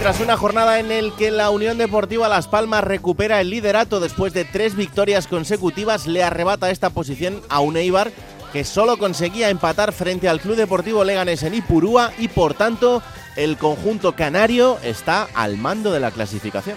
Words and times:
Tras 0.00 0.20
una 0.20 0.36
jornada 0.36 0.80
en 0.80 0.92
el 0.92 1.14
que 1.14 1.30
la 1.30 1.48
Unión 1.48 1.78
Deportiva 1.78 2.28
Las 2.28 2.46
Palmas 2.46 2.84
recupera 2.84 3.40
el 3.40 3.48
liderato 3.48 4.00
después 4.00 4.34
de 4.34 4.44
tres 4.44 4.76
victorias 4.76 5.26
consecutivas, 5.26 6.06
le 6.06 6.22
arrebata 6.22 6.70
esta 6.70 6.90
posición 6.90 7.40
a 7.48 7.60
un 7.60 7.78
Eibar 7.78 8.12
que 8.52 8.64
solo 8.64 8.98
conseguía 8.98 9.48
empatar 9.48 9.92
frente 9.92 10.28
al 10.28 10.40
Club 10.40 10.56
Deportivo 10.56 11.04
Leganés 11.04 11.42
en 11.42 11.54
Ipurúa 11.54 12.12
y 12.18 12.28
por 12.28 12.54
tanto 12.54 13.02
el 13.36 13.56
conjunto 13.56 14.14
canario 14.14 14.78
está 14.82 15.26
al 15.34 15.56
mando 15.56 15.90
de 15.90 16.00
la 16.00 16.10
clasificación. 16.10 16.76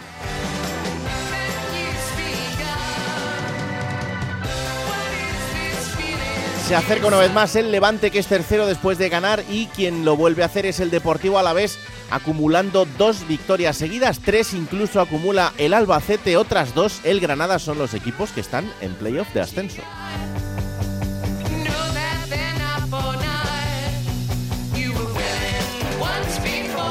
Se 6.67 6.75
acerca 6.75 7.07
una 7.07 7.17
vez 7.17 7.31
más 7.31 7.55
el 7.55 7.71
Levante 7.71 8.11
que 8.11 8.19
es 8.19 8.27
tercero 8.27 8.67
después 8.67 8.97
de 8.97 9.09
ganar 9.09 9.43
y 9.49 9.67
quien 9.67 10.03
lo 10.03 10.17
vuelve 10.17 10.43
a 10.43 10.47
hacer 10.47 10.65
es 10.65 10.79
el 10.79 10.91
Deportivo 10.91 11.39
Alavés 11.39 11.77
acumulando 12.09 12.85
dos 12.97 13.27
victorias 13.27 13.77
seguidas, 13.77 14.19
tres 14.19 14.53
incluso 14.53 15.01
acumula 15.01 15.53
el 15.57 15.73
Albacete, 15.73 16.37
otras 16.37 16.73
dos 16.73 17.01
el 17.03 17.19
Granada 17.19 17.59
son 17.59 17.77
los 17.77 17.93
equipos 17.93 18.31
que 18.31 18.41
están 18.41 18.71
en 18.81 18.93
playoff 18.93 19.33
de 19.33 19.41
ascenso. 19.41 19.81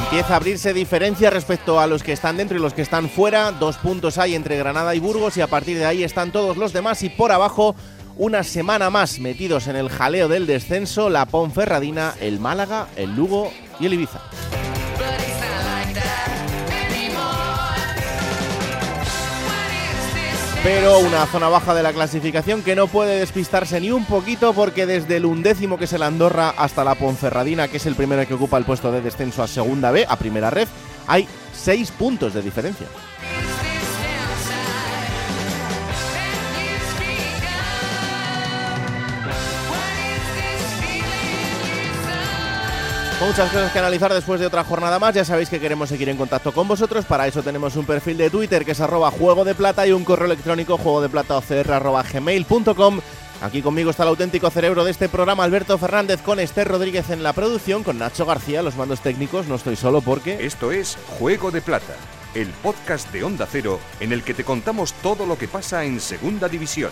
Empieza 0.04 0.34
a 0.34 0.36
abrirse 0.36 0.72
diferencia 0.72 1.30
respecto 1.30 1.80
a 1.80 1.86
los 1.86 2.02
que 2.02 2.12
están 2.12 2.36
dentro 2.36 2.56
y 2.56 2.60
los 2.60 2.72
que 2.72 2.80
están 2.80 3.10
fuera. 3.10 3.50
Dos 3.50 3.76
puntos 3.76 4.18
hay 4.18 4.34
entre 4.34 4.56
Granada 4.56 4.94
y 4.94 5.00
Burgos 5.00 5.36
y 5.36 5.40
a 5.40 5.48
partir 5.48 5.76
de 5.76 5.84
ahí 5.84 6.04
están 6.04 6.30
todos 6.30 6.56
los 6.56 6.72
demás 6.72 7.02
y 7.02 7.10
por 7.10 7.32
abajo 7.32 7.74
una 8.16 8.42
semana 8.44 8.88
más 8.88 9.18
metidos 9.18 9.66
en 9.66 9.76
el 9.76 9.90
jaleo 9.90 10.28
del 10.28 10.46
descenso, 10.46 11.10
la 11.10 11.26
Ponferradina, 11.26 12.14
el 12.20 12.40
Málaga, 12.40 12.86
el 12.96 13.14
Lugo 13.14 13.52
y 13.78 13.86
el 13.86 13.94
Ibiza. 13.94 14.20
Pero 20.66 20.98
una 20.98 21.26
zona 21.26 21.48
baja 21.48 21.74
de 21.74 21.82
la 21.84 21.92
clasificación 21.92 22.62
que 22.62 22.74
no 22.74 22.88
puede 22.88 23.20
despistarse 23.20 23.80
ni 23.80 23.92
un 23.92 24.04
poquito 24.04 24.52
porque 24.52 24.84
desde 24.84 25.18
el 25.18 25.24
undécimo 25.24 25.78
que 25.78 25.84
es 25.84 25.92
el 25.92 26.02
Andorra 26.02 26.54
hasta 26.58 26.82
la 26.82 26.96
Ponferradina, 26.96 27.68
que 27.68 27.76
es 27.76 27.86
el 27.86 27.94
primero 27.94 28.26
que 28.26 28.34
ocupa 28.34 28.58
el 28.58 28.64
puesto 28.64 28.90
de 28.90 29.00
descenso 29.00 29.44
a 29.44 29.46
segunda 29.46 29.92
B, 29.92 30.04
a 30.08 30.16
primera 30.16 30.50
red, 30.50 30.66
hay 31.06 31.28
seis 31.54 31.92
puntos 31.92 32.34
de 32.34 32.42
diferencia. 32.42 32.88
Muchas 43.20 43.50
cosas 43.50 43.72
que 43.72 43.78
analizar 43.78 44.12
después 44.12 44.40
de 44.40 44.46
otra 44.46 44.62
jornada 44.62 44.98
más. 44.98 45.14
Ya 45.14 45.24
sabéis 45.24 45.48
que 45.48 45.58
queremos 45.58 45.88
seguir 45.88 46.08
en 46.10 46.18
contacto 46.18 46.52
con 46.52 46.68
vosotros. 46.68 47.06
Para 47.06 47.26
eso 47.26 47.42
tenemos 47.42 47.74
un 47.76 47.86
perfil 47.86 48.18
de 48.18 48.28
Twitter 48.28 48.64
que 48.64 48.72
es 48.72 48.80
arroba 48.80 49.10
juego 49.10 49.44
de 49.44 49.54
plata 49.54 49.86
y 49.86 49.92
un 49.92 50.04
correo 50.04 50.26
electrónico 50.26 50.76
juego 50.76 51.00
de 51.00 51.08
plata 51.08 51.40
gmail.com. 52.12 53.00
Aquí 53.40 53.62
conmigo 53.62 53.90
está 53.90 54.02
el 54.02 54.10
auténtico 54.10 54.50
cerebro 54.50 54.84
de 54.84 54.90
este 54.90 55.08
programa, 55.08 55.44
Alberto 55.44 55.76
Fernández, 55.78 56.20
con 56.22 56.40
Esther 56.40 56.68
Rodríguez 56.68 57.10
en 57.10 57.22
la 57.22 57.32
producción, 57.32 57.82
con 57.84 57.98
Nacho 57.98 58.26
García, 58.26 58.62
los 58.62 58.76
mandos 58.76 59.00
técnicos. 59.00 59.46
No 59.46 59.56
estoy 59.56 59.76
solo 59.76 60.02
porque. 60.02 60.44
Esto 60.44 60.70
es 60.70 60.98
Juego 61.18 61.50
de 61.50 61.62
Plata, 61.62 61.96
el 62.34 62.48
podcast 62.48 63.10
de 63.12 63.24
Onda 63.24 63.46
Cero 63.50 63.80
en 64.00 64.12
el 64.12 64.22
que 64.22 64.34
te 64.34 64.44
contamos 64.44 64.92
todo 64.94 65.24
lo 65.26 65.38
que 65.38 65.48
pasa 65.48 65.84
en 65.84 66.00
Segunda 66.00 66.48
División. 66.48 66.90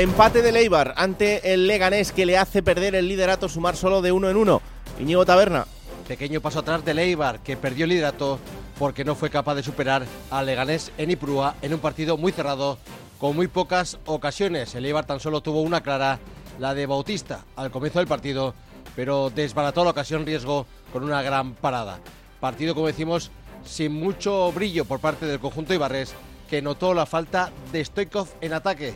Empate 0.00 0.40
de 0.40 0.50
Leibar 0.50 0.94
ante 0.96 1.52
el 1.52 1.66
Leganés 1.66 2.10
que 2.10 2.24
le 2.24 2.38
hace 2.38 2.62
perder 2.62 2.94
el 2.94 3.06
liderato, 3.06 3.50
sumar 3.50 3.76
solo 3.76 4.00
de 4.00 4.12
uno 4.12 4.30
en 4.30 4.38
uno. 4.38 4.62
Iñigo 4.98 5.26
Taberna. 5.26 5.66
Pequeño 6.08 6.40
paso 6.40 6.60
atrás 6.60 6.82
de 6.86 6.94
Leibar 6.94 7.40
que 7.40 7.58
perdió 7.58 7.84
el 7.84 7.90
liderato 7.90 8.38
porque 8.78 9.04
no 9.04 9.14
fue 9.14 9.28
capaz 9.28 9.56
de 9.56 9.62
superar 9.62 10.06
al 10.30 10.46
Leganés 10.46 10.90
en 10.96 11.10
Iprúa 11.10 11.54
en 11.60 11.74
un 11.74 11.80
partido 11.80 12.16
muy 12.16 12.32
cerrado 12.32 12.78
con 13.18 13.36
muy 13.36 13.46
pocas 13.46 13.98
ocasiones. 14.06 14.74
El 14.74 14.86
Eibar 14.86 15.04
tan 15.04 15.20
solo 15.20 15.42
tuvo 15.42 15.60
una 15.60 15.82
clara, 15.82 16.18
la 16.58 16.72
de 16.72 16.86
Bautista, 16.86 17.44
al 17.54 17.70
comienzo 17.70 17.98
del 17.98 18.08
partido, 18.08 18.54
pero 18.96 19.28
desbarató 19.28 19.84
la 19.84 19.90
ocasión 19.90 20.24
riesgo 20.24 20.66
con 20.94 21.04
una 21.04 21.20
gran 21.20 21.52
parada. 21.52 22.00
Partido, 22.40 22.74
como 22.74 22.86
decimos, 22.86 23.30
sin 23.66 23.92
mucho 23.92 24.50
brillo 24.52 24.86
por 24.86 25.00
parte 25.00 25.26
del 25.26 25.40
conjunto 25.40 25.74
Ibarres, 25.74 26.14
que 26.48 26.62
notó 26.62 26.94
la 26.94 27.04
falta 27.04 27.52
de 27.70 27.84
Stoikov 27.84 28.28
en 28.40 28.54
ataque 28.54 28.94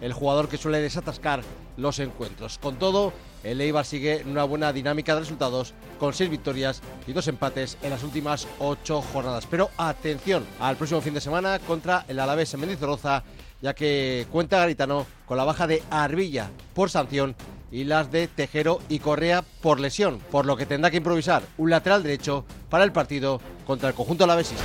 el 0.00 0.12
jugador 0.12 0.48
que 0.48 0.58
suele 0.58 0.80
desatascar 0.80 1.42
los 1.76 1.98
encuentros. 1.98 2.58
Con 2.58 2.76
todo, 2.76 3.12
el 3.42 3.60
Eibar 3.60 3.84
sigue 3.84 4.22
una 4.26 4.44
buena 4.44 4.72
dinámica 4.72 5.14
de 5.14 5.20
resultados 5.20 5.74
con 5.98 6.14
seis 6.14 6.30
victorias 6.30 6.82
y 7.06 7.12
dos 7.12 7.28
empates 7.28 7.78
en 7.82 7.90
las 7.90 8.02
últimas 8.02 8.46
ocho 8.58 9.02
jornadas. 9.02 9.46
Pero 9.50 9.70
atención 9.76 10.44
al 10.60 10.76
próximo 10.76 11.00
fin 11.00 11.14
de 11.14 11.20
semana 11.20 11.58
contra 11.60 12.04
el 12.08 12.18
Alavés 12.18 12.52
en 12.54 12.60
Mendizorroza, 12.60 13.22
ya 13.62 13.74
que 13.74 14.26
cuenta 14.30 14.58
Garitano 14.58 15.06
con 15.26 15.36
la 15.36 15.44
baja 15.44 15.66
de 15.66 15.82
Arbilla 15.90 16.50
por 16.74 16.90
sanción 16.90 17.34
y 17.70 17.84
las 17.84 18.10
de 18.10 18.28
Tejero 18.28 18.80
y 18.88 19.00
Correa 19.00 19.44
por 19.60 19.80
lesión, 19.80 20.20
por 20.30 20.46
lo 20.46 20.56
que 20.56 20.66
tendrá 20.66 20.90
que 20.90 20.98
improvisar 20.98 21.42
un 21.58 21.70
lateral 21.70 22.02
derecho 22.02 22.44
para 22.70 22.84
el 22.84 22.92
partido 22.92 23.40
contra 23.66 23.88
el 23.88 23.94
conjunto 23.94 24.24
alavesista. 24.24 24.62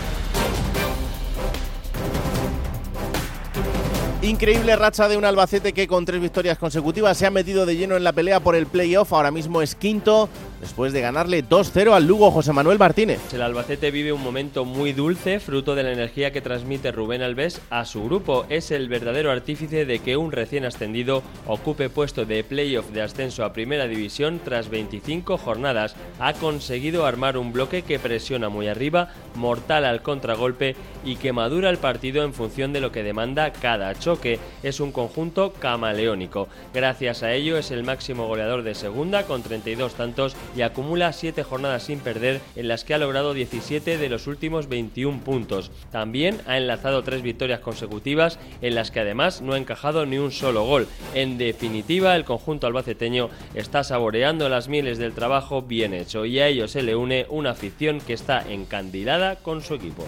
Increíble 4.23 4.75
racha 4.75 5.07
de 5.07 5.17
un 5.17 5.25
Albacete 5.25 5.73
que 5.73 5.87
con 5.87 6.05
tres 6.05 6.21
victorias 6.21 6.59
consecutivas 6.59 7.17
se 7.17 7.25
ha 7.25 7.31
metido 7.31 7.65
de 7.65 7.75
lleno 7.75 7.97
en 7.97 8.03
la 8.03 8.13
pelea 8.13 8.39
por 8.39 8.55
el 8.55 8.67
playoff. 8.67 9.13
Ahora 9.13 9.31
mismo 9.31 9.63
es 9.63 9.73
quinto 9.73 10.29
después 10.61 10.93
de 10.93 11.01
ganarle 11.01 11.43
2-0 11.43 11.91
al 11.91 12.07
Lugo 12.07 12.31
José 12.31 12.53
Manuel 12.53 12.79
Martínez. 12.79 13.19
El 13.33 13.41
Albacete 13.41 13.91
vive 13.91 14.13
un 14.13 14.23
momento 14.23 14.63
muy 14.63 14.93
dulce, 14.93 15.39
fruto 15.39 15.75
de 15.75 15.83
la 15.83 15.91
energía 15.91 16.31
que 16.31 16.39
transmite 16.39 16.91
Rubén 16.91 17.23
Alves 17.23 17.59
a 17.69 17.83
su 17.83 18.03
grupo. 18.03 18.45
Es 18.47 18.71
el 18.71 18.87
verdadero 18.87 19.31
artífice 19.31 19.85
de 19.85 19.99
que 19.99 20.15
un 20.15 20.31
recién 20.31 20.63
ascendido 20.63 21.23
ocupe 21.47 21.89
puesto 21.89 22.25
de 22.25 22.43
playoff 22.43 22.91
de 22.91 23.01
ascenso 23.01 23.43
a 23.43 23.53
Primera 23.53 23.87
División 23.87 24.39
tras 24.43 24.69
25 24.69 25.37
jornadas. 25.37 25.95
Ha 26.19 26.33
conseguido 26.33 27.05
armar 27.05 27.37
un 27.37 27.51
bloque 27.51 27.81
que 27.81 27.99
presiona 27.99 28.49
muy 28.49 28.67
arriba, 28.67 29.09
mortal 29.35 29.83
al 29.83 30.03
contragolpe 30.03 30.75
y 31.03 31.15
que 31.15 31.33
madura 31.33 31.69
el 31.69 31.77
partido 31.79 32.23
en 32.23 32.33
función 32.33 32.71
de 32.71 32.81
lo 32.81 32.91
que 32.91 33.03
demanda 33.03 33.51
cada 33.51 33.95
choque. 33.95 34.39
Es 34.61 34.79
un 34.79 34.91
conjunto 34.91 35.53
camaleónico. 35.53 36.47
Gracias 36.73 37.23
a 37.23 37.33
ello 37.33 37.57
es 37.57 37.71
el 37.71 37.83
máximo 37.83 38.27
goleador 38.27 38.61
de 38.61 38.75
segunda 38.75 39.23
con 39.23 39.41
32 39.41 39.95
tantos 39.95 40.35
y 40.55 40.61
acumula 40.61 41.13
7 41.13 41.43
jornadas 41.43 41.83
sin 41.83 41.99
perder 41.99 42.41
en 42.55 42.67
las 42.67 42.83
que 42.83 42.93
ha 42.93 42.97
logrado 42.97 43.33
17 43.33 43.97
de 43.97 44.09
los 44.09 44.27
últimos 44.27 44.67
21 44.67 45.19
puntos. 45.19 45.71
También 45.91 46.41
ha 46.47 46.57
enlazado 46.57 47.03
3 47.03 47.21
victorias 47.21 47.59
consecutivas 47.59 48.39
en 48.61 48.75
las 48.75 48.91
que 48.91 48.99
además 48.99 49.41
no 49.41 49.53
ha 49.53 49.57
encajado 49.57 50.05
ni 50.05 50.17
un 50.17 50.31
solo 50.31 50.63
gol. 50.63 50.87
En 51.13 51.37
definitiva, 51.37 52.15
el 52.15 52.25
conjunto 52.25 52.67
albaceteño 52.67 53.29
está 53.53 53.83
saboreando 53.83 54.49
las 54.49 54.67
mieles 54.67 54.97
del 54.97 55.13
trabajo 55.13 55.61
bien 55.61 55.93
hecho 55.93 56.25
y 56.25 56.39
a 56.39 56.47
ello 56.47 56.67
se 56.67 56.83
le 56.83 56.95
une 56.95 57.25
una 57.29 57.51
afición 57.51 57.99
que 58.01 58.13
está 58.13 58.43
encandilada 58.49 59.37
con 59.37 59.61
su 59.61 59.75
equipo. 59.75 60.05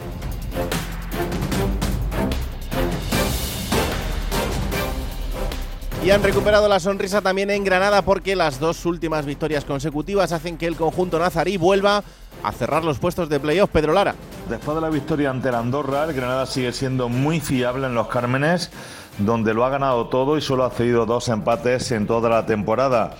Y 6.03 6.11
han 6.11 6.21
recuperado 6.21 6.67
la 6.67 6.81
sonrisa 6.81 7.21
también 7.21 7.49
en 7.49 7.63
Granada 7.63 8.01
porque 8.01 8.35
las 8.35 8.59
dos 8.59 8.85
últimas 8.85 9.25
victorias 9.25 9.63
consecutivas 9.63 10.33
hacen 10.33 10.57
que 10.57 10.67
el 10.67 10.75
conjunto 10.75 11.17
nazarí 11.17 11.55
vuelva 11.55 12.03
a 12.43 12.51
cerrar 12.51 12.83
los 12.83 12.99
puestos 12.99 13.29
de 13.29 13.39
playoff. 13.39 13.69
Pedro 13.69 13.93
Lara. 13.93 14.13
Después 14.49 14.75
de 14.75 14.81
la 14.81 14.89
victoria 14.89 15.29
ante 15.29 15.47
el 15.47 15.55
Andorra, 15.55 16.03
el 16.03 16.11
Granada 16.11 16.45
sigue 16.45 16.73
siendo 16.73 17.07
muy 17.07 17.39
fiable 17.39 17.87
en 17.87 17.95
los 17.95 18.09
Cármenes, 18.09 18.69
donde 19.17 19.53
lo 19.53 19.63
ha 19.63 19.69
ganado 19.69 20.07
todo 20.07 20.37
y 20.37 20.41
solo 20.41 20.65
ha 20.65 20.71
cedido 20.71 21.05
dos 21.05 21.29
empates 21.29 21.89
en 21.93 22.05
toda 22.05 22.29
la 22.29 22.45
temporada. 22.45 23.15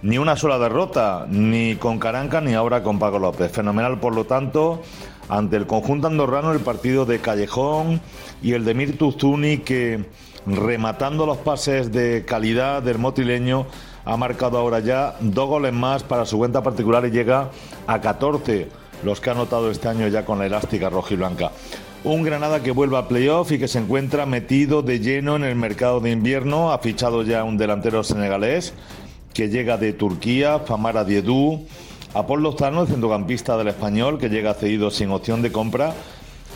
ni 0.00 0.16
una 0.16 0.36
sola 0.36 0.58
derrota, 0.58 1.26
ni 1.28 1.76
con 1.76 1.98
Caranca 1.98 2.40
ni 2.40 2.54
ahora 2.54 2.82
con 2.82 2.98
Paco 2.98 3.18
López. 3.18 3.52
Fenomenal, 3.52 4.00
por 4.00 4.14
lo 4.14 4.24
tanto, 4.24 4.82
ante 5.28 5.56
el 5.56 5.66
conjunto 5.66 6.06
andorrano 6.06 6.52
el 6.52 6.60
partido 6.60 7.04
de 7.04 7.20
Callejón 7.20 8.00
y 8.42 8.52
el 8.52 8.64
de 8.64 8.74
Mirtu 8.74 9.12
Zuni 9.12 9.58
que 9.58 10.04
rematando 10.46 11.26
los 11.26 11.38
pases 11.38 11.92
de 11.92 12.24
calidad 12.26 12.82
del 12.82 12.98
motileño 12.98 13.66
ha 14.04 14.16
marcado 14.16 14.58
ahora 14.58 14.80
ya 14.80 15.16
dos 15.20 15.48
goles 15.48 15.72
más 15.72 16.02
para 16.02 16.26
su 16.26 16.38
cuenta 16.38 16.62
particular 16.62 17.06
y 17.06 17.10
llega 17.10 17.50
a 17.86 18.00
14 18.00 18.68
los 19.02 19.20
que 19.20 19.30
ha 19.30 19.32
anotado 19.32 19.70
este 19.70 19.88
año 19.88 20.08
ya 20.08 20.24
con 20.24 20.38
la 20.38 20.46
elástica 20.46 20.90
roja 20.90 21.14
y 21.14 21.16
blanca. 21.16 21.52
Un 22.04 22.22
Granada 22.22 22.62
que 22.62 22.70
vuelve 22.70 22.98
a 22.98 23.08
playoff 23.08 23.50
y 23.52 23.58
que 23.58 23.68
se 23.68 23.78
encuentra 23.78 24.26
metido 24.26 24.82
de 24.82 25.00
lleno 25.00 25.36
en 25.36 25.44
el 25.44 25.56
mercado 25.56 26.00
de 26.00 26.10
invierno. 26.10 26.72
Ha 26.72 26.78
fichado 26.78 27.22
ya 27.22 27.44
un 27.44 27.56
delantero 27.56 28.04
senegalés 28.04 28.74
que 29.32 29.48
llega 29.48 29.78
de 29.78 29.92
Turquía, 29.94 30.58
Famara 30.60 31.04
Diedú. 31.04 31.66
A 32.12 32.26
Paul 32.26 32.42
Lozano, 32.42 32.82
el 32.82 32.88
centrocampista 32.88 33.56
del 33.56 33.68
español, 33.68 34.18
que 34.18 34.28
llega 34.28 34.54
cedido 34.54 34.90
sin 34.90 35.10
opción 35.10 35.42
de 35.42 35.50
compra 35.50 35.94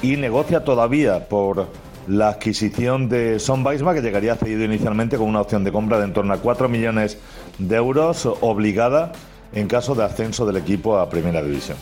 y 0.03 0.17
negocia 0.17 0.65
todavía 0.65 1.29
por 1.29 1.67
la 2.09 2.31
adquisición 2.31 3.09
de 3.09 3.39
Son 3.39 3.65
Weisma, 3.65 3.95
que 3.95 4.01
llegaría 4.01 4.35
cedido 4.35 4.65
inicialmente 4.65 5.17
con 5.17 5.29
una 5.29 5.41
opción 5.41 5.63
de 5.63 5.73
compra 5.73 5.99
de 5.99 6.05
en 6.05 6.13
torno 6.13 6.33
a 6.33 6.39
4 6.39 6.69
millones 6.69 7.19
de 7.59 7.77
euros 7.77 8.27
obligada 8.41 9.13
en 9.53 9.69
caso 9.69 9.95
de 9.95 10.05
ascenso 10.05 10.47
del 10.47 10.57
equipo 10.57 10.99
a 10.99 11.09
Primera 11.09 11.43
División. 11.43 11.77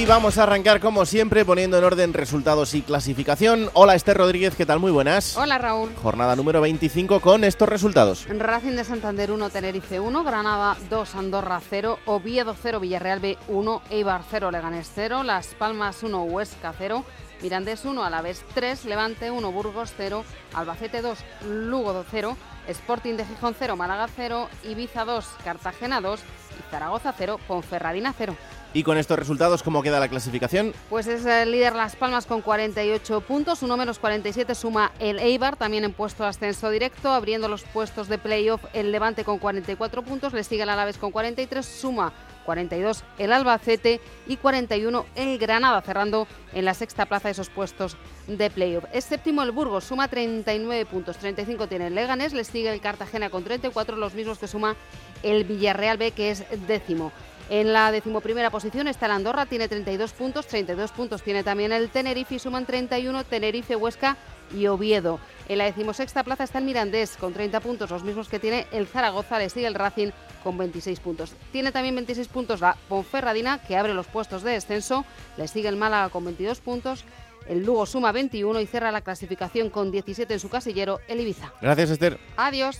Y 0.00 0.06
vamos 0.06 0.38
a 0.38 0.44
arrancar 0.44 0.80
como 0.80 1.04
siempre 1.04 1.44
poniendo 1.44 1.76
en 1.76 1.84
orden 1.84 2.14
resultados 2.14 2.72
y 2.72 2.80
clasificación. 2.80 3.68
Hola 3.74 3.94
Esther 3.94 4.16
Rodríguez, 4.16 4.54
¿qué 4.56 4.64
tal? 4.64 4.78
Muy 4.78 4.90
buenas. 4.90 5.36
Hola 5.36 5.58
Raúl. 5.58 5.94
Jornada 5.96 6.34
número 6.36 6.62
25 6.62 7.20
con 7.20 7.44
estos 7.44 7.68
resultados. 7.68 8.26
Racing 8.26 8.76
de 8.76 8.84
Santander 8.84 9.30
1, 9.30 9.50
Tenerife 9.50 10.00
1, 10.00 10.24
Granada 10.24 10.78
2, 10.88 11.14
Andorra 11.16 11.60
0, 11.68 11.98
Oviedo 12.06 12.56
0, 12.62 12.80
Villarreal 12.80 13.20
B 13.20 13.36
1, 13.48 13.82
Eibar 13.90 14.22
0, 14.30 14.50
Leganés 14.50 14.90
0, 14.94 15.22
Las 15.22 15.48
Palmas 15.48 16.02
1, 16.02 16.22
Huesca 16.22 16.72
0, 16.78 17.04
Mirandés 17.42 17.84
1, 17.84 18.02
Alavés 18.02 18.42
3, 18.54 18.86
Levante 18.86 19.30
1, 19.30 19.52
Burgos 19.52 19.92
0, 19.98 20.24
Albacete 20.54 21.02
2, 21.02 21.18
Lugo 21.46 22.06
0, 22.10 22.38
Sporting 22.68 23.16
de 23.16 23.26
Gijón 23.26 23.54
0, 23.58 23.76
Málaga 23.76 24.08
0, 24.16 24.48
Ibiza 24.64 25.04
2, 25.04 25.26
Cartagena 25.44 26.00
2 26.00 26.20
y 26.20 26.70
Zaragoza 26.70 27.14
0, 27.18 27.38
Ponferradina 27.46 28.14
0. 28.16 28.34
Y 28.72 28.84
con 28.84 28.98
estos 28.98 29.18
resultados, 29.18 29.64
¿cómo 29.64 29.82
queda 29.82 29.98
la 29.98 30.06
clasificación? 30.06 30.72
Pues 30.88 31.08
es 31.08 31.26
el 31.26 31.50
líder 31.50 31.74
Las 31.74 31.96
Palmas 31.96 32.24
con 32.26 32.40
48 32.40 33.20
puntos, 33.22 33.64
uno 33.64 33.76
menos 33.76 33.98
47 33.98 34.54
suma 34.54 34.92
el 35.00 35.18
Eibar, 35.18 35.56
también 35.56 35.82
en 35.82 35.92
puesto 35.92 36.22
de 36.22 36.28
ascenso 36.28 36.70
directo, 36.70 37.10
abriendo 37.10 37.48
los 37.48 37.64
puestos 37.64 38.06
de 38.06 38.18
playoff 38.18 38.62
el 38.72 38.92
Levante 38.92 39.24
con 39.24 39.38
44 39.38 40.02
puntos, 40.02 40.32
le 40.32 40.44
sigue 40.44 40.62
el 40.62 40.68
Alavés 40.68 40.98
con 40.98 41.10
43, 41.10 41.66
suma 41.66 42.12
42 42.44 43.02
el 43.18 43.32
Albacete 43.32 44.00
y 44.28 44.36
41 44.36 45.04
el 45.16 45.38
Granada, 45.38 45.80
cerrando 45.82 46.28
en 46.52 46.64
la 46.64 46.74
sexta 46.74 47.06
plaza 47.06 47.28
esos 47.28 47.50
puestos 47.50 47.96
de 48.28 48.50
playoff. 48.50 48.84
Es 48.92 49.04
séptimo 49.04 49.42
el 49.42 49.50
Burgos, 49.50 49.82
suma 49.82 50.06
39 50.06 50.86
puntos, 50.86 51.16
35 51.16 51.66
tiene 51.66 51.88
el 51.88 51.96
Leganés, 51.96 52.32
le 52.32 52.44
sigue 52.44 52.72
el 52.72 52.80
Cartagena 52.80 53.30
con 53.30 53.42
34, 53.42 53.96
los 53.96 54.14
mismos 54.14 54.38
que 54.38 54.46
suma 54.46 54.76
el 55.24 55.42
Villarreal 55.42 55.98
B, 55.98 56.12
que 56.12 56.30
es 56.30 56.44
décimo. 56.68 57.10
En 57.50 57.72
la 57.72 57.90
decimoprimera 57.90 58.48
posición 58.50 58.86
está 58.86 59.06
el 59.06 59.12
Andorra, 59.12 59.44
tiene 59.44 59.66
32 59.66 60.12
puntos, 60.12 60.46
32 60.46 60.92
puntos 60.92 61.20
tiene 61.20 61.42
también 61.42 61.72
el 61.72 61.90
Tenerife 61.90 62.36
y 62.36 62.38
suman 62.38 62.64
31 62.64 63.24
Tenerife, 63.24 63.74
Huesca 63.74 64.16
y 64.54 64.68
Oviedo. 64.68 65.18
En 65.48 65.58
la 65.58 65.64
decimosexta 65.64 66.22
plaza 66.22 66.44
está 66.44 66.58
el 66.58 66.64
Mirandés 66.64 67.16
con 67.16 67.32
30 67.32 67.58
puntos, 67.58 67.90
los 67.90 68.04
mismos 68.04 68.28
que 68.28 68.38
tiene 68.38 68.68
el 68.70 68.86
Zaragoza, 68.86 69.40
le 69.40 69.50
sigue 69.50 69.66
el 69.66 69.74
Racing 69.74 70.12
con 70.44 70.56
26 70.58 71.00
puntos. 71.00 71.32
Tiene 71.50 71.72
también 71.72 71.96
26 71.96 72.28
puntos 72.28 72.60
la 72.60 72.76
Ponferradina, 72.88 73.58
que 73.58 73.76
abre 73.76 73.94
los 73.94 74.06
puestos 74.06 74.44
de 74.44 74.52
descenso, 74.52 75.04
le 75.36 75.48
sigue 75.48 75.68
el 75.68 75.76
Málaga 75.76 76.08
con 76.08 76.24
22 76.24 76.60
puntos. 76.60 77.04
El 77.48 77.64
Lugo 77.64 77.84
suma 77.84 78.12
21 78.12 78.60
y 78.60 78.66
cierra 78.66 78.92
la 78.92 79.00
clasificación 79.00 79.70
con 79.70 79.90
17 79.90 80.32
en 80.32 80.38
su 80.38 80.48
casillero, 80.48 81.00
el 81.08 81.18
Ibiza. 81.18 81.52
Gracias, 81.60 81.90
Esther. 81.90 82.20
Adiós. 82.36 82.78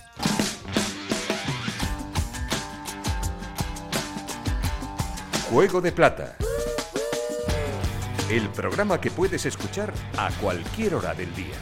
Juego 5.51 5.81
de 5.81 5.91
Plata. 5.91 6.37
El 8.29 8.47
programa 8.51 9.01
que 9.01 9.11
puedes 9.11 9.45
escuchar 9.45 9.91
a 10.17 10.31
cualquier 10.39 10.95
hora 10.95 11.13
del 11.13 11.35
día. 11.35 11.55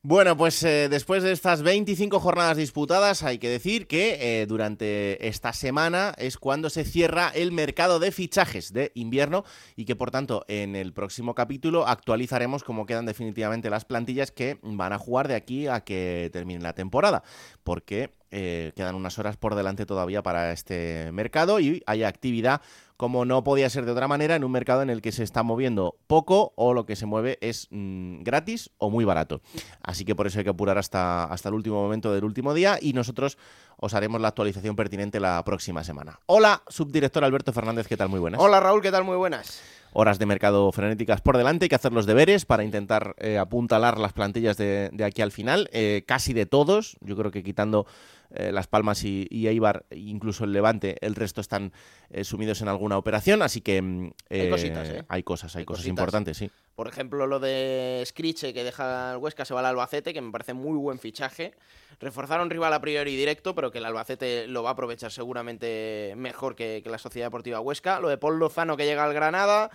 Bueno, 0.00 0.34
pues 0.38 0.62
eh, 0.62 0.88
después 0.88 1.22
de 1.22 1.32
estas 1.32 1.60
25 1.62 2.18
jornadas 2.18 2.56
disputadas, 2.56 3.22
hay 3.22 3.36
que 3.36 3.50
decir 3.50 3.86
que 3.86 4.40
eh, 4.40 4.46
durante 4.46 5.28
esta 5.28 5.52
semana 5.52 6.14
es 6.16 6.38
cuando 6.38 6.70
se 6.70 6.84
cierra 6.84 7.28
el 7.34 7.52
mercado 7.52 7.98
de 7.98 8.10
fichajes 8.10 8.72
de 8.72 8.90
invierno 8.94 9.44
y 9.76 9.84
que 9.84 9.96
por 9.96 10.10
tanto 10.10 10.46
en 10.48 10.74
el 10.74 10.94
próximo 10.94 11.34
capítulo 11.34 11.86
actualizaremos 11.86 12.64
cómo 12.64 12.86
quedan 12.86 13.04
definitivamente 13.04 13.68
las 13.68 13.84
plantillas 13.84 14.30
que 14.30 14.58
van 14.62 14.94
a 14.94 14.98
jugar 14.98 15.28
de 15.28 15.34
aquí 15.34 15.66
a 15.66 15.82
que 15.82 16.30
termine 16.32 16.62
la 16.62 16.72
temporada, 16.72 17.22
porque 17.64 18.14
eh, 18.30 18.72
quedan 18.76 18.94
unas 18.94 19.18
horas 19.18 19.36
por 19.36 19.54
delante 19.54 19.86
todavía 19.86 20.22
para 20.22 20.52
este 20.52 21.10
mercado 21.12 21.60
y 21.60 21.82
hay 21.86 22.04
actividad 22.04 22.62
como 23.00 23.24
no 23.24 23.42
podía 23.42 23.70
ser 23.70 23.86
de 23.86 23.92
otra 23.92 24.08
manera, 24.08 24.36
en 24.36 24.44
un 24.44 24.52
mercado 24.52 24.82
en 24.82 24.90
el 24.90 25.00
que 25.00 25.10
se 25.10 25.22
está 25.22 25.42
moviendo 25.42 25.96
poco 26.06 26.52
o 26.54 26.74
lo 26.74 26.84
que 26.84 26.96
se 26.96 27.06
mueve 27.06 27.38
es 27.40 27.66
mm, 27.70 28.22
gratis 28.22 28.72
o 28.76 28.90
muy 28.90 29.06
barato. 29.06 29.40
Así 29.82 30.04
que 30.04 30.14
por 30.14 30.26
eso 30.26 30.38
hay 30.38 30.44
que 30.44 30.50
apurar 30.50 30.76
hasta, 30.76 31.24
hasta 31.24 31.48
el 31.48 31.54
último 31.54 31.82
momento 31.82 32.12
del 32.12 32.24
último 32.24 32.52
día 32.52 32.78
y 32.78 32.92
nosotros 32.92 33.38
os 33.78 33.94
haremos 33.94 34.20
la 34.20 34.28
actualización 34.28 34.76
pertinente 34.76 35.18
la 35.18 35.42
próxima 35.46 35.82
semana. 35.82 36.20
Hola, 36.26 36.62
subdirector 36.68 37.24
Alberto 37.24 37.54
Fernández, 37.54 37.88
¿qué 37.88 37.96
tal? 37.96 38.10
Muy 38.10 38.20
buenas. 38.20 38.38
Hola 38.38 38.60
Raúl, 38.60 38.82
¿qué 38.82 38.90
tal? 38.90 39.04
Muy 39.04 39.16
buenas. 39.16 39.62
Horas 39.94 40.18
de 40.18 40.26
mercado 40.26 40.70
frenéticas 40.70 41.22
por 41.22 41.38
delante, 41.38 41.64
hay 41.64 41.68
que 41.70 41.76
hacer 41.76 41.94
los 41.94 42.04
deberes 42.04 42.44
para 42.44 42.64
intentar 42.64 43.16
eh, 43.18 43.38
apuntalar 43.38 43.98
las 43.98 44.12
plantillas 44.12 44.58
de, 44.58 44.90
de 44.92 45.04
aquí 45.04 45.22
al 45.22 45.32
final, 45.32 45.70
eh, 45.72 46.04
casi 46.06 46.34
de 46.34 46.44
todos, 46.44 46.98
yo 47.00 47.16
creo 47.16 47.30
que 47.30 47.42
quitando 47.42 47.86
eh, 48.32 48.52
Las 48.52 48.66
Palmas 48.66 49.04
y, 49.04 49.26
y, 49.30 49.48
Eibar, 49.48 49.84
incluso 49.90 50.44
el 50.44 50.52
Levante, 50.52 50.96
el 51.00 51.14
resto 51.14 51.40
están 51.40 51.72
eh, 52.10 52.24
sumidos 52.24 52.60
en 52.62 52.68
alguna 52.68 52.96
operación, 52.96 53.42
así 53.42 53.60
que 53.60 53.82
mm, 53.82 54.06
eh, 54.30 54.42
hay, 54.42 54.50
cositas, 54.50 54.88
hay 55.08 55.22
cosas, 55.22 55.56
hay, 55.56 55.60
hay 55.60 55.64
cosas 55.64 55.80
cositas. 55.80 55.86
importantes, 55.86 56.36
sí. 56.36 56.50
Por 56.74 56.88
ejemplo, 56.88 57.26
lo 57.26 57.40
de 57.40 58.02
Scriche, 58.06 58.54
que 58.54 58.64
deja 58.64 59.12
el 59.12 59.18
Huesca, 59.18 59.44
se 59.44 59.52
va 59.52 59.60
al 59.60 59.66
Albacete, 59.66 60.14
que 60.14 60.20
me 60.20 60.30
parece 60.32 60.54
muy 60.54 60.78
buen 60.78 60.98
fichaje. 60.98 61.54
Reforzar 61.98 62.40
a 62.40 62.42
un 62.42 62.50
rival 62.50 62.72
a 62.72 62.80
priori 62.80 63.16
directo, 63.16 63.54
pero 63.54 63.70
que 63.70 63.78
el 63.78 63.84
Albacete 63.84 64.46
lo 64.46 64.62
va 64.62 64.70
a 64.70 64.72
aprovechar 64.72 65.12
seguramente 65.12 66.14
mejor 66.16 66.56
que, 66.56 66.80
que 66.82 66.88
la 66.88 66.96
Sociedad 66.96 67.26
Deportiva 67.26 67.60
Huesca. 67.60 68.00
Lo 68.00 68.08
de 68.08 68.16
Paul 68.16 68.38
Lozano, 68.38 68.76
que 68.76 68.86
llega 68.86 69.04
al 69.04 69.12
Granada. 69.12 69.70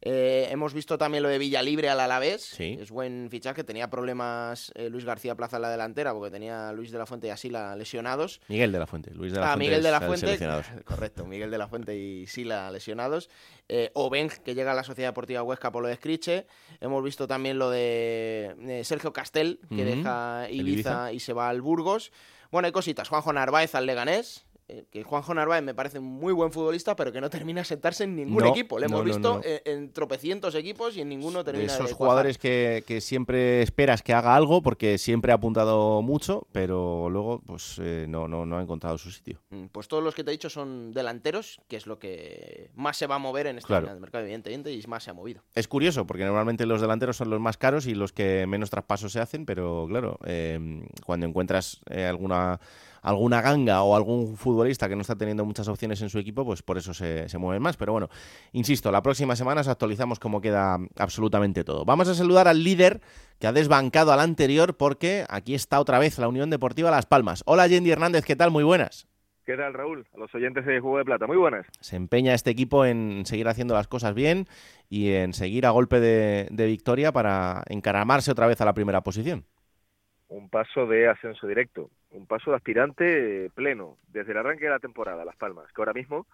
Eh, 0.00 0.46
hemos 0.50 0.74
visto 0.74 0.96
también 0.96 1.22
lo 1.24 1.28
de 1.28 1.38
Villalibre 1.38 1.88
al 1.88 1.98
Alavés, 1.98 2.42
Sí. 2.44 2.78
es 2.80 2.90
buen 2.90 3.28
fichaje. 3.30 3.64
Tenía 3.64 3.90
problemas 3.90 4.70
eh, 4.76 4.88
Luis 4.90 5.04
García 5.04 5.34
Plaza 5.34 5.56
en 5.56 5.62
la 5.62 5.70
delantera 5.70 6.12
porque 6.12 6.30
tenía 6.30 6.72
Luis 6.72 6.90
de 6.92 6.98
la 6.98 7.06
Fuente 7.06 7.26
y 7.26 7.30
a 7.30 7.36
Sila 7.36 7.74
lesionados. 7.74 8.40
Miguel 8.48 8.70
de 8.70 8.78
la 8.78 8.86
Fuente, 8.86 9.12
Luis 9.12 9.32
de 9.32 9.40
la 9.40 9.46
ah, 9.46 9.48
Fuente. 9.56 9.64
Miguel 9.64 9.82
de 9.82 9.90
la 9.90 9.96
el 9.98 10.04
Fuente, 10.06 10.38
correcto, 10.84 11.26
Miguel 11.26 11.50
de 11.50 11.58
la 11.58 11.66
Fuente 11.66 11.96
y 11.96 12.26
Sila 12.26 12.70
lesionados. 12.70 13.28
Eh, 13.68 13.90
Oben, 13.94 14.30
que 14.44 14.54
llega 14.54 14.72
a 14.72 14.74
la 14.74 14.84
Sociedad 14.84 15.08
Deportiva 15.10 15.42
Huesca 15.42 15.72
por 15.72 15.82
lo 15.82 15.88
de 15.88 15.96
Scriche. 15.96 16.46
Hemos 16.80 17.02
visto 17.02 17.26
también 17.26 17.58
lo 17.58 17.70
de 17.70 18.54
eh, 18.60 18.84
Sergio 18.84 19.12
Castel, 19.12 19.60
que 19.68 19.84
deja 19.84 20.46
Ibiza, 20.50 21.10
Ibiza. 21.10 21.12
y 21.12 21.20
se 21.20 21.32
va 21.32 21.48
al 21.48 21.60
Burgos. 21.60 22.12
Bueno, 22.50 22.66
hay 22.66 22.72
cositas. 22.72 23.08
Juanjo 23.08 23.32
Narváez 23.32 23.74
al 23.74 23.84
Leganés. 23.86 24.46
Eh, 24.68 24.84
que 24.90 25.02
Juanjo 25.02 25.32
Narváez 25.34 25.62
me 25.62 25.74
parece 25.74 25.98
un 25.98 26.04
muy 26.06 26.32
buen 26.32 26.52
futbolista, 26.52 26.94
pero 26.94 27.10
que 27.10 27.20
no 27.20 27.30
termina 27.30 27.62
de 27.62 27.64
sentarse 27.64 28.04
en 28.04 28.14
ningún 28.16 28.42
No, 28.44 28.50
equipo. 28.50 28.78
Le 28.78 28.86
hemos 28.86 28.98
no, 29.00 29.04
visto 29.04 29.34
no. 29.36 29.40
En, 29.44 29.60
en 29.64 29.92
tropecientos 29.92 30.54
equipos 30.54 30.96
y 30.96 31.00
en 31.00 31.08
ninguno 31.08 31.38
de 31.38 31.44
termina 31.52 31.72
esos 31.72 31.88
de 31.88 31.94
jugadores 31.94 32.36
que, 32.38 32.84
que 32.86 33.00
siempre 33.00 33.62
esperas 33.62 34.02
que 34.02 34.12
haga 34.12 34.36
algo 34.36 34.62
porque 34.62 34.98
siempre 34.98 35.32
ha 35.32 35.36
apuntado 35.36 36.02
mucho, 36.02 36.46
pero 36.52 37.08
luego 37.10 37.40
pues 37.46 37.80
eh, 37.82 38.06
no, 38.08 38.28
no, 38.28 38.44
no 38.46 38.58
ha 38.58 38.62
encontrado 38.62 38.98
su 38.98 39.10
sitio. 39.10 39.40
Mm, 39.50 39.66
Pues 39.72 39.88
todos 39.88 40.04
los 40.04 40.14
que 40.14 40.22
te 40.24 40.30
he 40.30 40.32
dicho 40.32 40.50
son 40.50 40.92
delanteros, 40.92 41.60
que 41.68 41.76
es 41.76 41.86
lo 41.86 41.98
que 41.98 42.70
más 42.74 42.96
se 42.96 43.06
va 43.06 43.14
a 43.14 43.18
mover 43.18 43.46
en 43.46 43.58
este 43.58 43.68
Claro. 43.68 43.88
mercado, 43.98 44.24
evidentemente, 44.24 44.72
y 44.72 44.82
más 44.86 45.04
se 45.04 45.10
ha 45.10 45.14
movido. 45.14 45.42
Es 45.54 45.66
curioso 45.68 46.06
porque 46.06 46.24
normalmente 46.24 46.66
los 46.66 46.80
delanteros 46.80 47.16
son 47.16 47.30
los 47.30 47.40
más 47.40 47.56
caros 47.56 47.86
y 47.86 47.94
los 47.94 48.12
que 48.12 48.46
menos 48.46 48.70
traspasos 48.70 49.12
se 49.12 49.20
hacen, 49.20 49.46
pero 49.46 49.86
claro, 49.88 50.18
eh, 50.24 50.58
cuando 51.06 51.26
encuentras 51.26 51.80
eh, 51.90 52.04
alguna 52.04 52.60
alguna 53.02 53.40
ganga 53.40 53.82
o 53.82 53.96
algún 53.96 54.36
futbolista 54.36 54.88
que 54.88 54.96
no 54.96 55.02
está 55.02 55.16
teniendo 55.16 55.44
muchas 55.44 55.68
opciones 55.68 56.00
en 56.02 56.10
su 56.10 56.18
equipo, 56.18 56.44
pues 56.44 56.62
por 56.62 56.78
eso 56.78 56.94
se, 56.94 57.28
se 57.28 57.38
mueven 57.38 57.62
más. 57.62 57.76
Pero 57.76 57.92
bueno, 57.92 58.08
insisto, 58.52 58.90
la 58.90 59.02
próxima 59.02 59.36
semana 59.36 59.60
os 59.60 59.68
actualizamos 59.68 60.18
cómo 60.18 60.40
queda 60.40 60.78
absolutamente 60.96 61.64
todo. 61.64 61.84
Vamos 61.84 62.08
a 62.08 62.14
saludar 62.14 62.48
al 62.48 62.62
líder 62.62 63.00
que 63.38 63.46
ha 63.46 63.52
desbancado 63.52 64.12
al 64.12 64.20
anterior 64.20 64.76
porque 64.76 65.24
aquí 65.28 65.54
está 65.54 65.80
otra 65.80 65.98
vez 65.98 66.18
la 66.18 66.28
Unión 66.28 66.50
Deportiva 66.50 66.90
Las 66.90 67.06
Palmas. 67.06 67.42
Hola 67.46 67.66
Yendi 67.66 67.90
Hernández, 67.90 68.24
¿qué 68.24 68.36
tal? 68.36 68.50
Muy 68.50 68.64
buenas. 68.64 69.08
¿Qué 69.48 69.56
tal, 69.56 69.72
Raúl? 69.72 70.06
A 70.14 70.18
los 70.18 70.34
oyentes 70.34 70.66
de 70.66 70.78
Juego 70.78 70.98
de 70.98 71.06
Plata. 71.06 71.26
Muy 71.26 71.38
buenas. 71.38 71.66
Se 71.80 71.96
empeña 71.96 72.34
este 72.34 72.50
equipo 72.50 72.84
en 72.84 73.24
seguir 73.24 73.48
haciendo 73.48 73.72
las 73.72 73.88
cosas 73.88 74.12
bien 74.12 74.46
y 74.90 75.12
en 75.12 75.32
seguir 75.32 75.64
a 75.64 75.70
golpe 75.70 76.00
de, 76.00 76.66
victoria 76.66 77.12
para 77.12 77.62
encaramarse 77.70 78.30
otra 78.30 78.46
vez 78.46 78.60
a 78.60 78.66
la 78.66 78.74
primera 78.74 79.00
posición. 79.00 79.46
Un 80.28 80.50
paso 80.50 80.86
de 80.86 81.08
ascenso 81.08 81.46
directo, 81.46 81.90
un 82.10 82.26
paso 82.26 82.50
de 82.50 82.56
aspirante 82.56 83.50
pleno 83.54 83.96
desde 84.08 84.32
el 84.32 84.38
arranque 84.38 84.64
de 84.64 84.70
la 84.70 84.78
temporada, 84.78 85.24
Las 85.24 85.36
Palmas, 85.36 85.72
que 85.72 85.80
ahora 85.80 85.94
mismo, 85.94 86.26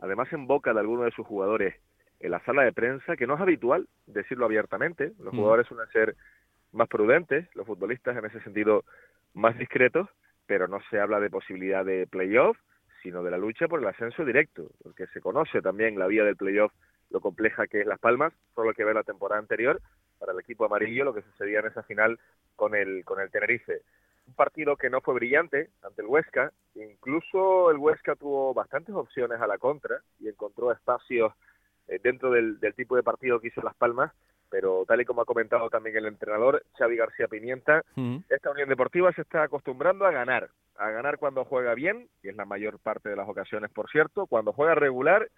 además 0.00 0.32
en 0.32 0.46
boca 0.46 0.72
de 0.72 0.80
algunos 0.80 1.04
de 1.04 1.10
sus 1.10 1.26
jugadores 1.26 1.74
en 2.20 2.30
la 2.30 2.44
sala 2.44 2.62
de 2.62 2.72
prensa, 2.72 3.16
que 3.16 3.26
no 3.26 3.34
es 3.34 3.40
habitual 3.40 3.88
decirlo 4.06 4.44
abiertamente, 4.44 5.12
los 5.18 5.32
mm. 5.32 5.36
jugadores 5.36 5.66
suelen 5.66 5.88
ser 5.88 6.16
más 6.72 6.88
prudentes, 6.88 7.48
los 7.54 7.66
futbolistas 7.66 8.16
en 8.16 8.24
ese 8.26 8.40
sentido 8.42 8.84
más 9.34 9.58
discretos, 9.58 10.08
pero 10.46 10.68
no 10.68 10.80
se 10.90 11.00
habla 11.00 11.20
de 11.20 11.30
posibilidad 11.30 11.84
de 11.84 12.06
playoff, 12.06 12.56
sino 13.02 13.22
de 13.22 13.30
la 13.30 13.38
lucha 13.38 13.68
por 13.68 13.80
el 13.80 13.86
ascenso 13.86 14.24
directo, 14.24 14.70
porque 14.82 15.06
se 15.08 15.20
conoce 15.20 15.62
también 15.62 15.98
la 15.98 16.06
vía 16.06 16.24
del 16.24 16.36
playoff, 16.36 16.72
lo 17.10 17.20
compleja 17.20 17.66
que 17.66 17.80
es 17.80 17.86
Las 17.86 17.98
Palmas, 17.98 18.32
solo 18.54 18.72
que 18.72 18.84
ver 18.84 18.94
la 18.94 19.02
temporada 19.02 19.40
anterior 19.40 19.80
para 20.18 20.32
el 20.32 20.40
equipo 20.40 20.64
amarillo, 20.64 21.04
lo 21.04 21.14
que 21.14 21.22
sucedía 21.22 21.60
en 21.60 21.66
esa 21.66 21.82
final 21.82 22.18
con 22.56 22.74
el, 22.74 23.04
con 23.04 23.20
el 23.20 23.30
Tenerife. 23.30 23.82
Un 24.26 24.34
partido 24.34 24.76
que 24.76 24.90
no 24.90 25.00
fue 25.00 25.14
brillante 25.14 25.70
ante 25.82 26.02
el 26.02 26.08
Huesca, 26.08 26.52
incluso 26.74 27.70
el 27.70 27.78
Huesca 27.78 28.14
tuvo 28.14 28.54
bastantes 28.54 28.94
opciones 28.94 29.40
a 29.40 29.46
la 29.46 29.58
contra 29.58 30.00
y 30.20 30.28
encontró 30.28 30.70
espacios 30.70 31.32
eh, 31.88 31.98
dentro 32.02 32.30
del, 32.30 32.60
del 32.60 32.74
tipo 32.74 32.96
de 32.96 33.02
partido 33.02 33.40
que 33.40 33.48
hizo 33.48 33.62
Las 33.62 33.74
Palmas, 33.74 34.12
pero 34.50 34.84
tal 34.86 35.00
y 35.00 35.04
como 35.04 35.22
ha 35.22 35.24
comentado 35.26 35.70
también 35.70 35.96
el 35.96 36.06
entrenador 36.06 36.62
Xavi 36.76 36.96
García 36.96 37.28
Pimienta, 37.28 37.84
esta 38.28 38.50
Unión 38.50 38.68
Deportiva 38.68 39.12
se 39.12 39.22
está 39.22 39.44
acostumbrando 39.44 40.04
a 40.04 40.10
ganar, 40.10 40.50
a 40.76 40.90
ganar 40.90 41.18
cuando 41.18 41.44
juega 41.44 41.74
bien, 41.74 42.08
y 42.22 42.28
es 42.28 42.36
la 42.36 42.44
mayor 42.44 42.78
parte 42.80 43.08
de 43.08 43.16
las 43.16 43.28
ocasiones, 43.28 43.70
por 43.70 43.88
cierto, 43.90 44.26
cuando 44.26 44.52
juega 44.52 44.74
regular 44.74 45.30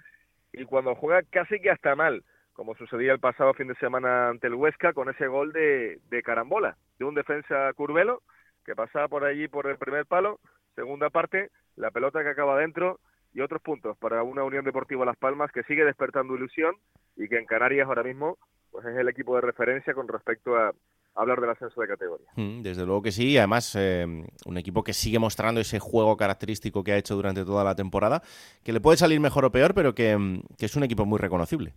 y 0.53 0.65
cuando 0.65 0.95
juega 0.95 1.23
casi 1.31 1.61
que 1.61 1.71
hasta 1.71 1.95
mal, 1.95 2.25
como 2.53 2.75
sucedía 2.75 3.13
el 3.13 3.21
pasado 3.21 3.55
fin 3.55 3.69
de 3.69 3.75
semana 3.77 4.29
ante 4.29 4.47
el 4.47 4.55
Huesca 4.55 4.93
con 4.93 5.09
ese 5.09 5.27
gol 5.27 5.53
de, 5.53 6.01
de 6.11 6.23
carambola, 6.23 6.77
de 6.99 7.05
un 7.05 7.15
defensa 7.15 7.73
curvelo 7.75 8.23
que 8.65 8.77
pasaba 8.77 9.09
por 9.09 9.25
allí 9.25 9.49
por 9.49 9.67
el 9.67 9.79
primer 9.79 10.07
palo, 10.07 10.39
segunda 10.75 11.11
parte, 11.11 11.51
la 11.77 11.91
pelota 11.91 12.23
que 12.23 12.31
acaba 12.31 12.59
dentro 12.59 13.01
y 13.35 13.41
otros 13.41 13.63
puntos 13.63 13.97
para 13.99 14.23
una 14.23 14.45
Unión 14.45 14.65
Deportiva 14.65 15.05
Las 15.05 15.17
Palmas 15.17 15.51
que 15.53 15.63
sigue 15.65 15.85
despertando 15.85 16.37
ilusión 16.37 16.77
y 17.17 17.29
que 17.29 17.39
en 17.39 17.47
Canarias 17.47 17.89
ahora 17.89 18.03
mismo 18.03 18.39
pues 18.71 18.87
es 18.87 18.97
el 18.97 19.09
equipo 19.09 19.35
de 19.35 19.43
referencia 19.43 19.95
con 19.95 20.09
respecto 20.09 20.57
a 20.57 20.73
hablar 21.15 21.41
del 21.41 21.51
ascenso 21.51 21.81
de 21.81 21.89
categoría. 21.89 22.27
Mm, 22.37 22.63
desde 22.63 22.87
luego 22.87 23.03
que 23.03 23.13
sí, 23.13 23.37
además 23.37 23.77
eh, 23.79 24.07
un 24.47 24.59
equipo 24.59 24.83
que 24.83 24.93
sigue 24.93 25.19
mostrando 25.19 25.61
ese 25.61 25.79
juego 25.79 26.17
característico 26.17 26.83
que 26.83 26.93
ha 26.93 26.97
hecho 26.97 27.15
durante 27.15 27.45
toda 27.45 27.65
la 27.65 27.75
temporada, 27.75 28.23
que 28.65 28.73
le 28.73 28.81
puede 28.81 28.97
salir 28.97 29.21
mejor 29.21 29.45
o 29.45 29.53
peor, 29.53 29.75
pero 29.75 29.95
que, 29.95 30.17
mm, 30.17 30.43
es 30.59 30.77
un 30.77 30.85
equipo 30.85 31.05
muy 31.05 31.19
reconocible. 31.19 31.73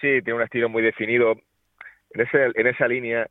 Sí, 0.00 0.20
tiene 0.22 0.34
un 0.34 0.42
estilo 0.42 0.68
muy 0.68 0.82
definido. 0.82 1.32
En, 2.10 2.20
ese, 2.20 2.50
en 2.54 2.66
esa 2.66 2.86
línea, 2.86 3.28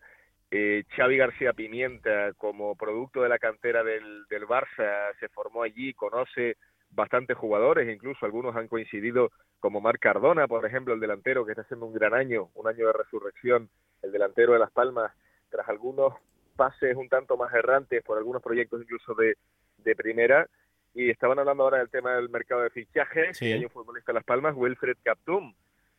eh, 0.51 0.84
Xavi 0.96 1.18
García 1.18 1.53
Pimienta, 1.53 2.34
como 2.38 2.75
producto 2.75 3.22
de 3.22 3.30
la 3.30 3.39
cantera 3.39 3.84
del, 3.84 4.25
del 4.30 4.44
Barça, 4.44 5.13
se 5.20 5.30
formó 5.30 5.63
allí, 5.63 5.94
conoce 5.94 6.58
bastantes 6.95 7.38
jugadores, 7.38 7.93
incluso 7.93 8.25
algunos 8.25 8.55
han 8.55 8.67
coincidido 8.67 9.31
como 9.59 9.81
Marc 9.81 10.00
Cardona, 10.00 10.47
por 10.47 10.65
ejemplo, 10.65 10.93
el 10.93 11.00
delantero 11.00 11.45
que 11.45 11.51
está 11.51 11.62
haciendo 11.62 11.85
un 11.85 11.93
gran 11.93 12.13
año, 12.13 12.50
un 12.55 12.67
año 12.67 12.88
de 12.88 12.93
resurrección, 12.93 13.69
el 14.01 14.12
delantero 14.12 14.53
de 14.53 14.59
Las 14.59 14.71
Palmas, 14.71 15.12
tras 15.50 15.67
algunos 15.69 16.13
pases 16.55 16.95
un 16.95 17.09
tanto 17.09 17.38
más 17.38 17.53
errantes 17.53 18.03
por 18.03 18.17
algunos 18.17 18.41
proyectos 18.41 18.81
incluso 18.81 19.13
de, 19.15 19.38
de 19.77 19.95
primera. 19.95 20.47
Y 20.93 21.09
estaban 21.09 21.39
hablando 21.39 21.63
ahora 21.63 21.79
del 21.79 21.89
tema 21.89 22.15
del 22.15 22.29
mercado 22.29 22.62
de 22.62 22.69
fichajes. 22.69 23.38
Sí. 23.38 23.51
hay 23.51 23.63
un 23.63 23.71
futbolista 23.71 24.12
de 24.12 24.15
Las 24.17 24.25
Palmas, 24.25 24.53
Wilfred 24.55 24.97
Captum, 25.03 25.53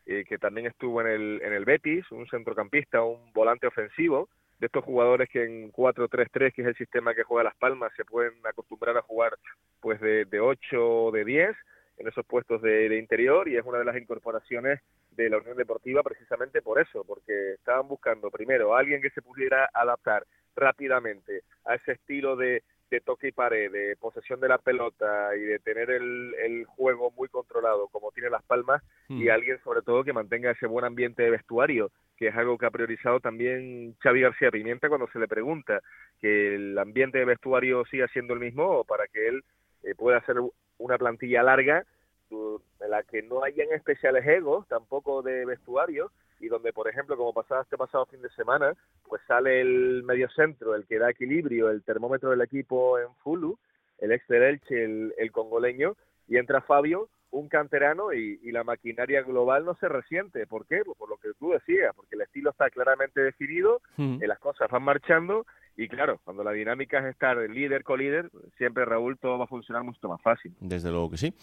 eh, 0.05 0.23
que 0.23 0.37
también 0.37 0.67
estuvo 0.67 1.01
en 1.01 1.07
el, 1.07 1.41
en 1.43 1.51
el 1.51 1.65
Betis, 1.65 2.09
un 2.11 2.27
centrocampista, 2.27 3.03
un 3.03 3.33
volante 3.33 3.67
ofensivo, 3.67 4.29
de 4.59 4.67
estos 4.67 4.83
jugadores 4.83 5.29
que 5.29 5.43
en 5.43 5.71
4-3-3, 5.71 6.53
que 6.53 6.61
es 6.61 6.67
el 6.67 6.75
sistema 6.75 7.13
que 7.13 7.23
juega 7.23 7.43
Las 7.43 7.57
Palmas, 7.57 7.91
se 7.95 8.05
pueden 8.05 8.33
acostumbrar 8.43 8.97
a 8.97 9.01
jugar 9.01 9.37
pues 9.81 9.99
de, 9.99 10.25
de 10.25 10.39
8 10.39 10.59
o 10.77 11.11
de 11.11 11.25
10 11.25 11.55
en 11.97 12.07
esos 12.07 12.25
puestos 12.25 12.61
de, 12.61 12.97
interior 12.97 13.47
y 13.47 13.57
es 13.57 13.65
una 13.65 13.79
de 13.79 13.85
las 13.85 13.97
incorporaciones 13.97 14.81
de 15.11 15.29
la 15.29 15.37
Unión 15.37 15.57
Deportiva 15.57 16.03
precisamente 16.03 16.61
por 16.61 16.79
eso, 16.79 17.03
porque 17.05 17.53
estaban 17.53 17.87
buscando 17.87 18.29
primero 18.29 18.75
a 18.75 18.79
alguien 18.79 19.01
que 19.01 19.09
se 19.11 19.21
pudiera 19.21 19.69
adaptar 19.73 20.25
rápidamente 20.55 21.43
a 21.65 21.75
ese 21.75 21.93
estilo 21.93 22.35
de, 22.35 22.63
de 22.89 23.01
toque 23.01 23.29
y 23.29 23.31
pared, 23.31 23.71
de 23.71 23.95
posesión 23.97 24.39
de 24.39 24.49
la 24.49 24.57
pelota 24.57 25.35
y 25.35 25.41
de 25.41 25.59
tener 25.59 25.89
el, 25.89 26.33
el 26.35 26.65
juego 26.65 27.11
muy 27.11 27.29
controlado 27.29 27.87
como 27.89 28.11
tiene 28.11 28.29
Las 28.29 28.43
Palmas 28.43 28.83
y 29.07 29.25
hmm. 29.25 29.31
alguien 29.31 29.59
sobre 29.63 29.81
todo 29.81 30.03
que 30.03 30.13
mantenga 30.13 30.51
ese 30.51 30.67
buen 30.67 30.85
ambiente 30.85 31.23
de 31.23 31.31
vestuario, 31.31 31.91
que 32.17 32.27
es 32.27 32.35
algo 32.35 32.57
que 32.57 32.65
ha 32.65 32.71
priorizado 32.71 33.19
también 33.19 33.95
Xavi 33.99 34.21
García 34.21 34.51
Pimienta 34.51 34.89
cuando 34.89 35.07
se 35.07 35.19
le 35.19 35.27
pregunta 35.27 35.81
que 36.21 36.55
el 36.55 36.77
ambiente 36.77 37.17
de 37.17 37.25
vestuario 37.25 37.85
siga 37.85 38.07
siendo 38.07 38.33
el 38.33 38.39
mismo 38.39 38.83
para 38.85 39.07
que 39.07 39.27
él 39.27 39.43
eh, 39.83 39.95
pueda 39.95 40.17
hacer 40.17 40.37
una 40.77 40.97
plantilla 40.97 41.43
larga 41.43 41.85
en 42.31 42.89
la 42.89 43.03
que 43.03 43.21
no 43.21 43.43
hayan 43.43 43.71
especiales 43.71 44.25
egos 44.25 44.67
tampoco 44.67 45.21
de 45.21 45.45
vestuario 45.45 46.11
y 46.39 46.47
donde, 46.47 46.73
por 46.73 46.89
ejemplo, 46.89 47.15
como 47.15 47.33
pasaba 47.33 47.61
este 47.61 47.77
pasado 47.77 48.05
fin 48.07 48.21
de 48.21 48.29
semana, 48.31 48.73
pues 49.07 49.21
sale 49.27 49.61
el 49.61 50.03
mediocentro, 50.03 50.75
el 50.75 50.85
que 50.85 50.99
da 50.99 51.09
equilibrio, 51.09 51.69
el 51.69 51.83
termómetro 51.83 52.31
del 52.31 52.41
equipo 52.41 52.99
en 52.99 53.13
Fulu, 53.23 53.57
el 53.99 54.11
ex 54.11 54.27
del 54.27 54.43
Elche, 54.43 54.83
el, 54.83 55.13
el 55.17 55.31
congoleño, 55.31 55.95
y 56.27 56.37
entra 56.37 56.61
Fabio, 56.61 57.09
un 57.35 57.49
canterano, 57.49 58.13
y, 58.13 58.39
y, 58.43 58.51
la 58.51 58.63
maquinaria 58.63 59.21
global 59.21 59.65
no 59.65 59.75
se 59.75 59.89
resiente. 59.89 60.47
¿Por 60.47 60.65
qué? 60.65 60.83
Por 60.97 61.09
lo 61.09 61.17
que 61.17 61.33
tú 61.37 61.51
decías, 61.51 61.93
porque 61.95 62.15
el 62.15 62.21
estilo 62.21 62.51
está 62.51 62.69
claramente 62.69 63.21
definido, 63.21 63.81
hmm. 63.97 64.19
las 64.23 64.39
cosas 64.39 64.69
van 64.69 64.83
marchando, 64.83 65.45
y 65.77 65.89
claro, 65.89 66.21
cuando 66.23 66.43
la 66.43 66.51
dinámica 66.51 66.99
es 66.99 67.05
estar 67.05 67.37
líder 67.49 67.83
con 67.83 67.99
líder, 67.99 68.31
siempre 68.57 68.85
Raúl 68.85 69.17
todo 69.17 69.37
va 69.37 69.43
a 69.43 69.47
funcionar 69.47 69.83
mucho 69.83 70.07
más 70.07 70.21
fácil. 70.21 70.53
Desde 70.61 70.89
luego 70.89 71.09
que 71.09 71.17
sí. 71.17 71.33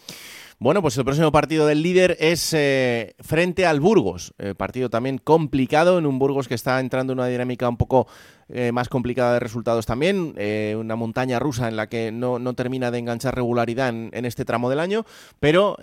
Bueno, 0.59 0.81
pues 0.81 0.97
el 0.97 1.05
próximo 1.05 1.31
partido 1.31 1.67
del 1.67 1.83
líder 1.83 2.17
es 2.19 2.55
eh, 2.55 3.15
frente 3.21 3.67
al 3.67 3.81
Burgos. 3.81 4.33
Eh, 4.39 4.55
partido 4.55 4.89
también 4.89 5.19
complicado 5.19 5.99
en 5.99 6.07
un 6.07 6.19
Burgos 6.19 6.49
que 6.49 6.55
está 6.55 6.81
entrando 6.81 7.13
en 7.13 7.19
una 7.19 7.29
dinámica 7.29 7.69
un 7.69 7.77
poco 7.77 8.07
eh, 8.49 8.73
más 8.73 8.89
complicada 8.89 9.35
de 9.35 9.41
resultados 9.41 9.85
también. 9.85 10.35
una 10.77 10.97
montaña 10.97 11.39
rusa 11.39 11.69
en 11.69 11.77
la 11.77 11.89
que 11.89 12.11
no, 12.11 12.39
termina 12.55 12.91
de 12.91 12.99
enganchar 12.99 13.35
regularidad 13.35 13.91
en, 13.91 14.11
en 14.13 14.25
este 14.25 14.45
tramo 14.45 14.71
del 14.71 14.81
año, 14.81 15.05
pero 15.41 15.77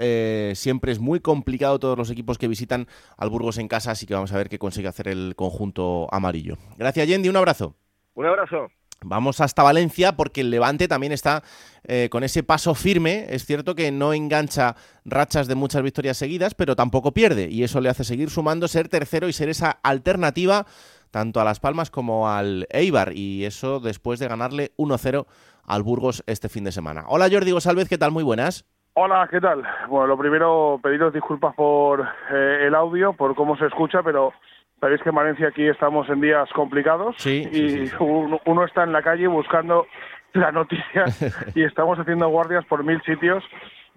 siempre 0.53 0.91
es 0.91 0.99
muy 0.99 1.19
complicado 1.19 1.79
todos 1.79 1.97
los 1.97 2.09
equipos 2.09 2.37
que 2.37 2.47
visitan 2.47 2.87
al 3.17 3.29
Burgos 3.29 3.57
en 3.57 3.67
casa, 3.67 3.91
así 3.91 4.05
que 4.05 4.13
vamos 4.13 4.31
a 4.33 4.37
ver 4.37 4.49
qué 4.49 4.57
consigue 4.59 4.87
hacer 4.87 5.07
el 5.07 5.35
conjunto 5.35 6.07
amarillo. 6.11 6.57
Gracias, 6.77 7.07
Yendi. 7.07 7.29
Un 7.29 7.37
abrazo. 7.37 7.75
Un 8.19 8.25
abrazo. 8.25 8.69
Vamos 9.01 9.39
hasta 9.39 9.63
Valencia 9.63 10.17
porque 10.17 10.41
el 10.41 10.49
Levante 10.49 10.89
también 10.89 11.13
está 11.13 11.41
eh, 11.87 12.09
con 12.11 12.25
ese 12.25 12.43
paso 12.43 12.75
firme. 12.75 13.27
Es 13.29 13.45
cierto 13.45 13.75
que 13.75 13.93
no 13.93 14.11
engancha 14.11 14.75
rachas 15.05 15.47
de 15.47 15.55
muchas 15.55 15.83
victorias 15.83 16.17
seguidas, 16.17 16.53
pero 16.53 16.75
tampoco 16.75 17.13
pierde 17.13 17.47
y 17.49 17.63
eso 17.63 17.79
le 17.79 17.87
hace 17.87 18.03
seguir 18.03 18.29
sumando, 18.29 18.67
ser 18.67 18.89
tercero 18.89 19.29
y 19.29 19.33
ser 19.33 19.47
esa 19.47 19.71
alternativa 19.83 20.65
tanto 21.11 21.39
a 21.39 21.45
Las 21.45 21.61
Palmas 21.61 21.91
como 21.91 22.29
al 22.29 22.67
Eibar 22.71 23.13
y 23.13 23.45
eso 23.45 23.79
después 23.79 24.19
de 24.19 24.27
ganarle 24.27 24.71
1-0 24.77 25.25
al 25.63 25.83
Burgos 25.83 26.21
este 26.27 26.49
fin 26.49 26.65
de 26.65 26.73
semana. 26.73 27.05
Hola 27.07 27.29
Jordi 27.31 27.51
González, 27.51 27.87
¿qué 27.87 27.97
tal? 27.97 28.11
Muy 28.11 28.25
buenas. 28.25 28.65
Hola, 28.95 29.29
¿qué 29.31 29.39
tal? 29.39 29.63
Bueno, 29.87 30.07
lo 30.07 30.17
primero 30.17 30.77
pediros 30.83 31.13
disculpas 31.13 31.55
por 31.55 32.01
eh, 32.01 32.67
el 32.67 32.75
audio, 32.75 33.13
por 33.13 33.33
cómo 33.33 33.55
se 33.55 33.67
escucha, 33.67 34.03
pero 34.03 34.33
Sabéis 34.79 35.01
que 35.01 35.09
en 35.09 35.15
Valencia 35.15 35.47
aquí 35.49 35.67
estamos 35.67 36.07
en 36.09 36.21
días 36.21 36.49
complicados 36.53 37.15
y 37.25 37.89
Uno, 37.99 38.65
está 38.65 38.83
en 38.83 38.93
la 38.93 39.01
calle 39.01 39.27
buscando 39.27 39.87
la 40.33 40.51
noticia 40.51 41.05
y 41.55 41.63
estamos 41.63 41.99
haciendo 41.99 42.29
guardias 42.29 42.63
por 42.65 42.83
mil 42.83 43.01
sitios 43.01 43.43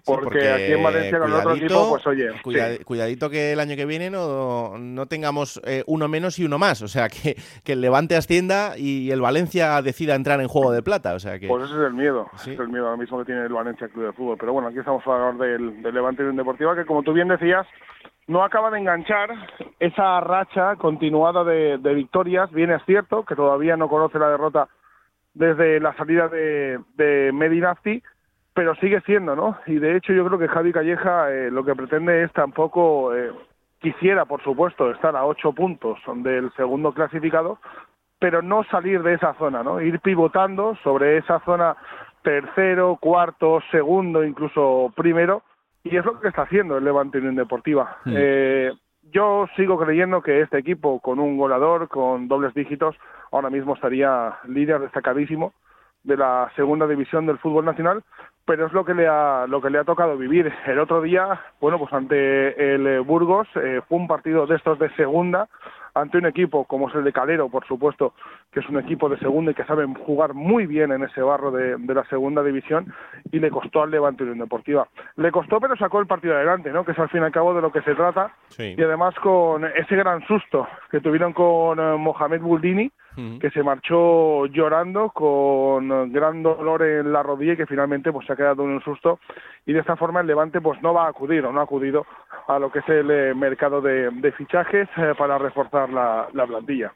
porque, 0.05 0.49
aquí 0.51 0.73
en 0.73 0.83
Valencia 0.83 1.17
con 1.17 1.31
otro 1.31 1.53
tipo, 1.53 1.89
pues 1.91 2.07
oye. 2.07 2.29
Cuidadito 2.83 3.29
que 3.29 3.53
el 3.53 3.59
año 3.59 3.75
que 3.77 3.85
viene 3.85 4.09
no, 4.09 4.77
no 4.77 5.05
tengamos 5.05 5.61
eh, 5.65 5.83
uno 5.87 6.09
menos 6.09 6.39
y 6.39 6.45
uno 6.45 6.59
más. 6.59 6.81
O 6.81 6.89
sea, 6.89 7.07
que, 7.23 7.37
que, 7.63 7.73
el 7.73 7.81
Levante 7.81 8.17
ascienda 8.17 8.77
y 8.77 9.11
el 9.11 9.21
Valencia 9.21 9.81
decida 9.81 10.15
entrar 10.15 10.41
en 10.41 10.47
juego 10.49 10.71
de 10.71 10.83
plata. 10.83 11.13
O 11.13 11.19
sea 11.19 11.39
que... 11.39 11.47
Pues 11.47 11.65
ese 11.65 11.75
es 11.75 11.87
el 11.87 11.93
miedo. 11.93 12.29
es 12.35 12.47
el 12.47 12.67
miedo 12.67 12.85
ahora 12.85 12.97
mismo 12.97 13.17
que 13.19 13.25
tiene 13.25 13.45
el 13.45 13.53
Valencia 13.53 13.87
Club 13.87 14.07
de 14.07 14.13
Fútbol. 14.13 14.37
Pero 14.37 14.51
bueno, 14.51 14.67
aquí 14.67 14.79
estamos 14.79 15.05
a 15.07 15.09
hablar 15.09 15.37
del, 15.37 15.81
del 15.81 15.93
Levante 15.93 16.23
y 16.23 16.25
un 16.25 16.35
Deportiva 16.35 16.75
que, 16.75 16.85
como 16.85 17.03
tú 17.03 17.13
bien 17.13 17.29
decías, 17.29 17.65
no 18.27 18.43
acaba 18.43 18.71
de 18.71 18.79
enganchar 18.79 19.29
esa 19.79 20.19
racha 20.21 20.75
continuada 20.77 21.43
de, 21.43 21.77
victorias. 21.93 22.51
Bien 22.51 22.71
es 22.71 22.83
cierto 22.85 23.23
que 23.23 23.35
todavía 23.35 23.77
no 23.77 23.89
conoce 23.89 24.19
la 24.19 24.29
derrota 24.29 24.69
desde 25.33 25.79
la 25.79 25.93
salida 25.95 26.27
de, 26.27 26.79
de 26.95 27.31
Medinafti, 27.33 28.01
pero 28.53 28.75
sigue 28.75 29.01
siendo, 29.01 29.35
¿no? 29.35 29.57
Y 29.65 29.75
de 29.75 29.97
hecho 29.97 30.13
yo 30.13 30.25
creo 30.25 30.39
que 30.39 30.47
Javi 30.47 30.71
Calleja 30.71 31.31
eh, 31.31 31.51
lo 31.51 31.65
que 31.65 31.75
pretende 31.75 32.23
es 32.23 32.31
tampoco, 32.33 33.15
eh, 33.15 33.31
quisiera 33.79 34.25
por 34.25 34.43
supuesto 34.43 34.91
estar 34.91 35.15
a 35.15 35.25
ocho 35.25 35.51
puntos 35.53 35.99
del 36.17 36.51
segundo 36.53 36.93
clasificado, 36.93 37.57
pero 38.19 38.41
no 38.41 38.63
salir 38.65 39.01
de 39.01 39.15
esa 39.15 39.33
zona, 39.33 39.63
¿no? 39.63 39.81
Ir 39.81 39.99
pivotando 39.99 40.77
sobre 40.83 41.17
esa 41.17 41.39
zona 41.41 41.75
tercero, 42.21 42.97
cuarto, 43.01 43.59
segundo, 43.71 44.23
incluso 44.23 44.93
primero, 44.95 45.43
y 45.83 45.97
es 45.97 46.05
lo 46.05 46.19
que 46.19 46.29
está 46.29 46.43
haciendo 46.43 46.77
el 46.77 46.83
Levante 46.83 47.17
Unión 47.17 47.35
Deportiva. 47.35 47.97
Hmm. 48.05 48.13
Eh, 48.15 48.71
yo 49.11 49.47
sigo 49.55 49.77
creyendo 49.77 50.21
que 50.21 50.41
este 50.41 50.57
equipo, 50.57 50.99
con 50.99 51.19
un 51.19 51.37
goleador, 51.37 51.87
con 51.89 52.27
dobles 52.27 52.53
dígitos, 52.53 52.95
ahora 53.31 53.49
mismo 53.49 53.75
estaría 53.75 54.37
líder 54.47 54.79
destacadísimo 54.79 55.53
de 56.03 56.17
la 56.17 56.51
segunda 56.55 56.87
división 56.87 57.25
del 57.25 57.37
fútbol 57.37 57.65
nacional, 57.65 58.03
pero 58.45 58.65
es 58.65 58.73
lo 58.73 58.83
que 58.83 58.93
le 58.93 59.07
ha 59.07 59.45
lo 59.47 59.61
que 59.61 59.69
le 59.69 59.79
ha 59.79 59.83
tocado 59.83 60.17
vivir. 60.17 60.51
El 60.65 60.79
otro 60.79 61.01
día, 61.01 61.41
bueno, 61.61 61.79
pues 61.79 61.91
ante 61.93 62.75
el 62.75 62.87
eh, 62.87 62.99
Burgos 62.99 63.47
eh, 63.55 63.81
fue 63.87 63.97
un 63.97 64.07
partido 64.07 64.45
de 64.45 64.55
estos 64.55 64.79
de 64.79 64.89
segunda 64.95 65.47
ante 65.95 66.17
un 66.17 66.25
equipo 66.25 66.65
como 66.65 66.89
es 66.89 66.95
el 66.95 67.03
de 67.03 67.13
Calero, 67.13 67.49
por 67.49 67.65
supuesto, 67.67 68.13
que 68.51 68.59
es 68.61 68.69
un 68.69 68.79
equipo 68.79 69.09
de 69.09 69.17
segunda 69.19 69.51
y 69.51 69.53
que 69.55 69.63
saben 69.65 69.93
jugar 69.93 70.33
muy 70.33 70.65
bien 70.65 70.91
en 70.91 71.03
ese 71.03 71.21
barro 71.21 71.51
de, 71.51 71.77
de 71.77 71.93
la 71.93 72.03
segunda 72.05 72.41
división 72.43 72.93
y 73.31 73.39
le 73.39 73.49
costó 73.51 73.83
al 73.83 73.91
Levante 73.91 74.23
Unión 74.23 74.39
Deportiva. 74.39 74.87
Le 75.17 75.31
costó, 75.31 75.59
pero 75.59 75.75
sacó 75.75 75.99
el 75.99 76.07
partido 76.07 76.35
adelante, 76.35 76.71
¿no? 76.71 76.83
Que 76.83 76.93
es 76.93 76.99
al 76.99 77.09
fin 77.09 77.21
y 77.21 77.25
al 77.25 77.31
cabo 77.31 77.53
de 77.53 77.61
lo 77.61 77.71
que 77.71 77.81
se 77.81 77.95
trata 77.95 78.31
Sí. 78.47 78.75
y 78.77 78.81
además 78.81 79.13
con 79.15 79.65
ese 79.65 79.95
gran 79.95 80.21
susto 80.27 80.67
que 80.91 80.99
tuvieron 80.99 81.33
con 81.33 81.79
eh, 81.79 81.97
Mohamed 81.97 82.41
Buldini, 82.41 82.91
Que 83.39 83.49
se 83.51 83.63
marchó 83.63 84.45
llorando 84.47 85.09
con 85.09 86.11
gran 86.11 86.41
dolor 86.43 86.81
en 86.83 87.11
la 87.11 87.21
rodilla 87.23 87.53
y 87.53 87.57
que 87.57 87.65
finalmente 87.65 88.11
pues 88.11 88.25
se 88.25 88.33
ha 88.33 88.35
quedado 88.35 88.63
en 88.63 88.69
un 88.71 88.81
susto 88.83 89.19
y 89.65 89.73
de 89.73 89.79
esta 89.79 89.95
forma 89.95 90.21
el 90.21 90.27
Levante 90.27 90.61
pues 90.61 90.81
no 90.81 90.93
va 90.93 91.05
a 91.05 91.09
acudir 91.09 91.45
o 91.45 91.51
no 91.51 91.59
ha 91.59 91.63
acudido 91.63 92.05
a 92.47 92.59
lo 92.59 92.71
que 92.71 92.79
es 92.79 92.89
el 92.89 93.09
eh, 93.11 93.33
mercado 93.35 93.81
de, 93.81 94.09
de 94.11 94.31
fichajes 94.33 94.87
eh, 94.97 95.13
para 95.17 95.37
reforzar 95.37 95.89
la, 95.89 96.27
la 96.33 96.45
plantilla. 96.47 96.93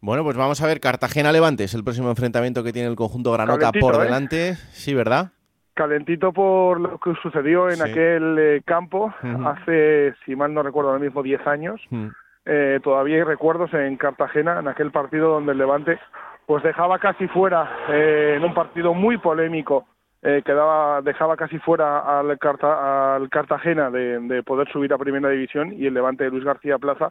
Bueno, 0.00 0.22
pues 0.22 0.36
vamos 0.36 0.62
a 0.62 0.66
ver, 0.66 0.78
Cartagena-Levante 0.80 1.64
es 1.64 1.74
el 1.74 1.82
próximo 1.84 2.08
enfrentamiento 2.10 2.62
que 2.62 2.72
tiene 2.72 2.88
el 2.88 2.94
conjunto 2.96 3.32
Granota 3.32 3.58
Calentito, 3.72 3.86
por 3.86 3.94
¿eh? 3.96 4.04
delante. 4.04 4.54
Sí, 4.54 4.94
¿verdad? 4.94 5.32
Calentito 5.74 6.32
por 6.32 6.80
lo 6.80 6.98
que 6.98 7.14
sucedió 7.22 7.68
en 7.68 7.76
Sí. 7.76 7.82
aquel 7.82 8.36
eh, 8.38 8.62
campo 8.64 9.12
hace, 9.46 10.14
si 10.24 10.34
mal 10.36 10.52
no 10.54 10.62
recuerdo 10.62 10.90
ahora 10.90 11.02
mismo, 11.04 11.22
10 11.22 11.46
años. 11.46 11.80
Mm. 11.90 12.08
Eh, 12.50 12.80
todavía 12.82 13.16
hay 13.16 13.22
recuerdos 13.24 13.74
en 13.74 13.96
Cartagena, 13.98 14.58
en 14.60 14.68
aquel 14.68 14.90
partido 14.90 15.28
donde 15.28 15.52
el 15.52 15.58
Levante 15.58 15.98
pues 16.46 16.62
dejaba 16.62 16.98
casi 16.98 17.28
fuera, 17.28 17.70
eh, 17.90 18.34
en 18.38 18.42
un 18.44 18.54
partido 18.54 18.94
muy 18.94 19.18
polémico, 19.18 19.86
eh, 20.22 20.40
quedaba, 20.42 21.02
dejaba 21.02 21.36
casi 21.36 21.58
fuera 21.58 22.18
al, 22.18 22.38
Carta- 22.38 23.16
al 23.16 23.28
Cartagena 23.28 23.90
de, 23.90 24.18
de 24.20 24.42
poder 24.42 24.66
subir 24.72 24.92
a 24.94 24.98
Primera 24.98 25.28
División 25.28 25.74
y 25.74 25.86
el 25.86 25.92
Levante 25.94 26.24
de 26.24 26.30
Luis 26.30 26.44
García 26.44 26.78
Plaza 26.78 27.10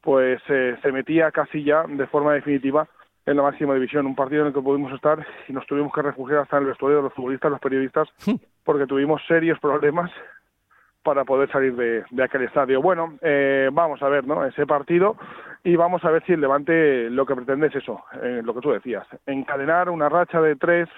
pues 0.00 0.42
eh, 0.48 0.76
se 0.82 0.90
metía 0.90 1.30
casi 1.30 1.62
ya 1.62 1.84
de 1.86 2.06
forma 2.08 2.32
definitiva 2.34 2.88
en 3.24 3.36
la 3.36 3.44
máxima 3.44 3.74
división, 3.74 4.04
un 4.04 4.16
partido 4.16 4.40
en 4.42 4.48
el 4.48 4.52
que 4.52 4.60
pudimos 4.60 4.92
estar 4.92 5.24
y 5.46 5.52
nos 5.52 5.64
tuvimos 5.68 5.92
que 5.94 6.02
refugiar 6.02 6.40
hasta 6.40 6.56
en 6.56 6.64
el 6.64 6.68
vestuario 6.70 6.96
de 6.96 7.04
los 7.04 7.14
futbolistas, 7.14 7.52
los 7.52 7.60
periodistas, 7.60 8.08
porque 8.64 8.86
tuvimos 8.86 9.22
serios 9.28 9.60
problemas 9.60 10.10
para 11.02 11.24
poder 11.24 11.50
salir 11.50 11.74
de, 11.74 12.04
de 12.10 12.22
aquel 12.22 12.42
estadio. 12.42 12.80
Bueno, 12.80 13.18
eh, 13.22 13.70
vamos 13.72 14.02
a 14.02 14.08
ver 14.08 14.26
¿no? 14.26 14.44
ese 14.44 14.66
partido 14.66 15.16
y 15.64 15.76
vamos 15.76 16.04
a 16.04 16.10
ver 16.10 16.24
si 16.24 16.32
el 16.32 16.40
Levante 16.40 17.10
lo 17.10 17.26
que 17.26 17.34
pretende 17.34 17.68
es 17.68 17.76
eso, 17.76 18.02
eh, 18.22 18.40
lo 18.44 18.54
que 18.54 18.60
tú 18.60 18.70
decías, 18.70 19.06
encadenar 19.26 19.90
una 19.90 20.08
racha 20.08 20.40
de 20.40 20.56
tres 20.56 20.88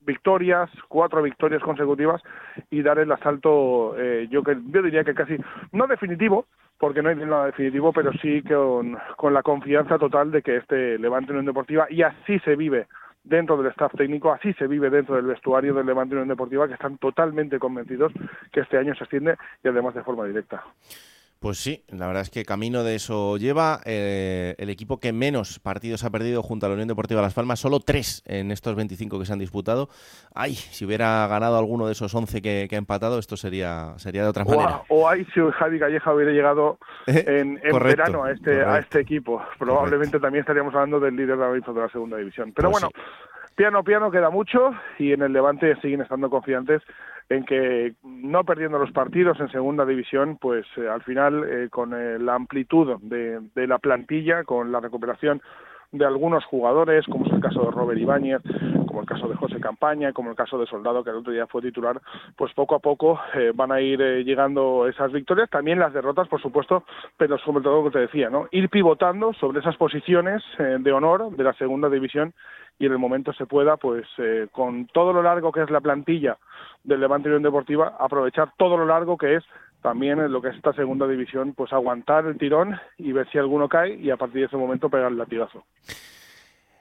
victorias, 0.00 0.70
cuatro 0.88 1.22
victorias 1.22 1.62
consecutivas 1.62 2.22
y 2.70 2.82
dar 2.82 2.98
el 2.98 3.12
asalto, 3.12 3.94
eh, 3.98 4.26
yo, 4.30 4.42
que, 4.42 4.56
yo 4.70 4.82
diría 4.82 5.04
que 5.04 5.14
casi, 5.14 5.36
no 5.72 5.86
definitivo, 5.86 6.46
porque 6.78 7.02
no 7.02 7.10
hay 7.10 7.16
nada 7.16 7.46
definitivo, 7.46 7.92
pero 7.92 8.12
sí 8.14 8.42
con, 8.42 8.96
con 9.16 9.34
la 9.34 9.42
confianza 9.42 9.98
total 9.98 10.30
de 10.30 10.42
que 10.42 10.56
este 10.56 10.98
Levante 10.98 11.32
Unión 11.32 11.46
Deportiva, 11.46 11.86
y 11.90 12.02
así 12.02 12.38
se 12.40 12.56
vive 12.56 12.86
dentro 13.24 13.56
del 13.56 13.70
staff 13.72 13.92
técnico, 13.96 14.32
así 14.32 14.52
se 14.54 14.66
vive 14.66 14.90
dentro 14.90 15.16
del 15.16 15.26
vestuario 15.26 15.74
del 15.74 15.86
Levante 15.86 16.14
Unión 16.14 16.28
Deportiva, 16.28 16.66
que 16.66 16.74
están 16.74 16.98
totalmente 16.98 17.58
convencidos 17.58 18.12
que 18.52 18.60
este 18.60 18.78
año 18.78 18.94
se 18.94 19.04
asciende 19.04 19.36
y 19.62 19.68
además 19.68 19.94
de 19.94 20.02
forma 20.02 20.24
directa. 20.24 20.64
Pues 21.40 21.58
sí, 21.58 21.84
la 21.88 22.08
verdad 22.08 22.22
es 22.22 22.30
que 22.30 22.44
camino 22.44 22.82
de 22.82 22.96
eso 22.96 23.36
lleva 23.36 23.78
eh, 23.84 24.56
el 24.58 24.70
equipo 24.70 24.98
que 24.98 25.12
menos 25.12 25.60
partidos 25.60 26.02
ha 26.02 26.10
perdido 26.10 26.42
junto 26.42 26.66
a 26.66 26.68
la 26.68 26.72
Unión 26.74 26.88
Deportiva 26.88 27.22
Las 27.22 27.34
Palmas, 27.34 27.60
solo 27.60 27.78
tres 27.78 28.24
en 28.26 28.50
estos 28.50 28.74
25 28.74 29.20
que 29.20 29.24
se 29.24 29.32
han 29.34 29.38
disputado. 29.38 29.88
Ay, 30.34 30.54
si 30.54 30.84
hubiera 30.84 31.28
ganado 31.28 31.56
alguno 31.56 31.86
de 31.86 31.92
esos 31.92 32.12
11 32.12 32.42
que, 32.42 32.66
que 32.68 32.74
ha 32.74 32.78
empatado, 32.78 33.20
esto 33.20 33.36
sería, 33.36 33.92
sería 33.98 34.24
de 34.24 34.28
otra 34.30 34.42
O, 34.42 34.50
manera. 34.50 34.68
a- 34.78 34.82
o 34.88 35.08
ahí 35.08 35.24
si 35.32 35.40
Javi 35.58 35.78
Calleja 35.78 36.12
hubiera 36.12 36.32
llegado 36.32 36.78
en, 37.06 37.60
en 37.62 37.70
Correcto, 37.70 38.02
verano 38.02 38.24
a 38.24 38.32
este, 38.32 38.64
a 38.64 38.78
este 38.80 38.98
equipo, 39.00 39.40
probablemente 39.60 40.18
también 40.18 40.40
estaríamos 40.40 40.74
hablando 40.74 40.98
del 40.98 41.14
líder 41.14 41.34
ahora 41.40 41.52
mismo 41.52 41.72
de 41.72 41.80
la 41.82 41.88
segunda 41.88 42.16
división. 42.16 42.52
Pero 42.52 42.68
Pues 42.72 42.82
bueno, 42.82 42.92
piano 43.54 43.84
piano 43.84 44.10
queda 44.10 44.30
mucho 44.30 44.72
y 44.98 45.12
en 45.12 45.22
el 45.22 45.32
Levante 45.32 45.76
siguen 45.82 46.00
estando 46.00 46.30
confiantes 46.30 46.82
en 47.28 47.44
que 47.44 47.94
no 48.02 48.44
perdiendo 48.44 48.78
los 48.78 48.92
partidos 48.92 49.38
en 49.40 49.50
segunda 49.50 49.84
división, 49.84 50.38
pues 50.40 50.66
eh, 50.76 50.88
al 50.88 51.02
final 51.02 51.44
eh, 51.48 51.68
con 51.70 51.94
eh, 51.94 52.18
la 52.18 52.34
amplitud 52.34 52.98
de, 53.02 53.40
de 53.54 53.66
la 53.66 53.78
plantilla, 53.78 54.44
con 54.44 54.72
la 54.72 54.80
recuperación 54.80 55.42
de 55.92 56.04
algunos 56.04 56.44
jugadores, 56.44 57.06
como 57.06 57.26
es 57.26 57.32
el 57.32 57.40
caso 57.40 57.62
de 57.62 57.70
Robert 57.70 57.98
Ibáñez, 57.98 58.42
como 58.86 59.00
el 59.00 59.06
caso 59.06 59.28
de 59.28 59.36
José 59.36 59.58
Campaña, 59.58 60.12
como 60.12 60.30
el 60.30 60.36
caso 60.36 60.58
de 60.58 60.66
Soldado, 60.66 61.02
que 61.02 61.10
el 61.10 61.16
otro 61.16 61.32
día 61.32 61.46
fue 61.46 61.62
titular, 61.62 62.00
pues 62.36 62.52
poco 62.52 62.74
a 62.74 62.78
poco 62.78 63.18
eh, 63.34 63.52
van 63.54 63.72
a 63.72 63.80
ir 63.80 64.00
eh, 64.00 64.22
llegando 64.22 64.86
esas 64.86 65.12
victorias, 65.12 65.48
también 65.48 65.78
las 65.78 65.94
derrotas, 65.94 66.28
por 66.28 66.42
supuesto, 66.42 66.84
pero 67.16 67.38
sobre 67.38 67.62
todo 67.62 67.82
lo 67.82 67.84
que 67.84 67.98
te 67.98 68.00
decía, 68.00 68.28
¿no? 68.28 68.48
Ir 68.50 68.68
pivotando 68.68 69.32
sobre 69.34 69.60
esas 69.60 69.76
posiciones 69.76 70.42
eh, 70.58 70.76
de 70.78 70.92
honor 70.92 71.34
de 71.34 71.44
la 71.44 71.54
segunda 71.54 71.88
división 71.88 72.34
y 72.78 72.86
en 72.86 72.92
el 72.92 72.98
momento 72.98 73.32
se 73.32 73.46
pueda, 73.46 73.76
pues 73.76 74.06
eh, 74.18 74.48
con 74.52 74.86
todo 74.86 75.12
lo 75.12 75.22
largo 75.22 75.52
que 75.52 75.62
es 75.62 75.70
la 75.70 75.80
plantilla 75.80 76.36
del 76.88 77.00
Levante 77.00 77.28
Unión 77.28 77.42
Deportiva, 77.42 77.96
aprovechar 78.00 78.52
todo 78.56 78.76
lo 78.76 78.86
largo 78.86 79.18
que 79.18 79.36
es 79.36 79.44
también 79.82 80.18
en 80.18 80.32
lo 80.32 80.42
que 80.42 80.48
es 80.48 80.56
esta 80.56 80.72
segunda 80.72 81.06
división, 81.06 81.52
pues 81.54 81.72
aguantar 81.72 82.26
el 82.26 82.38
tirón 82.38 82.80
y 82.96 83.12
ver 83.12 83.28
si 83.30 83.38
alguno 83.38 83.68
cae 83.68 83.94
y 83.94 84.10
a 84.10 84.16
partir 84.16 84.40
de 84.40 84.46
ese 84.46 84.56
momento 84.56 84.88
pegar 84.88 85.12
el 85.12 85.18
latigazo. 85.18 85.64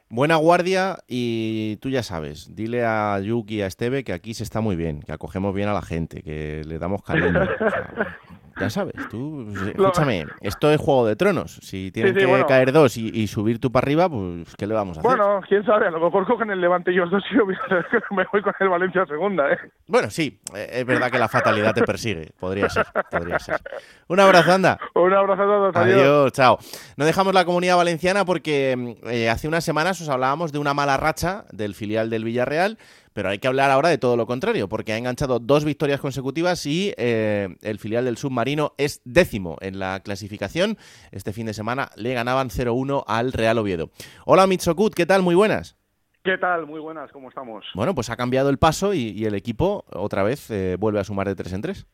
Buena 0.10 0.38
guardia 0.38 1.00
y 1.08 1.76
tú 1.82 1.89
ya 1.89 2.02
sabes, 2.02 2.56
dile 2.56 2.86
a 2.86 3.20
Yuki 3.20 3.58
y 3.58 3.62
a 3.62 3.67
Esteve 3.67 4.06
que 4.06 4.13
aquí 4.13 4.34
se 4.34 4.43
está 4.43 4.62
muy 4.62 4.78
bien, 4.78 5.02
que 5.02 5.12
acogemos 5.12 5.54
bien 5.54 5.67
a 5.67 5.74
la 5.74 5.82
gente, 5.82 6.24
que 6.24 6.63
le 6.65 6.80
damos 6.80 7.04
cariño. 7.04 7.41
Ya 8.60 8.70
sabes, 8.70 8.96
tú, 9.10 9.48
escúchame, 9.67 10.26
esto 10.41 10.72
es 10.72 10.80
Juego 10.80 11.06
de 11.06 11.15
Tronos. 11.15 11.60
Si 11.62 11.91
tienen 11.91 12.13
Sí, 12.13 12.20
sí, 12.20 12.26
que 12.26 12.30
bueno. 12.30 12.46
caer 12.48 12.72
dos 12.72 12.98
y, 12.98 13.10
y 13.13 13.28
subir 13.28 13.60
tú 13.60 13.72
para 13.72 13.86
arriba, 13.86 14.10
pues 14.10 14.56
¿qué 14.58 14.65
le 14.65 14.74
vamos 14.74 14.98
a 14.98 15.02
hacer? 15.02 15.10
Bueno, 15.17 15.41
quién 15.48 15.63
sabe, 15.65 15.88
a 15.88 15.91
lo 15.91 16.00
mejor 16.00 16.26
cogen 16.26 16.50
el 16.50 16.60
Levante 16.62 16.91
ellos 16.91 17.10
dos 17.12 17.24
y 17.32 17.36
yo 17.36 17.46
me 17.46 18.26
voy 18.32 18.41
con 18.41 18.54
el 18.60 18.70
Valencia 18.70 19.06
segunda, 19.06 19.52
¿eh? 19.52 19.58
Bueno, 19.88 20.10
sí, 20.10 20.39
eh, 20.56 20.67
es 20.72 20.86
verdad 20.86 21.12
que 21.12 21.20
la 21.20 21.28
fatalidad 21.28 21.74
te 21.74 21.84
persigue. 21.84 22.32
Podría 22.39 22.70
ser, 22.70 22.86
podría 23.12 23.39
ser. 23.39 23.60
Un 24.08 24.20
abrazo, 24.20 24.52
anda. 24.54 24.80
Un 24.96 25.13
abrazo 25.13 25.43
a 25.43 25.46
todos, 25.46 25.76
adiós. 25.76 26.00
Adiós, 26.00 26.32
chao. 26.34 26.58
No 26.96 27.06
dejamos 27.06 27.34
la 27.34 27.46
comunidad 27.46 27.78
valenciana 27.78 28.26
porque 28.26 28.96
eh, 29.06 29.30
hace 29.30 29.48
unas 29.48 29.63
semanas 29.63 30.02
os 30.02 30.10
hablábamos 30.10 30.52
de 30.52 30.60
una 30.60 30.74
mala 30.74 30.98
racha 30.98 31.46
del 31.52 31.76
filial 31.76 32.10
del 32.10 32.24
Villarreal, 32.24 32.78
pero 33.17 33.30
hay 33.30 33.39
que 33.39 33.47
hablar 33.47 33.71
ahora 33.71 33.89
de 33.89 33.97
todo 33.97 34.15
lo 34.15 34.27
contrario, 34.27 34.69
porque 34.69 34.93
ha 34.93 34.97
enganchado 34.99 35.39
dos 35.39 35.65
victorias 35.65 35.99
consecutivas 35.99 36.63
y 36.67 36.93
eh, 36.97 37.49
el 37.63 37.80
filial 37.80 38.06
del 38.06 38.15
submarino 38.15 38.73
es 38.77 39.01
décimo 39.06 39.58
en 39.60 39.80
la 39.80 40.01
clasificación. 40.01 40.77
Este 41.12 41.34
fin 41.34 41.47
de 41.47 41.56
semana 41.56 41.89
le 41.95 42.13
ganaban 42.13 42.49
0-1 42.49 43.06
al 43.08 43.34
Real 43.34 43.58
Oviedo. 43.58 43.89
Hola, 44.27 44.45
Mitsokut, 44.45 44.93
¿qué 44.93 45.08
tal? 45.08 45.23
Muy 45.23 45.34
buenas. 45.34 45.80
¿Qué 46.23 46.38
tal? 46.38 46.67
Muy 46.67 46.80
buenas, 46.80 47.12
¿cómo 47.12 47.30
estamos? 47.30 47.65
Bueno, 47.73 47.95
pues 47.95 48.12
ha 48.12 48.17
cambiado 48.17 48.51
el 48.51 48.60
paso 48.60 48.93
y, 48.93 49.10
y 49.10 49.25
el 49.25 49.34
equipo 49.34 49.86
otra 49.91 50.21
vez 50.21 50.51
eh, 50.51 50.75
vuelve 50.80 50.99
a 50.99 51.03
sumar 51.03 51.27
de 51.27 51.34
tres 51.34 51.53
en 51.53 51.62
tres. 51.62 51.88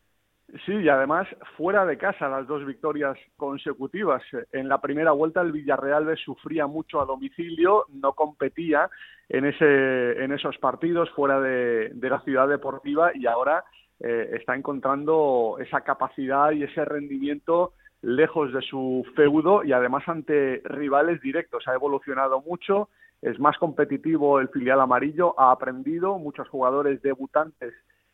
Sí, 0.65 0.71
y 0.71 0.87
además 0.87 1.27
fuera 1.57 1.83
de 1.83 1.97
casa 1.97 2.29
las 2.29 2.45
dos 2.45 2.63
victorias 2.63 3.17
consecutivas. 3.37 4.21
En 4.51 4.69
la 4.69 4.79
primera 4.79 5.11
vuelta 5.11 5.41
el 5.41 5.51
Villarreal 5.51 6.05
B 6.05 6.15
sufría 6.15 6.67
mucho 6.67 7.01
a 7.01 7.05
domicilio, 7.05 7.85
no 7.89 8.13
competía 8.13 8.87
en, 9.29 9.45
ese, 9.45 10.23
en 10.23 10.31
esos 10.31 10.55
partidos 10.59 11.09
fuera 11.11 11.39
de, 11.39 11.89
de 11.95 12.09
la 12.09 12.19
ciudad 12.21 12.47
deportiva 12.47 13.11
y 13.15 13.25
ahora 13.25 13.63
eh, 13.99 14.29
está 14.33 14.55
encontrando 14.55 15.57
esa 15.59 15.81
capacidad 15.81 16.51
y 16.51 16.63
ese 16.63 16.85
rendimiento 16.85 17.73
lejos 18.03 18.53
de 18.53 18.61
su 18.61 19.03
feudo 19.15 19.63
y 19.63 19.71
además 19.71 20.03
ante 20.07 20.61
rivales 20.65 21.19
directos. 21.21 21.67
Ha 21.67 21.73
evolucionado 21.73 22.41
mucho, 22.41 22.89
es 23.23 23.39
más 23.39 23.57
competitivo 23.57 24.39
el 24.39 24.49
filial 24.49 24.81
amarillo, 24.81 25.33
ha 25.39 25.51
aprendido, 25.51 26.19
muchos 26.19 26.47
jugadores 26.49 27.01
debutantes 27.01 27.73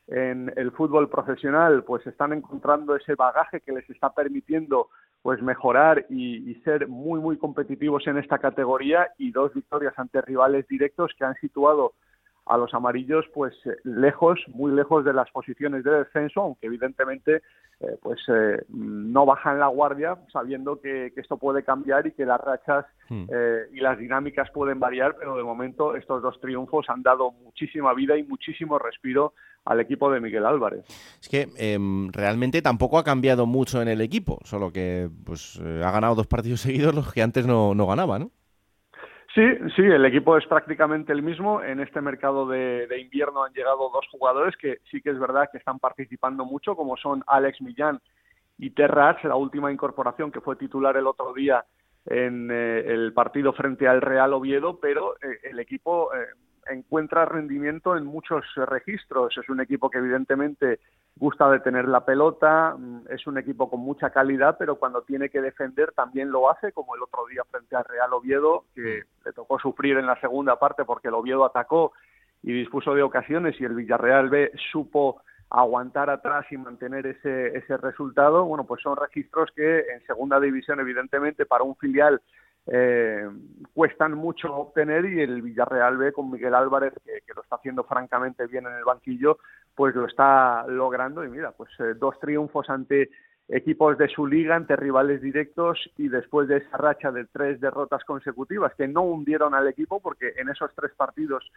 en 0.10 0.52
el 0.56 0.72
fútbol 0.72 1.10
profesional 1.10 1.84
pues 1.84 2.06
están 2.08 2.34
encontrando 2.34 2.96
ese 2.96 3.16
bagaje 3.16 3.62
que 3.62 3.72
les 3.72 3.90
está 3.90 4.12
permitiendo 4.12 4.90
pues 5.22 5.42
mejorar 5.42 6.06
y, 6.10 6.50
y, 6.50 6.56
ser 6.62 6.88
muy 6.88 7.20
muy 7.20 7.38
competitivos 7.38 8.08
en 8.08 8.18
esta 8.18 8.40
categoría 8.40 9.10
y 9.18 9.32
dos 9.32 9.54
victorias 9.54 9.94
ante 9.98 10.22
rivales 10.22 10.68
directos 10.68 11.12
que 11.18 11.26
han 11.26 11.36
situado 11.36 11.94
a 12.50 12.58
los 12.58 12.74
amarillos 12.74 13.26
pues 13.34 13.54
eh, 13.66 13.78
lejos, 13.84 14.40
muy 14.48 14.72
lejos 14.72 15.06
de 15.06 15.14
las 15.14 15.30
posiciones 15.30 15.84
de 15.84 15.92
descenso, 15.92 16.42
aunque 16.42 16.66
evidentemente 16.66 17.44
eh, 17.80 17.96
pues 18.02 18.20
eh, 18.28 18.64
no 18.70 19.26
bajan 19.26 19.60
la 19.60 19.68
guardia 19.68 20.18
sabiendo 20.34 20.82
que, 20.82 21.14
esto 21.16 21.38
puede 21.38 21.64
cambiar 21.64 22.08
y 22.08 22.12
que 22.12 22.26
las 22.26 22.42
rachas 22.42 22.86
hmm. 23.10 23.26
y 23.74 23.80
las 23.82 24.00
dinámicas 24.00 24.50
pueden 24.52 24.80
variar, 24.80 25.16
pero 25.20 25.36
de 25.36 25.44
momento 25.44 25.96
estos 25.96 26.22
dos 26.22 26.40
triunfos 26.40 26.90
han 26.90 27.04
dado 27.04 27.32
muchísima 27.32 27.94
vida 27.94 28.18
y 28.18 28.24
muchísimo 28.24 28.80
respiro 28.80 29.34
al 29.66 29.82
equipo 29.82 30.10
de 30.10 30.22
Miguel 30.22 30.46
Álvarez. 30.46 30.86
Es 31.22 31.28
que 31.28 31.50
em, 31.58 32.10
realmente 32.12 32.62
tampoco 32.62 32.98
ha 32.98 33.04
cambiado 33.04 33.46
mucho 33.46 33.82
en 33.82 33.90
el 33.90 34.00
equipo, 34.00 34.40
solo 34.44 34.72
que 34.72 35.10
pues 35.26 35.60
ha 35.60 35.92
ganado 35.92 36.16
dos 36.16 36.28
partidos 36.28 36.62
seguidos 36.62 36.96
los 36.96 37.14
que 37.14 37.22
antes 37.22 37.46
no, 37.46 37.76
no 37.76 37.86
ganaba, 37.86 38.18
¿no? 38.18 38.32
Sí, 39.36 39.44
sí, 39.76 39.84
el 39.84 40.06
equipo 40.06 40.38
es 40.38 40.46
prácticamente 40.48 41.14
el 41.14 41.22
mismo. 41.22 41.62
En 41.62 41.80
este 41.80 42.02
mercado 42.02 42.48
de, 42.48 42.88
invierno 43.00 43.44
han 43.44 43.54
llegado 43.54 43.92
dos 43.92 44.08
jugadores 44.10 44.58
que 44.58 44.80
sí 44.90 45.02
que 45.02 45.12
es 45.12 45.20
verdad 45.20 45.50
que 45.52 45.60
están 45.60 45.78
participando 45.78 46.46
mucho, 46.46 46.76
como 46.76 46.98
son 46.98 47.24
Alex 47.28 47.62
Millán 47.62 48.00
y 48.58 48.72
Terrats, 48.72 49.24
la 49.24 49.36
última 49.36 49.72
incorporación 49.72 50.32
que 50.32 50.42
fue 50.42 50.56
titular 50.56 50.98
el 50.98 51.06
otro 51.06 51.34
día 51.34 51.64
en 52.08 52.50
eh, 52.52 52.80
el 52.88 53.14
partido 53.14 53.54
frente 53.54 53.88
al 53.88 54.02
Real 54.02 54.34
Oviedo, 54.34 54.80
pero 54.80 55.16
eh, 55.18 55.40
el 55.44 55.60
equipo 55.60 56.12
eh, 56.14 56.26
encuentra 56.70 57.26
rendimiento 57.26 57.98
en 57.98 58.06
muchos 58.06 58.46
registros. 58.56 59.38
Es 59.38 59.50
un 59.50 59.62
equipo 59.62 59.90
que 59.90 59.98
evidentemente 59.98 60.80
gusta 61.16 61.50
de 61.50 61.60
tener 61.60 61.88
la 61.88 62.06
pelota, 62.06 62.76
mm, 62.78 63.08
es 63.10 63.28
un 63.28 63.38
equipo 63.38 63.70
con 63.70 63.82
mucha 63.82 64.10
calidad, 64.10 64.56
pero 64.58 64.76
cuando 64.76 65.02
tiene 65.02 65.30
que 65.30 65.42
defender 65.42 65.92
también 65.92 66.32
lo 66.32 66.50
hace, 66.50 66.72
como 66.72 66.96
el 66.96 67.04
otro 67.04 67.26
día 67.28 67.44
frente 67.50 67.76
al 67.76 67.86
Real 67.86 68.14
Oviedo, 68.14 68.66
que 68.74 69.04
le 69.26 69.34
tocó 69.34 69.60
sufrir 69.60 69.98
en 69.98 70.06
la 70.06 70.20
segunda 70.22 70.58
parte 70.58 70.86
porque 70.86 71.10
el 71.10 71.16
Oviedo 71.16 71.46
atacó 71.46 71.92
y 72.42 72.54
dispuso 72.54 72.96
de 72.96 73.04
ocasiones 73.04 73.60
y 73.60 73.66
el 73.66 73.76
Villarreal 73.76 74.30
B 74.30 74.52
supo 74.72 75.22
aguantar 75.50 76.10
atrás 76.10 76.46
y 76.52 76.58
mantener 76.58 77.08
ese, 77.08 77.58
ese 77.58 77.76
resultado, 77.78 78.46
bueno, 78.46 78.66
pues 78.66 78.82
son 78.82 78.96
registros 78.96 79.50
que 79.56 79.80
en 79.80 80.06
segunda 80.06 80.40
división, 80.40 80.80
evidentemente, 80.80 81.46
para 81.46 81.64
un 81.64 81.76
filial 81.76 82.22
eh, 82.72 83.28
cuestan 83.74 84.14
mucho 84.14 84.54
obtener 84.54 85.06
y 85.06 85.22
el 85.22 85.42
Villarreal 85.42 85.98
B 85.98 86.14
con 86.14 86.30
Miguel 86.30 86.54
Álvarez, 86.54 86.94
que, 87.04 87.34
lo 87.34 87.42
está 87.42 87.56
haciendo 87.56 87.84
francamente 87.84 88.46
bien 88.48 88.68
en 88.68 88.74
el 88.74 88.84
banquillo, 88.84 89.40
pues 89.76 89.96
lo 89.96 90.06
está 90.06 90.66
logrando. 90.68 91.24
Y 91.24 91.30
mira, 91.30 91.52
pues 91.52 91.70
eh, 91.80 91.96
dos 91.98 92.20
triunfos 92.20 92.70
ante 92.70 93.10
equipos 93.48 93.98
de 93.98 94.08
su 94.08 94.28
liga, 94.28 94.56
ante 94.56 94.76
rivales 94.76 95.22
directos 95.22 95.80
y 95.98 96.08
después 96.08 96.48
de 96.48 96.58
esa 96.58 96.78
racha 96.78 97.12
de 97.12 97.26
tres 97.26 97.60
derrotas 97.60 98.04
consecutivas 98.04 98.76
que 98.76 98.88
no 98.88 99.02
hundieron 99.02 99.56
al 99.56 99.68
equipo 99.68 100.00
porque 100.00 100.34
en 100.38 100.50
esos 100.50 100.72
tres 100.76 100.92
partidos 100.96 101.52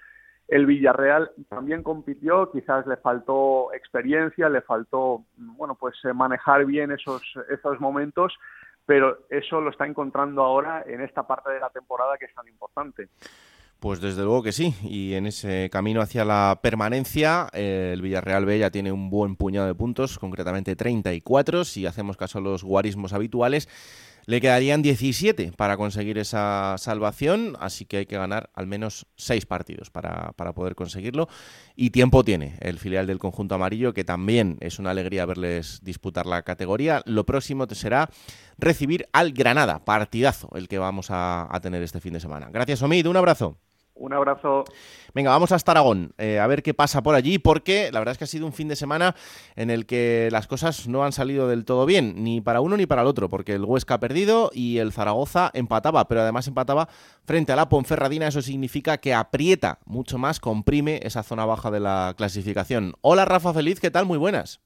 el 0.48 0.66
Villarreal 0.66 1.30
también 1.48 1.82
compitió, 1.82 2.50
quizás 2.50 2.86
le 2.86 2.96
faltó 2.96 3.72
experiencia, 3.74 4.48
le 4.48 4.62
faltó, 4.62 5.24
bueno, 5.36 5.74
pues 5.74 5.94
eh, 6.04 6.12
manejar 6.12 6.64
bien 6.64 6.90
esos, 6.92 7.22
esos 7.50 7.80
momentos, 7.80 8.34
pero 8.86 9.26
eso 9.30 9.60
lo 9.60 9.70
está 9.70 9.86
encontrando 9.86 10.42
ahora 10.42 10.84
en 10.86 11.00
esta 11.00 11.26
parte 11.26 11.50
de 11.50 11.60
la 11.60 11.70
temporada 11.70 12.16
que 12.18 12.26
es 12.26 12.34
tan 12.34 12.46
importante. 12.48 13.08
Pues 13.82 14.00
desde 14.00 14.22
luego 14.22 14.44
que 14.44 14.52
sí, 14.52 14.76
y 14.84 15.14
en 15.14 15.26
ese 15.26 15.68
camino 15.72 16.00
hacia 16.00 16.24
la 16.24 16.60
permanencia, 16.62 17.48
el 17.52 18.00
Villarreal 18.00 18.46
B 18.46 18.60
ya 18.60 18.70
tiene 18.70 18.92
un 18.92 19.10
buen 19.10 19.34
puñado 19.34 19.66
de 19.66 19.74
puntos, 19.74 20.20
concretamente 20.20 20.76
34, 20.76 21.64
si 21.64 21.84
hacemos 21.86 22.16
caso 22.16 22.38
a 22.38 22.42
los 22.42 22.62
guarismos 22.62 23.12
habituales. 23.12 23.68
Le 24.24 24.40
quedarían 24.40 24.82
17 24.82 25.52
para 25.56 25.76
conseguir 25.76 26.18
esa 26.18 26.76
salvación, 26.78 27.56
así 27.60 27.84
que 27.84 27.98
hay 27.98 28.06
que 28.06 28.16
ganar 28.16 28.50
al 28.54 28.66
menos 28.66 29.06
6 29.16 29.46
partidos 29.46 29.90
para, 29.90 30.32
para, 30.32 30.52
poder 30.52 30.74
conseguirlo. 30.74 31.28
Y 31.74 31.90
tiempo 31.90 32.24
tiene 32.24 32.56
el 32.60 32.78
filial 32.78 33.06
del 33.06 33.18
conjunto 33.18 33.54
amarillo, 33.54 33.92
que 33.92 34.04
también 34.04 34.58
es 34.60 34.78
una 34.78 34.90
alegría 34.90 35.26
verles 35.26 35.80
disputar 35.82 36.26
la 36.26 36.42
categoría. 36.42 37.02
Lo 37.06 37.26
próximo 37.26 37.66
te 37.66 37.74
será 37.74 38.10
recibir 38.58 39.08
al 39.12 39.32
Granada, 39.32 39.84
partidazo 39.84 40.48
el 40.54 40.68
que 40.68 40.78
vamos 40.78 41.10
a, 41.10 41.48
a 41.50 41.60
tener 41.60 41.82
este 41.82 42.00
fin 42.00 42.12
de 42.12 42.20
semana. 42.20 42.48
Gracias, 42.52 42.82
Omid, 42.82 43.06
un 43.06 43.16
abrazo. 43.16 43.58
Un 43.94 44.12
abrazo. 44.12 44.64
Venga, 45.14 45.30
vamos 45.30 45.52
hasta 45.52 45.72
Aragón, 45.72 46.14
eh, 46.18 46.40
a 46.40 46.46
ver 46.46 46.62
qué 46.62 46.72
pasa 46.72 47.02
por 47.02 47.14
allí, 47.14 47.38
porque 47.38 47.90
la 47.92 47.98
verdad 48.00 48.12
es 48.12 48.18
que 48.18 48.24
ha 48.24 48.26
sido 48.26 48.46
un 48.46 48.52
fin 48.52 48.68
de 48.68 48.76
semana 48.76 49.14
en 49.54 49.70
el 49.70 49.86
que 49.86 50.28
las 50.32 50.46
cosas 50.46 50.88
no 50.88 51.04
han 51.04 51.12
salido 51.12 51.46
del 51.46 51.64
todo 51.64 51.84
bien, 51.84 52.24
ni 52.24 52.40
para 52.40 52.60
uno 52.60 52.76
ni 52.76 52.86
para 52.86 53.02
el 53.02 53.08
otro, 53.08 53.28
porque 53.28 53.52
el 53.52 53.64
Huesca 53.64 53.94
ha 53.94 54.00
perdido 54.00 54.50
y 54.54 54.78
el 54.78 54.92
Zaragoza 54.92 55.50
empataba, 55.52 56.08
pero 56.08 56.22
además 56.22 56.48
empataba 56.48 56.88
frente 57.24 57.52
a 57.52 57.56
la 57.56 57.68
Ponferradina, 57.68 58.28
eso 58.28 58.40
significa 58.40 58.98
que 58.98 59.14
aprieta 59.14 59.78
mucho 59.84 60.16
más, 60.18 60.40
comprime 60.40 61.00
esa 61.02 61.22
zona 61.22 61.44
baja 61.44 61.70
de 61.70 61.80
la 61.80 62.14
clasificación. 62.16 62.94
Hola 63.02 63.24
Rafa 63.26 63.52
Feliz, 63.52 63.78
¿qué 63.78 63.90
tal? 63.90 64.06
Muy 64.06 64.18
buenas. 64.18 64.60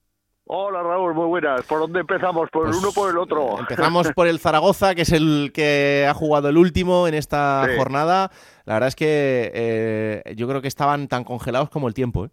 Hola 0.49 0.81
Raúl, 0.81 1.13
muy 1.13 1.27
buenas. 1.27 1.67
¿Por 1.67 1.81
dónde 1.81 1.99
empezamos? 1.99 2.49
¿Por 2.51 2.67
el 2.67 2.71
pues, 2.71 2.79
uno 2.79 2.91
o 2.91 2.93
por 2.93 3.11
el 3.11 3.19
otro? 3.19 3.59
Empezamos 3.59 4.13
por 4.13 4.29
el 4.29 4.39
Zaragoza, 4.39 4.95
que 4.95 5.03
es 5.03 5.13
el 5.13 5.51
que 5.53 6.07
ha 6.09 6.15
jugado 6.15 6.49
el 6.49 6.57
último 6.57 7.09
en 7.09 7.15
esta 7.15 7.67
jornada. 7.77 8.31
La 8.65 8.75
verdad 8.75 8.87
es 8.87 8.95
que 8.95 9.51
eh, 9.53 10.35
yo 10.37 10.47
creo 10.47 10.63
que 10.63 10.69
estaban 10.69 11.09
tan 11.09 11.25
congelados 11.25 11.69
como 11.69 11.89
el 11.89 11.95
tiempo. 11.95 12.27
¿eh? 12.27 12.29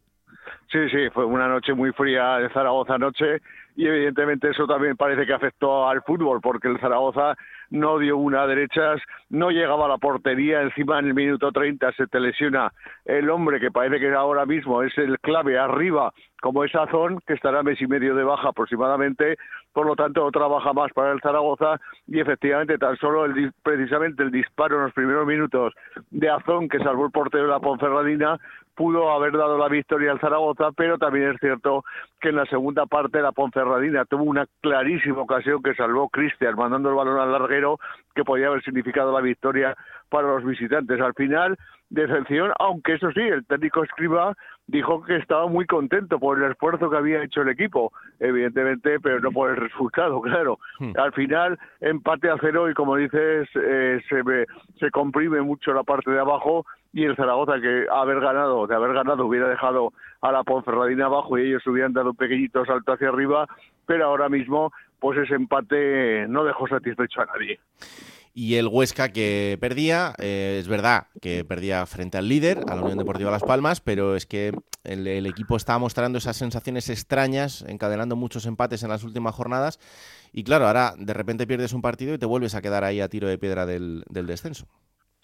Sí, 0.72 0.90
sí, 0.92 1.10
fue 1.12 1.26
una 1.26 1.48
noche 1.48 1.74
muy 1.74 1.92
fría 1.92 2.38
de 2.38 2.50
Zaragoza 2.50 2.94
anoche 2.94 3.42
y 3.76 3.88
evidentemente 3.88 4.52
eso 4.52 4.68
también 4.68 4.96
parece 4.96 5.26
que 5.26 5.34
afectó 5.34 5.90
al 5.90 6.04
fútbol 6.04 6.40
porque 6.40 6.68
el 6.68 6.80
Zaragoza 6.80 7.36
no 7.74 7.98
dio 7.98 8.18
una 8.18 8.46
derechas, 8.46 9.02
no 9.30 9.50
llegaba 9.50 9.86
a 9.86 9.90
la 9.90 9.98
portería, 9.98 10.62
encima 10.62 11.00
en 11.00 11.08
el 11.08 11.14
minuto 11.16 11.52
30 11.52 11.92
se 11.94 12.06
te 12.06 12.20
lesiona 12.20 12.72
el 13.04 13.30
hombre 13.32 13.60
que 13.60 13.72
parece 13.72 14.00
que 14.00 14.14
ahora 14.14 14.46
mismo 14.46 14.84
es 14.84 14.96
el 14.98 15.20
clave 15.20 15.58
arriba, 15.58 16.14
como 16.40 16.64
es 16.64 16.74
Azón, 16.76 17.20
que 17.26 17.34
estará 17.34 17.64
mes 17.64 17.82
y 17.82 17.88
medio 17.88 18.14
de 18.14 18.24
baja 18.24 18.50
aproximadamente, 18.50 19.38
por 19.74 19.86
lo 19.86 19.96
tanto 19.96 20.24
otra 20.24 20.48
baja 20.48 20.72
más 20.72 20.92
para 20.94 21.12
el 21.12 21.22
Zaragoza 21.22 21.80
y 22.08 22.20
efectivamente 22.20 22.78
tan 22.78 22.96
solo 22.98 23.26
el, 23.26 23.52
precisamente 23.64 24.24
el 24.24 24.32
disparo 24.32 24.78
en 24.78 24.84
los 24.84 24.94
primeros 24.94 25.26
minutos 25.26 25.74
de 26.12 26.30
Azón 26.30 26.70
que 26.70 26.80
salvó 26.80 27.06
el 27.06 27.12
portero 27.12 27.46
de 27.46 27.50
la 27.50 27.60
Ponferradina 27.60 28.40
pudo 28.76 29.12
haber 29.12 29.34
dado 29.34 29.58
la 29.58 29.68
victoria 29.68 30.12
al 30.12 30.20
Zaragoza, 30.20 30.72
pero 30.76 30.98
también 30.98 31.32
es 31.32 31.40
cierto 31.40 31.84
que 32.20 32.30
en 32.30 32.38
la 32.38 32.46
segunda 32.46 32.86
parte 32.86 33.22
la 33.22 33.32
Ponferradina 33.32 34.06
tuvo 34.06 34.24
una 34.24 34.48
clarísima 34.62 35.22
ocasión 35.22 35.62
que 35.62 35.76
salvó 35.76 36.10
Cristian 36.10 36.56
mandando 36.56 36.90
el 36.90 36.96
balón 36.96 37.20
al 37.20 37.32
larguero 37.32 37.80
que 38.16 38.24
podía 38.24 38.48
haber 38.48 38.64
significado 38.64 39.12
la 39.12 39.22
victoria 39.22 39.76
para 40.10 40.28
los 40.28 40.44
visitantes. 40.44 41.00
Al 41.02 41.14
final, 41.14 41.58
decepción, 41.94 42.52
aunque 42.60 42.94
eso 42.96 43.12
sí, 43.12 43.22
el 43.22 43.46
técnico 43.46 43.84
Escriba 43.84 44.36
dijo 44.66 45.04
que 45.04 45.18
estaba 45.18 45.48
muy 45.48 45.66
contento 45.66 46.20
por 46.20 46.42
el 46.42 46.52
esfuerzo 46.52 46.90
que 46.90 46.98
había 46.98 47.24
hecho 47.24 47.42
el 47.42 47.50
equipo, 47.50 47.94
evidentemente, 48.20 49.00
pero 49.00 49.20
no 49.20 49.32
por 49.32 49.52
el 49.52 49.58
resultado, 49.58 50.20
claro. 50.22 50.58
Hmm. 50.80 50.94
Al 50.98 51.14
final, 51.14 51.60
empate 51.82 52.30
a 52.30 52.38
cero 52.42 52.70
y 52.70 52.74
como 52.74 52.96
dices, 52.96 53.48
eh, 53.56 54.02
se, 54.10 54.24
se 54.80 54.92
comprime 54.92 55.42
mucho 55.42 55.72
la 55.74 55.84
parte 55.84 56.10
de 56.10 56.20
abajo 56.20 56.66
y 56.94 57.06
el 57.06 57.16
Zaragoza 57.16 57.62
que 57.62 57.86
haber 57.92 58.20
ganado, 58.20 58.66
de 58.66 58.76
haber 58.76 58.94
ganado 58.94 59.26
hubiera 59.26 59.48
dejado 59.48 59.94
a 60.22 60.32
la 60.32 60.44
Ponferradina 60.44 61.06
abajo 61.06 61.38
y 61.38 61.48
ellos 61.48 61.66
hubieran 61.68 61.94
dado 61.94 62.12
un 62.12 62.16
pequeñito 62.16 62.66
salto 62.66 62.94
hacia 62.94 63.10
arriba, 63.10 63.48
pero 63.86 64.06
ahora 64.06 64.30
mismo 64.30 64.72
pues 65.00 65.20
ese 65.20 65.36
empate 65.36 66.28
no 66.30 66.46
dejó 66.46 66.68
satisfecho 66.68 67.22
a 67.22 67.26
nadie 67.26 67.60
y 68.34 68.56
el 68.56 68.68
Huesca 68.68 69.10
que 69.10 69.58
perdía. 69.62 70.14
Eh, 70.18 70.58
es 70.60 70.68
verdad 70.68 71.08
que 71.22 71.46
perdía 71.46 71.86
frente 71.86 72.18
al 72.18 72.28
líder, 72.28 72.60
a 72.68 72.76
la 72.76 72.82
Unión 72.82 72.98
Deportiva 72.98 73.32
Las 73.32 73.44
Palmas, 73.44 73.80
pero 73.80 74.16
es 74.16 74.26
que 74.26 74.52
el, 74.84 75.26
equipo 75.26 75.56
estaba 75.56 75.80
mostrando 75.80 76.18
esas 76.18 76.38
sensaciones 76.38 76.90
extrañas, 76.90 77.64
encadenando 77.68 78.16
muchos 78.16 78.46
empates 78.46 78.84
en 78.84 78.90
las 78.90 79.04
últimas 79.04 79.36
jornadas. 79.36 79.80
Y 80.34 80.44
claro, 80.44 80.66
ahora 80.66 80.94
de 80.98 81.14
repente 81.14 81.48
pierdes 81.48 81.74
un 81.74 81.82
partido 81.82 82.16
y 82.16 82.18
te 82.18 82.26
vuelves 82.26 82.56
a 82.56 82.62
quedar 82.62 82.84
ahí 82.84 83.00
a 83.00 83.08
tiro 83.08 83.28
de 83.28 83.38
piedra 83.38 83.66
del, 83.66 84.04
descenso. 84.10 84.66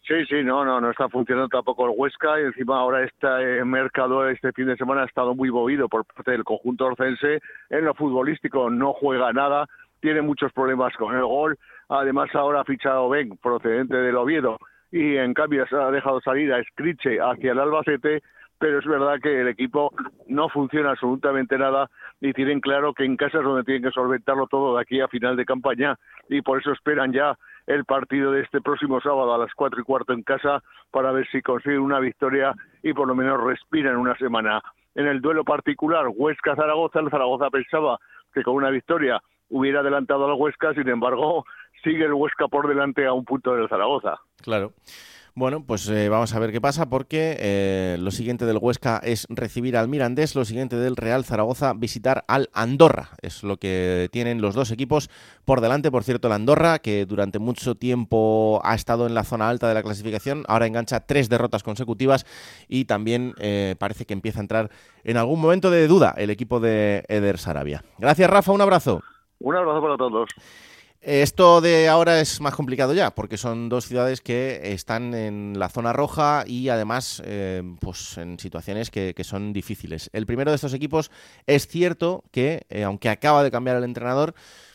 Sí, 0.07 0.25
sí, 0.27 0.43
no, 0.43 0.65
no, 0.65 0.81
no 0.81 0.89
está 0.89 1.07
funcionando 1.07 1.49
tampoco 1.49 1.85
el 1.85 1.93
Huesca 1.95 2.39
y 2.39 2.45
encima 2.45 2.79
ahora 2.79 3.03
este 3.03 3.63
mercado 3.63 4.27
este 4.27 4.51
fin 4.53 4.65
de 4.65 4.75
semana 4.75 5.03
ha 5.03 5.05
estado 5.05 5.35
muy 5.35 5.51
movido 5.51 5.87
por 5.87 6.03
parte 6.03 6.31
del 6.31 6.43
conjunto 6.43 6.85
orcense 6.85 7.39
en 7.69 7.85
lo 7.85 7.93
futbolístico, 7.93 8.71
no 8.71 8.93
juega 8.93 9.31
nada, 9.33 9.67
tiene 9.99 10.23
muchos 10.23 10.51
problemas 10.51 10.95
con 10.97 11.15
el 11.15 11.23
gol, 11.23 11.59
además 11.89 12.29
ahora 12.33 12.61
ha 12.61 12.65
fichado 12.65 13.09
Ben 13.09 13.37
procedente 13.37 13.97
del 13.97 14.15
Oviedo 14.15 14.57
y 14.91 15.17
en 15.17 15.33
cambio 15.33 15.65
se 15.67 15.75
ha 15.75 15.91
dejado 15.91 16.21
salir 16.21 16.53
a 16.53 16.63
Scriche 16.63 17.19
hacia 17.19 17.51
el 17.51 17.59
Albacete, 17.59 18.21
pero 18.57 18.79
es 18.79 18.85
verdad 18.85 19.19
que 19.21 19.41
el 19.41 19.47
equipo 19.47 19.91
no 20.27 20.49
funciona 20.49 20.91
absolutamente 20.91 21.57
nada 21.57 21.89
y 22.19 22.33
tienen 22.33 22.59
claro 22.59 22.93
que 22.93 23.05
en 23.05 23.15
casa 23.15 23.37
es 23.39 23.43
donde 23.43 23.63
tienen 23.63 23.83
que 23.83 23.91
solventarlo 23.91 24.47
todo 24.47 24.75
de 24.75 24.81
aquí 24.81 24.99
a 25.01 25.07
final 25.07 25.35
de 25.35 25.45
campaña 25.45 25.97
y 26.27 26.41
por 26.41 26.59
eso 26.59 26.71
esperan 26.71 27.13
ya 27.13 27.37
el 27.67 27.85
partido 27.85 28.31
de 28.31 28.41
este 28.41 28.61
próximo 28.61 28.99
sábado 28.99 29.33
a 29.33 29.37
las 29.37 29.53
cuatro 29.53 29.79
y 29.79 29.83
cuarto 29.83 30.13
en 30.13 30.23
casa 30.23 30.61
para 30.91 31.11
ver 31.11 31.27
si 31.31 31.41
consiguen 31.41 31.81
una 31.81 31.99
victoria 31.99 32.53
y 32.83 32.93
por 32.93 33.07
lo 33.07 33.15
menos 33.15 33.41
respiran 33.41 33.95
una 33.95 34.15
semana. 34.17 34.61
En 34.95 35.07
el 35.07 35.21
duelo 35.21 35.43
particular 35.43 36.07
Huesca-Zaragoza, 36.07 36.99
el 36.99 37.11
Zaragoza 37.11 37.49
pensaba 37.49 37.99
que 38.33 38.43
con 38.43 38.55
una 38.55 38.71
victoria 38.71 39.21
hubiera 39.49 39.81
adelantado 39.81 40.25
al 40.25 40.33
Huesca, 40.39 40.73
sin 40.73 40.87
embargo, 40.89 41.45
sigue 41.83 42.05
el 42.05 42.13
Huesca 42.13 42.47
por 42.47 42.67
delante 42.67 43.05
a 43.05 43.13
un 43.13 43.25
punto 43.25 43.55
del 43.55 43.69
Zaragoza. 43.69 44.19
Claro. 44.41 44.73
Bueno, 45.35 45.63
pues 45.63 45.87
eh, 45.87 46.09
vamos 46.09 46.33
a 46.33 46.39
ver 46.39 46.51
qué 46.51 46.59
pasa 46.59 46.89
porque 46.89 47.37
eh, 47.39 47.97
lo 47.99 48.11
siguiente 48.11 48.45
del 48.45 48.57
Huesca 48.59 48.99
es 49.01 49.25
recibir 49.29 49.77
al 49.77 49.87
Mirandés, 49.87 50.35
lo 50.35 50.43
siguiente 50.43 50.75
del 50.75 50.97
Real 50.97 51.23
Zaragoza 51.23 51.71
visitar 51.73 52.25
al 52.27 52.49
Andorra. 52.51 53.11
Es 53.21 53.43
lo 53.43 53.55
que 53.55 54.09
tienen 54.11 54.41
los 54.41 54.53
dos 54.53 54.69
equipos 54.71 55.09
por 55.45 55.61
delante. 55.61 55.91
Por 55.91 56.03
cierto, 56.03 56.27
el 56.27 56.33
Andorra, 56.33 56.79
que 56.79 57.05
durante 57.05 57.39
mucho 57.39 57.75
tiempo 57.75 58.59
ha 58.65 58.75
estado 58.75 59.07
en 59.07 59.13
la 59.13 59.23
zona 59.23 59.47
alta 59.47 59.69
de 59.69 59.75
la 59.75 59.83
clasificación, 59.83 60.43
ahora 60.49 60.67
engancha 60.67 61.05
tres 61.05 61.29
derrotas 61.29 61.63
consecutivas 61.63 62.25
y 62.67 62.83
también 62.83 63.33
eh, 63.39 63.75
parece 63.79 64.05
que 64.05 64.13
empieza 64.13 64.39
a 64.39 64.41
entrar 64.41 64.71
en 65.05 65.15
algún 65.15 65.39
momento 65.39 65.71
de 65.71 65.87
duda 65.87 66.13
el 66.17 66.31
equipo 66.31 66.59
de 66.59 67.05
Eder 67.07 67.37
Sarabia. 67.37 67.83
Gracias, 67.97 68.29
Rafa. 68.29 68.51
Un 68.51 68.61
abrazo. 68.61 69.03
Un 69.39 69.55
abrazo 69.55 69.81
para 69.81 69.97
todos. 69.97 70.29
Esto 71.01 71.61
de 71.61 71.87
ahora 71.87 72.19
es 72.19 72.41
más 72.41 72.53
complicado 72.53 72.93
ya, 72.93 73.15
porque 73.15 73.37
son 73.37 73.69
dos 73.69 73.85
ciudades 73.85 74.19
que 74.19 74.73
están 74.73 75.13
en 75.13 75.57
la 75.57 75.69
zona 75.69 75.93
roja 75.93 76.43
y 76.45 76.67
además 76.67 77.21
eh, 77.25 77.63
pues 77.79 78.17
en 78.17 78.37
situaciones 78.37 78.91
que, 78.91 79.15
son 79.23 79.53
difíciles. 79.53 80.09
El 80.11 80.25
primero 80.25 80.51
de 80.51 80.55
estos 80.55 80.73
equipos 80.73 81.09
es 81.47 81.67
cierto 81.67 82.25
que, 82.31 82.65
eh, 82.69 82.83
aunque 82.83 83.07
acaba 83.07 83.43
de 83.43 83.51
cambiar 83.51 83.77
el 83.77 83.85
entrenador, 83.85 84.33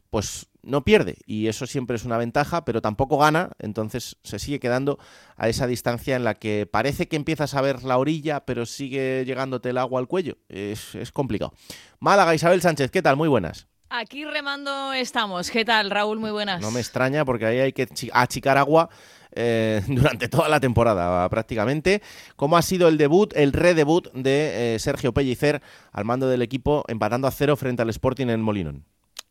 pues 0.09 0.47
no 0.63 0.83
pierde 0.83 1.19
y 1.27 1.49
eso 1.49 1.67
siempre 1.67 1.97
es 1.97 2.07
una 2.07 2.17
ventaja, 2.17 2.65
pero 2.65 2.81
tampoco 2.81 3.19
gana, 3.19 3.51
entonces 3.59 4.17
se 4.23 4.39
sigue 4.39 4.61
quedando 4.61 4.99
a 5.37 5.51
esa 5.51 5.67
distancia 5.67 6.17
en 6.17 6.25
la 6.25 6.37
que 6.37 6.65
parece 6.65 7.07
que 7.07 7.17
empiezas 7.17 7.55
a 7.55 7.61
ver 7.61 7.85
la 7.85 7.99
orilla, 7.99 8.47
pero 8.47 8.65
sigue 8.65 9.27
llegándote 9.27 9.71
el 9.71 9.77
agua 9.77 10.01
al 10.01 10.09
cuello. 10.09 10.39
Es, 10.49 10.95
es 10.95 11.13
complicado. 11.13 11.53
Málaga, 12.01 12.35
Isabel 12.35 12.63
Sánchez, 12.63 12.91
¿qué 12.91 13.03
tal? 13.03 13.17
Muy 13.17 13.29
buenas. 13.29 13.69
Aquí 13.91 14.25
remando 14.25 14.93
estamos. 14.93 15.51
¿Qué 15.51 15.65
tal, 15.65 15.91
Raúl? 15.91 16.19
Muy 16.19 16.31
buenas. 16.31 16.61
No 16.61 16.71
me 16.71 16.81
extraña 16.81 17.25
porque 17.25 17.47
ahí 17.47 17.59
hay 17.61 17.73
que 17.73 17.89
achicar 18.13 18.59
agua 18.59 18.89
eh, 19.33 19.83
durante 19.89 20.29
toda 20.29 20.49
la 20.49 20.61
temporada 20.61 21.29
prácticamente. 21.29 22.03
¿Cómo 22.37 22.57
ha 22.57 22.63
sido 22.63 22.89
el 22.89 22.99
debut, 22.99 23.33
el 23.37 23.53
redebut 23.53 24.13
de 24.13 24.75
eh, 24.75 24.79
Sergio 24.79 25.13
Pellicer 25.13 25.63
al 25.93 26.05
mando 26.05 26.29
del 26.29 26.43
equipo 26.43 26.85
empatando 26.89 27.29
a 27.29 27.31
cero 27.31 27.57
frente 27.57 27.83
al 27.83 27.91
Sporting 27.91 28.29
en 28.29 28.43
Molinón? 28.43 28.85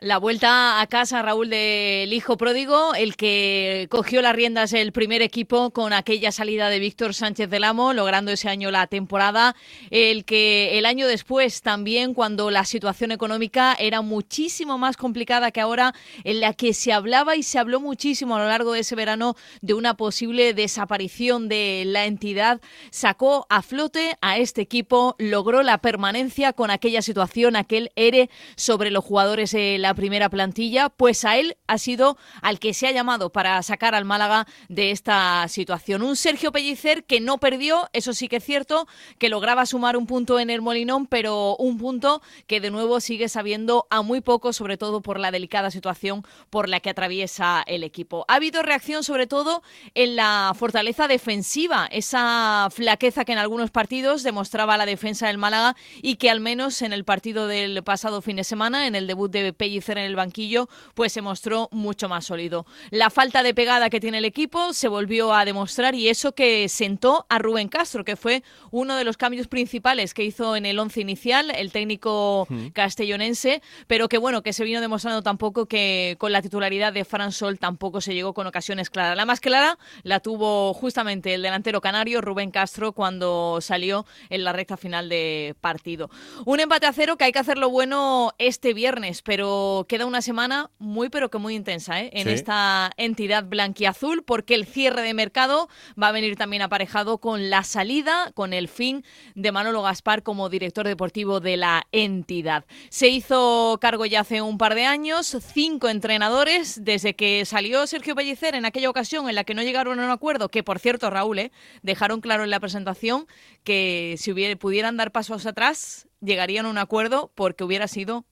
La 0.04 0.18
vuelta 0.18 0.82
a 0.82 0.88
casa, 0.88 1.22
Raúl, 1.22 1.50
del 1.50 2.12
hijo 2.12 2.36
pródigo, 2.36 2.94
el 2.94 3.16
que 3.16 3.88
cogió 3.90 4.22
las 4.22 4.36
riendas 4.36 4.74
el 4.74 4.92
primer 4.92 5.22
equipo 5.22 5.70
con 5.70 5.94
aquella 5.94 6.34
salida 6.34 6.68
de 6.68 6.80
Víctor 6.80 7.14
Sánchez 7.14 7.50
del 7.50 7.64
Amo, 7.64 7.94
logrando 7.94 8.30
ese 8.30 8.50
año 8.50 8.70
la 8.70 8.88
temporada. 8.88 9.56
El 9.92 10.26
que 10.26 10.78
el 10.78 10.86
año 10.86 11.08
después 11.08 11.62
también, 11.62 12.14
cuando 12.14 12.52
la 12.52 12.66
situación 12.66 13.14
económica 13.14 13.78
era 13.80 14.02
muchísimo 14.02 14.78
más 14.78 14.98
complicada 14.98 15.52
que 15.52 15.62
ahora, 15.62 15.94
en 16.26 16.42
la 16.42 16.52
que 16.52 16.74
se 16.74 16.92
hablaba 16.92 17.38
y 17.38 17.44
se 17.44 17.58
habló 17.58 17.80
muchísimo 17.80 18.36
a 18.36 18.40
lo 18.40 18.50
largo 18.50 18.74
de 18.74 18.82
ese 18.82 18.96
verano 18.96 19.38
de 19.62 19.74
una 19.74 19.96
posible 19.96 20.54
desaparición 20.54 21.48
de 21.48 21.84
la 21.86 22.08
entidad, 22.08 22.60
sacó 22.92 23.46
a 23.50 23.62
flote 23.62 24.18
a 24.20 24.38
este 24.38 24.60
equipo, 24.60 25.16
logró 25.18 25.64
la 25.64 25.78
permanencia 25.78 26.52
con 26.52 26.72
aquella 26.72 27.02
situación, 27.02 27.56
aquel 27.56 27.94
ERE 27.96 28.30
sobre 28.58 28.92
los 28.92 29.06
jugadores 29.06 29.54
la 29.78 29.94
primera 29.94 30.30
plantilla, 30.30 30.90
pues 30.90 31.26
a 31.26 31.38
él 31.38 31.58
ha 31.68 31.78
sido 31.78 32.18
al 32.42 32.60
que 32.60 32.74
se 32.74 32.88
ha 32.88 32.92
llamado 32.92 33.32
para 33.32 33.62
sacar 33.64 33.96
al 33.96 34.06
Málaga 34.06 34.48
de 34.70 34.92
esta 34.92 35.48
situación. 35.48 36.02
Un 36.02 36.16
Sergio 36.16 36.52
Pellicer 36.52 37.04
que 37.04 37.20
no 37.20 37.40
perdió, 37.40 37.90
eso 37.94 38.14
sí 38.14 38.28
que 38.28 38.38
es 38.38 38.44
cierto, 38.44 38.88
que 39.18 39.30
lograba 39.30 39.66
sumar 39.66 39.98
un 39.98 40.08
punto 40.08 40.40
en 40.40 40.50
el 40.50 40.62
Molinón, 40.62 41.08
pero 41.08 41.56
un 41.58 41.78
punto 41.78 42.22
que 42.48 42.60
de 42.60 42.72
nuevo 42.72 43.00
sigue 43.00 43.30
sabiendo 43.30 43.88
a 43.90 44.02
muy 44.02 44.22
poco, 44.22 44.54
sobre 44.54 44.78
todo 44.78 45.02
por 45.02 45.20
la 45.20 45.32
delicada 45.32 45.72
situación 45.72 46.24
por 46.50 46.70
la 46.70 46.80
que 46.80 46.90
atraviesa 46.90 47.64
el 47.68 47.84
equipo. 47.84 48.26
Ha 48.28 48.36
habido 48.36 48.62
reacción 48.62 49.04
sobre 49.04 49.28
todo 49.28 49.64
en 49.94 50.16
la 50.16 50.54
fortaleza 50.58 51.08
defensiva, 51.08 51.88
esa 51.92 52.70
flaqueza 52.72 53.26
que 53.26 53.34
en 53.34 53.38
algunos 53.38 53.72
partidos 53.72 54.24
demostraba 54.24 54.78
la 54.78 54.86
defensa 54.86 55.28
del 55.28 55.38
Málaga 55.38 55.76
y 56.02 56.16
que 56.16 56.30
al 56.30 56.40
menos 56.40 56.82
en 56.82 56.94
el 56.94 57.06
partido 57.06 57.48
del 57.48 57.84
pasado 57.84 58.22
fin 58.22 58.36
de 58.36 58.44
semana, 58.44 58.88
en 58.88 58.96
el 58.96 59.08
debut 59.08 59.32
de 59.32 59.54
Pellicer, 59.64 59.98
en 59.98 60.04
el 60.04 60.18
banquillo, 60.18 60.68
pues 60.94 61.14
se 61.14 61.22
mostró 61.22 61.70
mucho 61.72 62.10
más 62.10 62.26
sólido. 62.26 62.66
La 62.90 63.10
falta 63.10 63.44
de 63.44 63.54
pegada 63.54 63.90
que 63.90 64.02
tiene 64.02 64.18
el 64.18 64.26
equipo 64.26 64.74
se 64.74 64.90
volvió 64.90 65.34
a 65.34 65.46
demostrar 65.46 65.96
y 65.96 66.10
eso 66.10 66.34
que 66.34 66.68
sentó 66.68 67.26
a 67.30 67.40
Rubén 67.40 67.70
Castro, 67.70 68.04
que 68.04 68.18
fue 68.18 68.44
uno 68.72 68.98
de 68.98 69.06
los 69.06 69.16
cambios 69.16 69.48
principales 69.48 70.14
que 70.14 70.26
hizo 70.26 70.58
en 70.58 70.66
el 70.66 70.78
once 70.80 71.00
inicial 71.00 71.50
el 71.52 71.72
técnico 71.72 72.46
castellonense, 72.74 73.62
pero 73.88 74.10
que 74.10 74.18
bueno, 74.18 74.44
que 74.44 74.52
se 74.52 74.66
vino 74.66 74.82
demostrando 74.82 75.22
tampoco 75.22 75.66
que 75.66 76.18
con 76.20 76.34
la 76.34 76.42
titularidad 76.42 76.92
de 76.92 77.06
Fran 77.06 77.32
Sol 77.32 77.58
tampoco 77.58 78.02
se 78.02 78.14
llegó 78.14 78.34
con 78.34 78.46
ocasiones 78.48 78.90
claras. 78.90 79.16
La 79.16 79.26
más 79.26 79.40
clara 79.40 79.78
la 80.02 80.20
tuvo 80.20 80.74
justamente 80.74 81.34
el 81.34 81.42
delantero 81.42 81.80
canario 81.80 82.20
Rubén 82.20 82.52
Castro 82.52 82.92
cuando 82.92 83.60
salió 83.62 84.06
en 84.30 84.44
la 84.44 84.52
recta 84.52 84.76
final 84.76 85.08
de 85.08 85.56
partido. 85.62 86.10
Un 86.46 86.60
empate 86.60 86.86
a 86.86 86.92
cero 86.92 87.16
que 87.16 87.24
hay 87.24 87.32
que 87.32 87.40
hacerlo 87.40 87.70
bueno 87.70 88.34
este 88.38 88.74
viernes, 88.74 89.22
pero 89.22 89.53
queda 89.88 90.06
una 90.06 90.22
semana 90.22 90.72
muy 90.80 91.10
pero 91.10 91.30
que 91.30 91.38
muy 91.38 91.56
intensa 91.56 92.02
¿eh? 92.02 92.10
en 92.14 92.28
esta 92.28 92.92
entidad 92.98 93.46
blanquiazul 93.46 94.24
porque 94.24 94.56
el 94.56 94.66
cierre 94.66 95.02
de 95.02 95.14
mercado 95.14 95.70
va 96.02 96.08
a 96.08 96.12
venir 96.12 96.36
también 96.36 96.62
aparejado 96.62 97.18
con 97.18 97.50
la 97.50 97.64
salida, 97.64 98.32
con 98.34 98.54
el 98.54 98.68
fin 98.68 99.04
de 99.36 99.52
Manolo 99.52 99.82
Gaspar 99.82 100.24
como 100.24 100.50
director 100.50 100.88
deportivo 100.88 101.40
de 101.40 101.58
la 101.58 101.88
entidad. 101.92 102.66
Se 102.90 103.08
hizo 103.08 103.78
cargo 103.82 104.06
ya 104.06 104.22
hace 104.22 104.42
un 104.42 104.58
par 104.58 104.76
de 104.76 104.86
años, 104.86 105.38
cinco 105.54 105.90
entrenadores 105.90 106.84
desde 106.84 107.16
que 107.16 107.46
salió 107.46 107.88
Sergio 107.88 108.16
Pellicer 108.16 108.56
en 108.56 108.66
aquella 108.66 108.90
ocasión 108.90 109.30
en 109.30 109.36
la 109.36 109.44
que 109.44 109.54
no 109.54 109.64
llegaron 109.64 110.00
a 110.00 110.06
un 110.06 110.12
acuerdo, 110.12 110.50
que 110.50 110.64
por 110.64 110.80
cierto 110.80 111.10
Raúl, 111.10 111.40
¿eh? 111.40 111.52
dejaron 111.82 112.22
claro 112.22 112.44
en 112.44 112.50
la 112.50 112.60
presentación 112.60 113.28
que 113.64 114.16
si 114.18 114.32
hubiera, 114.32 114.56
pudieran 114.56 114.98
dar 114.98 115.12
pasos 115.12 115.46
atrás 115.46 116.08
llegarían 116.24 116.66
a 116.66 116.70
un 116.70 116.78
acuerdo 116.78 117.32
porque 117.36 117.64
hubiera 117.64 117.88
sido 117.88 118.26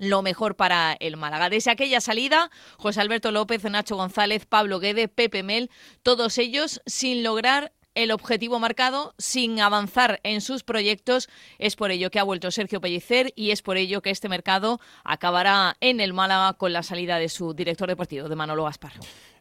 lo 0.00 0.22
mejor 0.22 0.56
para 0.56 0.96
el 0.98 1.16
Málaga. 1.16 1.48
Desde 1.48 1.70
aquella 1.70 2.00
salida, 2.00 2.50
José 2.76 3.00
Alberto 3.00 3.30
López, 3.30 3.62
Nacho 3.64 3.96
González, 3.96 4.46
Pablo 4.46 4.80
Guede, 4.80 5.06
Pepe 5.06 5.42
Mel, 5.42 5.70
todos 6.02 6.38
ellos 6.38 6.80
sin 6.86 7.22
lograr 7.22 7.72
el 7.94 8.12
objetivo 8.12 8.58
marcado 8.58 9.14
sin 9.18 9.60
avanzar 9.60 10.20
en 10.22 10.40
sus 10.40 10.62
proyectos. 10.62 11.28
Es 11.58 11.76
por 11.76 11.90
ello 11.90 12.10
que 12.10 12.18
ha 12.18 12.22
vuelto 12.22 12.50
Sergio 12.50 12.80
Pellicer 12.80 13.32
y 13.36 13.50
es 13.50 13.62
por 13.62 13.76
ello 13.76 14.00
que 14.00 14.10
este 14.10 14.28
mercado 14.28 14.80
acabará 15.04 15.76
en 15.80 16.00
el 16.00 16.12
Málaga 16.12 16.54
con 16.54 16.72
la 16.72 16.82
salida 16.82 17.18
de 17.18 17.28
su 17.28 17.54
director 17.54 17.88
deportivo, 17.88 18.28
de 18.28 18.36
Manolo 18.36 18.64
Gaspar. 18.64 18.92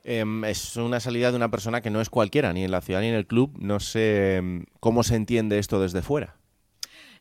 Em, 0.03 0.43
es 0.45 0.75
una 0.77 0.99
salida 0.99 1.29
de 1.31 1.37
una 1.37 1.51
persona 1.51 1.81
que 1.81 1.89
no 1.89 2.01
es 2.01 2.09
cualquiera, 2.09 2.53
ni 2.53 2.63
en 2.63 2.71
la 2.71 2.81
ciudad 2.81 3.01
ni 3.01 3.07
en 3.07 3.15
el 3.15 3.27
club. 3.27 3.55
No 3.59 3.79
sé 3.79 4.37
em, 4.37 4.65
cómo 4.79 5.03
se 5.03 5.15
entiende 5.15 5.59
esto 5.59 5.79
desde 5.79 6.01
fuera. 6.01 6.38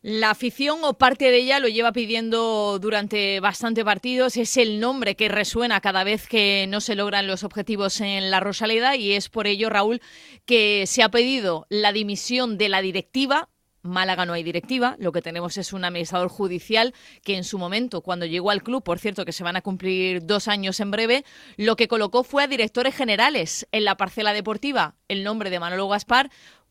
La 0.01 0.29
afición 0.29 0.79
o 0.83 0.93
parte 0.93 1.29
de 1.29 1.39
ella 1.39 1.59
lo 1.59 1.67
lleva 1.67 1.91
pidiendo 1.91 2.79
durante 2.79 3.41
bastante 3.41 3.83
partidos. 3.83 4.37
Es 4.37 4.55
el 4.55 4.79
nombre 4.79 5.17
que 5.17 5.27
resuena 5.27 5.81
cada 5.81 6.05
vez 6.05 6.25
que 6.25 6.67
no 6.69 6.79
se 6.79 6.95
logran 6.95 7.27
los 7.27 7.43
objetivos 7.43 7.99
en 7.99 8.31
la 8.31 8.39
Rosaleda 8.39 8.95
y 8.95 9.11
es 9.11 9.27
por 9.27 9.45
ello, 9.45 9.69
Raúl, 9.69 10.01
que 10.45 10.85
se 10.87 11.03
ha 11.03 11.09
pedido 11.09 11.65
la 11.67 11.91
dimisión 11.91 12.57
de 12.57 12.69
la 12.69 12.81
directiva. 12.81 13.49
Málaga 13.81 14.25
no 14.25 14.33
hay 14.33 14.43
directiva, 14.43 14.95
lo 14.99 15.13
que 15.13 15.21
tenemos 15.21 15.57
es 15.57 15.71
un 15.71 15.85
administrador 15.85 16.27
judicial 16.29 16.93
que 17.23 17.37
en 17.37 17.45
su 17.45 17.57
momento, 17.57 18.01
cuando 18.01 18.25
llegó 18.25 18.51
al 18.51 18.61
club, 18.61 18.83
por 18.83 18.99
cierto 18.99 19.23
que 19.23 19.31
se 19.31 19.43
van 19.43 19.55
a 19.55 19.61
cumplir 19.61 20.25
dos 20.25 20.49
años 20.49 20.81
en 20.81 20.91
breve, 20.91 21.23
lo 21.55 21.77
que 21.77 21.87
colocó 21.87 22.23
fue 22.23 22.43
a 22.43 22.47
directores 22.47 22.93
generales 22.93 23.67
en 23.71 23.85
la 23.85 23.95
parcela 23.95 24.33
deportiva, 24.33 24.95
el 25.07 25.23
nombre 25.23 25.49
de 25.49 25.61
Manolo 25.61 25.87
Gaspar, 25.87 26.29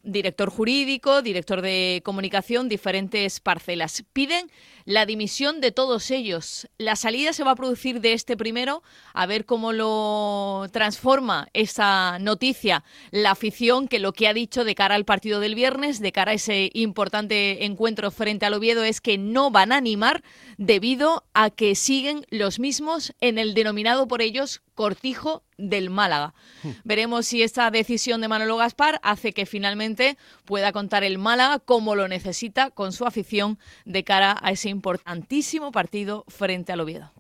director 0.09 0.51
jurídico, 0.51 1.23
director 1.23 1.63
de 1.63 2.03
comunicación, 2.05 2.69
diferentes 2.69 3.41
parcelas. 3.41 4.05
Piden 4.13 4.51
la 4.85 5.05
dimisión 5.05 5.61
de 5.61 5.71
todos 5.71 6.11
ellos. 6.11 6.67
La 6.79 6.97
salida 6.97 7.35
se 7.35 7.45
va 7.45 7.51
a 7.51 7.57
producir 7.57 8.01
de 8.01 8.15
este 8.15 8.37
primero, 8.37 8.83
a 9.13 9.27
ver 9.27 9.45
cómo 9.45 9.73
lo 9.73 10.67
transforma 10.73 11.49
esa 11.53 12.19
noticia 12.19 12.85
la 13.11 13.33
afición, 13.33 13.87
que 13.87 13.99
lo 13.99 14.13
que 14.13 14.29
ha 14.29 14.33
dicho 14.33 14.65
de 14.65 14.75
cara 14.75 14.95
al 14.95 15.05
partido 15.05 15.41
del 15.41 15.55
viernes, 15.55 16.01
de 16.01 16.13
cara 16.13 16.33
a 16.33 16.35
ese 16.35 16.71
importante 16.73 17.67
encuentro 17.67 18.11
frente 18.11 18.47
al 18.47 18.55
Oviedo, 18.55 18.83
es 18.83 19.03
que 19.03 19.19
no 19.19 19.51
van 19.51 19.73
a 19.73 19.77
animar 19.77 20.23
debido 20.57 21.25
a 21.35 21.51
que 21.51 21.75
siguen 21.75 22.25
los 22.31 22.59
mismos 22.59 23.13
en 23.21 23.39
el 23.39 23.53
denominado 23.53 24.09
por 24.09 24.23
ellos 24.23 24.63
cortijo 24.79 25.43
del 25.57 25.91
Málaga. 25.91 26.35
Hmm. 26.63 26.71
Veremos 26.85 27.27
si 27.27 27.43
esta 27.43 27.69
decisión 27.73 28.21
de 28.21 28.29
Manolo 28.29 28.57
Gaspar 28.59 29.01
hace 29.03 29.33
que 29.33 29.45
finalmente 29.45 30.17
pueda 30.45 30.71
contar 30.71 31.03
el 31.03 31.19
Málaga 31.19 31.59
como 31.59 31.97
lo 31.97 32.07
necesita 32.07 32.71
con 32.71 32.93
su 32.93 33.05
afición 33.05 33.59
de 33.85 34.05
cara 34.05 34.37
a 34.41 34.53
ese 34.53 34.69
importantísimo 34.69 35.73
partido 35.73 36.25
frente 36.29 36.73
al 36.73 36.79
Oviedo. 36.79 37.11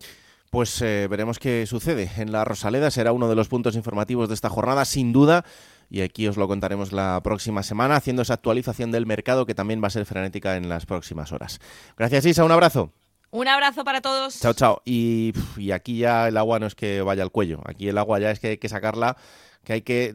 Pues 0.50 0.80
eh, 0.82 1.08
veremos 1.10 1.40
qué 1.40 1.66
sucede 1.66 2.08
en 2.18 2.30
la 2.30 2.44
Rosaleda. 2.44 2.92
Será 2.92 3.10
uno 3.10 3.28
de 3.28 3.34
los 3.34 3.48
puntos 3.48 3.74
informativos 3.74 4.28
de 4.28 4.36
esta 4.36 4.48
jornada, 4.48 4.84
sin 4.84 5.12
duda. 5.12 5.44
Y 5.90 6.02
aquí 6.02 6.28
os 6.28 6.36
lo 6.36 6.46
contaremos 6.46 6.92
la 6.92 7.20
próxima 7.24 7.64
semana, 7.64 7.96
haciendo 7.96 8.22
esa 8.22 8.34
actualización 8.34 8.92
del 8.92 9.04
mercado 9.04 9.46
que 9.46 9.56
también 9.56 9.82
va 9.82 9.88
a 9.88 9.90
ser 9.90 10.06
frenética 10.06 10.56
en 10.56 10.68
las 10.68 10.86
próximas 10.86 11.32
horas. 11.32 11.58
Gracias, 11.96 12.24
Isa. 12.24 12.44
Un 12.44 12.52
abrazo. 12.52 12.92
Un 13.30 13.46
abrazo 13.46 13.84
para 13.84 14.00
todos. 14.00 14.40
Chao, 14.40 14.54
chao. 14.54 14.82
Y, 14.84 15.32
aquí 15.72 15.98
ya 15.98 16.28
el 16.28 16.36
agua 16.36 16.58
no 16.58 16.66
es 16.66 16.74
que 16.74 17.02
vaya 17.02 17.22
al 17.22 17.30
cuello. 17.30 17.60
Aquí 17.64 17.88
el 17.88 17.98
agua 17.98 18.18
ya 18.18 18.30
es 18.30 18.40
que 18.40 18.48
hay 18.48 18.58
que 18.58 18.68
sacarla 18.68 19.16
que 19.64 19.72
hay 19.74 19.82
que 19.82 20.14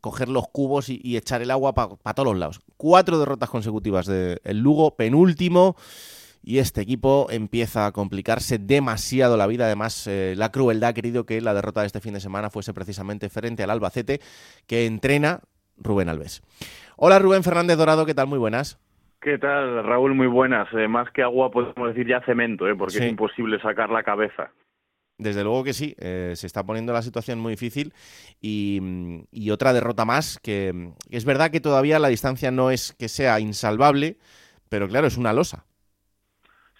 coger 0.00 0.28
los 0.28 0.48
cubos 0.48 0.88
y, 0.88 1.16
echar 1.16 1.42
el 1.42 1.50
agua 1.50 1.74
para 1.74 2.14
todos 2.14 2.26
los 2.26 2.38
lados. 2.38 2.60
Cuatro 2.76 3.18
derrotas 3.18 3.50
consecutivas 3.50 4.06
del 4.06 4.58
Lugo, 4.58 4.94
penúltimo, 4.94 5.76
y 6.44 6.58
este 6.58 6.82
equipo 6.82 7.26
empieza 7.30 7.86
a 7.86 7.92
complicarse 7.92 8.58
demasiado 8.58 9.36
la 9.36 9.48
vida. 9.48 9.64
Además, 9.64 10.06
eh, 10.06 10.34
la 10.36 10.52
crueldad 10.52 10.90
ha 10.90 10.94
querido 10.94 11.26
que 11.26 11.40
la 11.40 11.54
derrota 11.54 11.80
de 11.80 11.88
este 11.88 12.00
fin 12.00 12.14
de 12.14 12.20
semana 12.20 12.50
fuese 12.50 12.72
precisamente 12.74 13.28
frente 13.28 13.64
al 13.64 13.70
Albacete, 13.70 14.20
que 14.68 14.86
entrena 14.86 15.40
Rubén 15.78 16.08
Alves. 16.08 16.42
Hola 16.96 17.18
Rubén 17.18 17.42
Fernández 17.42 17.76
Dorado, 17.76 18.06
¿qué 18.06 18.14
tal? 18.14 18.28
Muy 18.28 18.38
buenas. 18.38 18.78
¿Qué 19.22 19.38
tal, 19.38 19.84
Raúl? 19.84 20.14
Muy 20.16 20.26
buenas. 20.26 20.66
Eh, 20.72 20.88
más 20.88 21.08
que 21.12 21.22
agua 21.22 21.48
podemos 21.52 21.94
decir 21.94 22.08
ya 22.08 22.20
cemento, 22.22 22.68
¿eh? 22.68 22.74
porque 22.74 22.98
es 22.98 23.08
imposible 23.08 23.60
sacar 23.60 23.88
la 23.88 24.02
cabeza. 24.02 24.50
Desde 25.16 25.44
luego 25.44 25.62
que 25.62 25.72
sí, 25.72 25.94
eh, 26.00 26.32
se 26.34 26.48
está 26.48 26.64
poniendo 26.64 26.92
la 26.92 27.02
situación 27.02 27.38
muy 27.38 27.52
difícil 27.52 27.92
y, 28.40 29.48
otra 29.52 29.72
derrota 29.72 30.04
más, 30.04 30.40
que, 30.42 30.90
es 31.08 31.24
verdad 31.24 31.52
que 31.52 31.60
todavía 31.60 32.00
la 32.00 32.08
distancia 32.08 32.50
no 32.50 32.72
es 32.72 32.96
que 32.98 33.08
sea 33.08 33.38
insalvable, 33.38 34.16
pero 34.68 34.88
claro, 34.88 35.06
es 35.06 35.16
una 35.16 35.32
losa. 35.32 35.66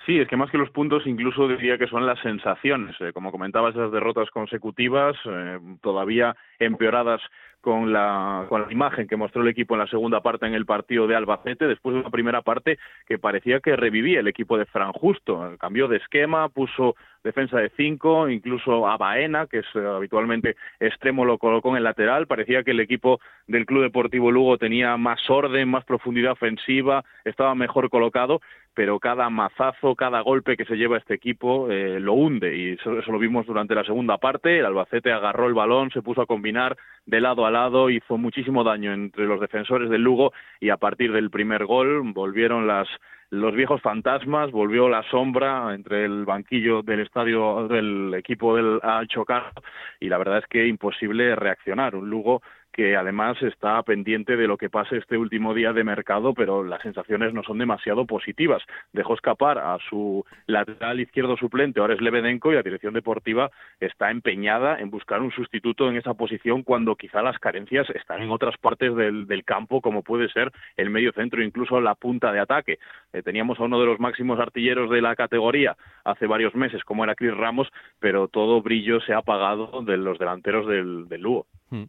Sí, 0.05 0.19
es 0.19 0.27
que 0.27 0.37
más 0.37 0.51
que 0.51 0.59
los 0.59 0.71
puntos, 0.71 1.07
incluso 1.07 1.47
diría 1.47 1.79
que 1.79 1.87
son 1.87 2.07
las 2.07 2.19
sensaciones. 2.21 2.97
Eh, 3.01 3.13
como 3.13 3.31
comentabas, 3.31 3.77
esas 3.77 3.93
derrotas 3.93 4.31
consecutivas, 4.31 5.15
eh, 5.27 5.61
todavía 5.81 6.35
empeoradas 6.59 7.21
con 7.63 7.93
la, 7.93 8.45
con 8.49 8.63
la 8.63 8.73
imagen 8.73 9.07
que 9.07 9.17
mostró 9.17 9.41
el 9.41 9.49
equipo 9.49 9.75
en 9.75 9.81
la 9.81 9.87
segunda 9.87 10.21
parte 10.21 10.47
en 10.47 10.55
el 10.55 10.67
partido 10.67 11.07
de 11.07 11.15
Albacete, 11.15 11.69
después 11.69 11.95
de 11.95 12.01
una 12.01 12.11
primera 12.11 12.43
parte 12.43 12.79
que 13.07 13.19
parecía 13.19 13.61
que 13.61 13.77
revivía 13.77 14.21
el 14.21 14.27
equipo 14.29 14.59
de 14.59 14.67
Fran 14.67 14.93
Justo. 14.93 15.57
Cambió 15.59 15.87
de 15.87 15.99
esquema, 15.99 16.49
puso 16.49 16.97
defensa 17.23 17.59
de 17.59 17.71
cinco, 17.77 18.29
incluso 18.29 18.89
a 18.89 18.97
Baena, 18.97 19.47
que 19.47 19.59
es 19.61 19.67
eh, 19.75 19.87
habitualmente 19.87 20.57
extremo, 20.81 21.25
lo 21.25 21.39
colocó 21.39 21.71
en 21.71 21.77
el 21.77 21.85
lateral. 21.85 22.27
Parecía 22.27 22.63
que 22.63 22.73
el 22.73 22.81
equipo 22.81 23.21
del 23.47 23.67
Club 23.67 23.83
Deportivo 23.83 24.31
Lugo 24.31 24.59
tenía 24.59 24.97
más 24.97 25.29
orden, 25.29 25.69
más 25.69 25.85
profundidad 25.85 26.33
ofensiva, 26.33 27.05
estaba 27.25 27.55
mejor 27.55 27.91
colocado, 27.91 28.41
pero 28.75 28.99
cada 28.99 29.29
mazazo, 29.31 29.95
cada 29.95 30.21
golpe 30.21 30.57
que 30.57 30.65
se 30.65 30.77
lleva 30.77 30.99
este 30.99 31.15
equipo 31.15 31.71
eh, 31.71 32.01
lo 32.01 32.15
hunde 32.15 32.57
y 32.57 32.71
eso, 32.73 32.99
eso, 32.99 33.13
lo 33.13 33.19
vimos 33.19 33.47
durante 33.47 33.75
la 33.75 33.85
segunda 33.85 34.19
parte. 34.19 34.59
El 34.59 34.67
Albacete 34.67 35.13
agarró 35.13 35.47
el 35.47 35.55
balón, 35.55 35.91
se 35.91 36.03
puso 36.03 36.23
a 36.23 36.27
combinar 36.27 36.77
de 37.07 37.21
lado 37.21 37.47
a 37.47 37.51
lado, 37.51 37.91
hizo 37.91 38.17
muchísimo 38.17 38.65
daño 38.65 38.93
entre 38.93 39.27
los 39.27 39.41
defensores 39.41 39.91
del 39.91 40.03
Lugo 40.03 40.33
y 40.61 40.71
a 40.71 40.77
partir 40.77 41.13
del 41.13 41.31
primer 41.31 41.67
gol 41.67 42.13
volvieron 42.13 42.67
las 42.67 42.89
los 43.33 43.55
viejos 43.55 43.81
fantasmas, 43.81 44.51
volvió 44.51 44.91
la 44.91 45.03
sombra 45.05 45.75
entre 45.75 46.05
el 46.05 46.27
banquillo 46.27 46.83
del 46.83 47.01
estadio 47.01 47.67
del 47.67 48.13
equipo 48.13 48.55
del 48.55 48.79
Chocar 49.09 49.53
y 50.01 50.11
la 50.11 50.19
verdad 50.19 50.39
es 50.39 50.47
que 50.49 50.67
imposible 50.67 51.35
reaccionar. 51.35 51.97
Un 51.97 52.11
Lugo 52.11 52.43
que 52.73 52.97
además 52.97 53.41
está 53.43 53.83
pendiente 53.83 54.37
de 54.37 54.47
lo 54.47 54.57
que 54.57 54.71
pase 54.71 54.97
este 54.97 55.19
último 55.19 55.53
día 55.53 55.73
de 55.73 55.85
mercado, 55.85 56.33
pero 56.33 56.65
las 56.65 56.81
sensaciones 56.81 57.35
no 57.35 57.43
son 57.43 57.59
demasiado 57.59 58.07
positivas. 58.07 58.63
Dejó 58.93 59.15
escapar 59.15 59.59
a 59.59 59.77
su 59.91 60.25
lateral 60.47 60.99
izquierdo 61.01 61.37
suplente, 61.37 61.81
ahora 61.81 61.95
es 61.95 62.01
Lebedenko, 62.01 62.51
y 62.51 62.55
la 62.55 62.63
dirección 62.63 62.95
deportiva 62.95 63.51
está 63.79 64.11
empeñada 64.11 64.81
en 64.81 64.91
buscar 64.91 65.21
un 65.21 65.31
sustituto 65.33 65.89
en 65.89 65.97
esa 65.97 66.15
posición 66.15 66.63
cuando 66.63 66.97
quizá 66.97 67.21
las 67.21 67.39
carencias 67.39 67.89
están 67.91 68.23
en 68.23 68.31
otras 68.31 68.57
partes 68.57 68.95
del, 68.97 69.43
campo, 69.45 69.81
como 69.81 70.03
puede 70.03 70.29
ser 70.29 70.53
el 70.77 70.89
medio 70.89 71.13
centro, 71.13 71.43
incluso 71.43 71.81
la 71.81 71.95
punta 71.95 72.33
de 72.33 72.41
ataque. 72.41 72.79
Eh, 73.13 73.23
teníamos 73.23 73.61
a 73.61 73.65
uno 73.65 73.79
de 73.79 73.87
los 73.87 74.01
máximos 74.01 74.41
artilleros 74.41 74.91
de 74.91 75.03
la 75.03 75.15
categoría 75.15 75.77
hace 76.05 76.27
varios 76.27 76.55
meses, 76.55 76.83
como 76.85 77.05
era 77.05 77.15
Chris 77.15 77.37
Ramos, 77.37 77.69
pero 77.99 78.29
todo 78.29 78.63
brillo 78.63 79.01
se 79.01 79.13
ha 79.13 79.19
apagado 79.19 79.83
de 79.83 79.97
los 79.97 80.19
delanteros 80.19 80.67
del, 80.67 81.21
Lugo. 81.21 81.47
Hmm. 81.71 81.85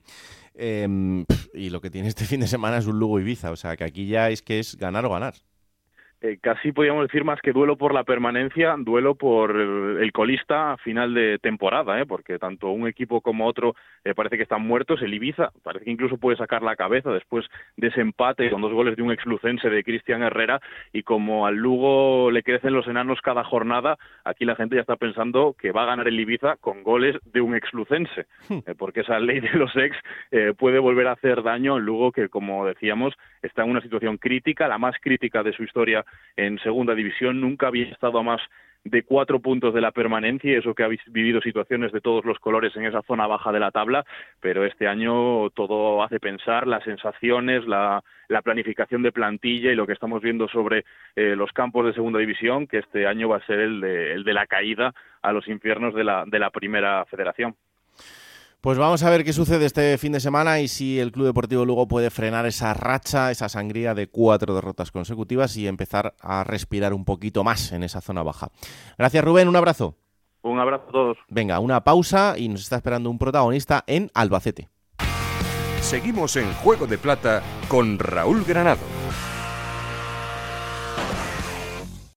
Em, 0.55 1.25
y 1.53 1.69
lo 1.69 1.81
que 1.81 1.89
tiene 1.89 2.07
este 2.07 2.25
fin 2.31 2.41
de 2.41 2.47
semana 2.47 2.77
es 2.77 2.87
un 2.87 2.99
Lugo 2.99 3.19
Ibiza, 3.19 3.51
o 3.51 3.55
sea 3.55 3.75
que 3.75 3.83
aquí 3.83 4.07
ya 4.07 4.29
es 4.29 4.41
que 4.41 4.59
es 4.59 4.77
ganar 4.77 5.05
o 5.05 5.09
ganar. 5.09 5.33
Eh, 6.25 6.37
casi 6.39 6.71
podríamos 6.71 7.05
decir 7.05 7.25
más 7.25 7.41
que 7.41 7.51
duelo 7.51 7.75
por 7.75 7.93
la 7.93 8.05
permanencia, 8.05 8.75
duelo 8.77 9.15
por 9.15 9.59
el, 9.59 10.09
colista 10.13 10.71
a 10.71 10.77
final 10.77 11.13
de 11.13 11.37
temporada, 11.37 11.99
¿eh? 11.99 12.05
porque 12.05 12.39
tanto 12.39 12.69
un 12.69 12.87
equipo 12.87 13.19
como 13.19 13.45
otro 13.45 13.75
eh, 14.05 14.13
parece 14.15 14.37
que 14.37 14.43
están 14.43 14.65
muertos. 14.65 15.01
El 15.01 15.13
Ibiza 15.13 15.51
parece 15.63 15.83
que 15.83 15.91
incluso 15.91 16.15
puede 16.15 16.37
sacar 16.37 16.63
la 16.63 16.77
cabeza 16.77 17.11
después 17.11 17.45
de 17.75 17.89
ese 17.89 17.99
empate 17.99 18.49
con 18.49 18.61
dos 18.61 18.71
goles 18.71 18.95
de 18.95 19.01
un 19.01 19.11
exlucense 19.11 19.69
de 19.69 19.83
Cristian 19.83 20.23
Herrera 20.23 20.61
y 20.93 21.03
como 21.03 21.45
al 21.45 21.55
Lugo 21.55 22.31
le 22.31 22.41
crecen 22.41 22.71
los 22.71 22.87
enanos 22.87 23.19
cada 23.19 23.43
jornada, 23.43 23.97
aquí 24.23 24.45
la 24.45 24.55
gente 24.55 24.75
ya 24.75 24.81
está 24.81 24.95
pensando 24.95 25.57
que 25.59 25.73
va 25.73 25.83
a 25.83 25.87
ganar 25.87 26.07
el 26.07 26.17
Ibiza 26.17 26.55
con 26.55 26.83
goles 26.83 27.17
de 27.33 27.41
un 27.41 27.53
exlucense, 27.53 28.27
hmm. 28.47 28.59
eh, 28.65 28.75
porque 28.77 29.01
esa 29.01 29.19
ley 29.19 29.41
de 29.41 29.51
los 29.55 29.75
ex 29.75 29.97
puede 30.57 30.79
volver 30.79 31.07
a 31.07 31.13
hacer 31.13 31.43
daño 31.43 31.75
al 31.75 31.83
Lugo 31.83 32.13
que, 32.13 32.29
como 32.29 32.65
decíamos, 32.65 33.13
está 33.41 33.63
en 33.63 33.71
una 33.71 33.81
situación 33.81 34.17
crítica, 34.17 34.69
la 34.69 34.77
más 34.77 34.95
crítica 35.01 35.43
de 35.43 35.51
su 35.51 35.63
historia 35.63 36.05
en 36.35 36.59
segunda 36.59 36.95
división, 36.95 37.41
nunca 37.41 37.67
había 37.67 37.85
estado 37.85 38.19
a 38.19 38.23
más 38.23 38.41
de 38.83 39.03
cuatro 39.03 39.39
puntos 39.39 39.73
de 39.73 39.81
la 39.81 39.91
permanencia, 39.91 40.57
eso 40.57 40.75
que 40.75 40.83
habéis 40.83 41.01
vivido 41.07 41.41
situaciones 41.41 41.91
de 41.91 42.01
todos 42.01 42.25
los 42.25 42.37
colores 42.39 42.75
en 42.75 42.85
esa 42.85 43.01
zona 43.03 43.27
baja 43.27 43.51
de 43.51 43.59
la 43.59 43.71
tabla, 43.71 44.05
pero 44.41 44.65
este 44.65 44.87
año 44.87 45.49
todo 45.51 46.03
hace 46.03 46.19
pensar 46.19 46.67
las 46.67 46.83
sensaciones, 46.83 47.65
la, 47.65 48.03
planificación 48.43 49.03
de 49.03 49.11
plantilla 49.11 49.71
y 49.71 49.75
lo 49.75 49.85
que 49.85 49.93
estamos 49.93 50.21
viendo 50.21 50.47
sobre 50.49 50.83
eh, 51.15 51.35
los 51.35 51.51
campos 51.51 51.85
de 51.85 51.93
segunda 51.93 52.19
división, 52.19 52.67
que 52.67 52.79
este 52.79 53.05
año 53.05 53.29
va 53.29 53.37
a 53.37 53.45
ser 53.45 53.59
el 53.59 53.79
de, 53.79 54.11
el 54.13 54.23
de 54.23 54.33
la 54.33 54.47
caída 54.47 54.93
a 55.21 55.31
los 55.31 55.47
infiernos 55.47 55.93
de 55.93 56.03
la, 56.03 56.25
de 56.25 56.39
la 56.39 56.49
primera 56.49 57.05
federación. 57.05 57.55
Pues 58.63 58.77
vamos 58.77 59.03
a 59.03 59.09
ver 59.09 59.25
qué 59.25 59.33
sucede 59.33 59.65
este 59.65 59.97
fin 59.97 60.13
de 60.13 60.21
semana 60.21 60.61
y 60.61 60.69
si 60.69 60.97
el 60.97 61.11
Club 61.11 61.25
Deportivo 61.25 61.65
Lugo 61.65 61.85
puede 61.85 62.09
frenar 62.09 62.45
esa 62.45 62.73
racha, 62.73 63.29
esa 63.29 63.49
sangría 63.49 63.93
de 63.93 64.07
cuatro 64.07 64.55
derrotas 64.55 64.89
consecutivas 64.89 65.57
y 65.57 65.67
empezar 65.67 66.15
a 66.21 66.45
respirar 66.45 66.93
un 66.93 67.03
poquito 67.03 67.43
más 67.43 67.73
en 67.73 67.83
esa 67.83 67.99
zona 67.99 68.23
baja. 68.23 68.51
Gracias 68.97 69.21
Rubén, 69.21 69.49
un 69.49 69.57
abrazo. 69.57 69.97
Un 70.43 70.61
abrazo 70.61 70.85
a 70.87 70.91
todos. 70.93 71.17
Venga, 71.27 71.59
una 71.59 71.83
pausa 71.83 72.35
y 72.37 72.47
nos 72.47 72.61
está 72.61 72.77
esperando 72.77 73.09
un 73.09 73.19
protagonista 73.19 73.83
en 73.85 74.09
Albacete. 74.13 74.69
Seguimos 75.81 76.37
en 76.37 76.49
Juego 76.53 76.87
de 76.87 76.97
Plata 76.97 77.43
con 77.67 77.99
Raúl 77.99 78.45
Granado. 78.45 78.92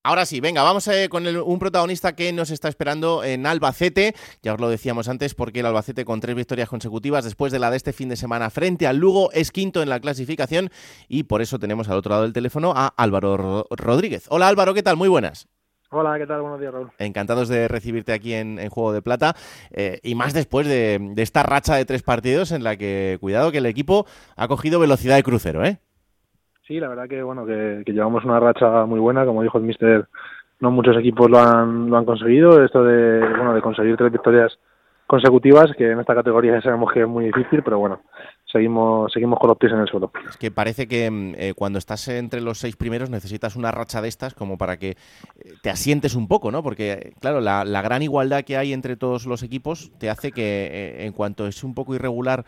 Ahora 0.07 0.25
sí, 0.25 0.39
venga, 0.39 0.63
vamos 0.63 0.87
a, 0.87 1.09
con 1.09 1.27
un 1.27 1.59
protagonista 1.59 2.15
que 2.15 2.33
nos 2.33 2.53
está 2.53 2.69
esperando 2.69 3.25
en 3.25 3.45
Albacete. 3.45 4.15
Ya 4.41 4.55
os 4.55 4.61
lo 4.61 4.69
decíamos 4.69 5.09
antes, 5.09 5.35
porque 5.35 5.59
el 5.59 5.67
Albacete 5.67 6.05
con 6.05 6.21
tres 6.21 6.37
victorias 6.37 6.69
consecutivas 6.69 7.25
después 7.25 7.51
de 7.51 7.59
la 7.59 7.73
de 7.73 7.77
este 7.77 7.93
fin 7.93 8.09
de 8.09 8.15
semana 8.15 8.49
frente 8.51 8.87
al 8.87 8.99
Lugo 8.99 9.33
es 9.33 9.51
quinto 9.51 9.83
en 9.83 9.89
la 9.89 9.99
clasificación 9.99 10.71
y 11.09 11.25
por 11.25 11.43
eso 11.43 11.59
tenemos 11.59 11.89
al 11.89 11.97
otro 11.97 12.11
lado 12.11 12.23
del 12.23 12.33
teléfono 12.33 12.73
a 12.77 12.87
Álvaro 12.97 13.67
Rodríguez. 13.69 14.27
Hola 14.29 14.47
Álvaro, 14.47 14.75
¿qué 14.75 14.85
tal? 14.85 14.97
Muy 14.97 15.09
buenas. 15.09 15.49
Hola, 15.91 16.17
¿qué 16.19 16.27
tal? 16.29 16.41
Buenos 16.41 16.61
días, 16.61 16.73
Raúl. 16.73 16.93
Encantados 16.99 17.49
de 17.49 17.67
recibirte 17.67 18.13
aquí 18.13 18.33
en, 18.33 18.59
Juego 18.69 18.93
de 18.93 19.03
Plata 19.03 19.35
eh, 19.73 19.99
y 20.05 20.15
más 20.15 20.35
después 20.35 20.69
de, 20.69 21.01
de 21.01 21.23
esta 21.23 21.43
racha 21.43 21.75
de 21.75 21.85
tres 21.85 22.05
partidos 22.05 22.53
en 22.53 22.63
la 22.63 22.77
que, 22.77 23.19
cuidado, 23.21 23.51
que 23.51 23.59
el 23.59 23.67
equipo 23.67 24.07
ha 24.37 24.47
cogido 24.47 24.79
velocidad 24.79 25.17
de 25.17 25.25
crucero, 25.25 25.65
¿eh? 25.65 25.81
Sí, 26.67 26.81
la 26.81 26.89
verdad 26.89 27.09
que 27.09 27.23
bueno 27.23 27.47
que, 27.47 27.85
llevamos 27.87 28.25
una 28.25 28.41
racha 28.41 28.87
muy 28.87 28.99
buena, 28.99 29.25
como 29.25 29.43
dijo 29.43 29.59
el 29.59 29.65
mister, 29.65 30.09
no 30.59 30.71
muchos 30.73 30.97
equipos 30.97 31.31
lo 31.31 31.39
han, 31.39 31.89
lo 31.89 31.97
han 31.97 32.05
conseguido, 32.05 32.65
esto 32.65 32.83
de 32.83 33.21
bueno 33.21 33.55
de 33.55 33.63
conseguir 33.63 33.97
tres 33.97 34.11
victorias 34.11 34.59
consecutivas, 35.07 35.71
que 35.79 35.93
en 35.93 36.01
esta 36.01 36.17
categoría 36.17 36.55
ya 36.55 36.63
sabemos 36.63 36.93
que 36.93 37.03
es 37.03 37.07
muy 37.09 37.27
difícil, 37.27 37.63
pero 37.63 37.79
bueno, 37.79 38.01
seguimos 38.51 39.13
seguimos 39.13 39.39
con 39.39 39.51
los 39.51 39.59
pies 39.59 39.73
en 39.73 39.79
el 39.79 39.87
suelo. 39.87 40.11
Es 40.29 40.37
que 40.37 40.51
parece 40.51 40.89
que 40.89 41.09
mm, 41.09 41.35
eh, 41.37 41.55
cuando 41.55 41.79
estás 41.79 42.09
entre 42.09 42.41
los 42.41 42.59
seis 42.59 42.75
primeros 42.75 43.11
necesitas 43.11 43.55
una 43.55 43.71
racha 43.71 44.03
de 44.03 44.09
estas 44.09 44.35
como 44.35 44.59
para 44.59 44.77
que 44.77 44.91
eh, 44.91 44.97
te 45.63 45.71
asientes 45.71 46.17
un 46.17 46.27
poco, 46.27 46.51
¿no? 46.51 46.65
Porque, 46.65 47.13
claro, 47.21 47.41
la, 47.41 47.65
la 47.65 47.83
gran 47.83 48.03
igualdad 48.03 48.43
que 48.43 48.57
hay 48.57 48.73
entre 48.73 48.97
todos 48.97 49.27
los 49.27 49.45
equipos 49.45 49.93
te 50.01 50.11
hace 50.11 50.33
que 50.33 50.67
eh, 50.67 51.07
en 51.07 51.13
cuanto 51.13 51.47
es 51.47 51.63
un 51.63 51.75
poco 51.75 51.95
irregular 51.95 52.45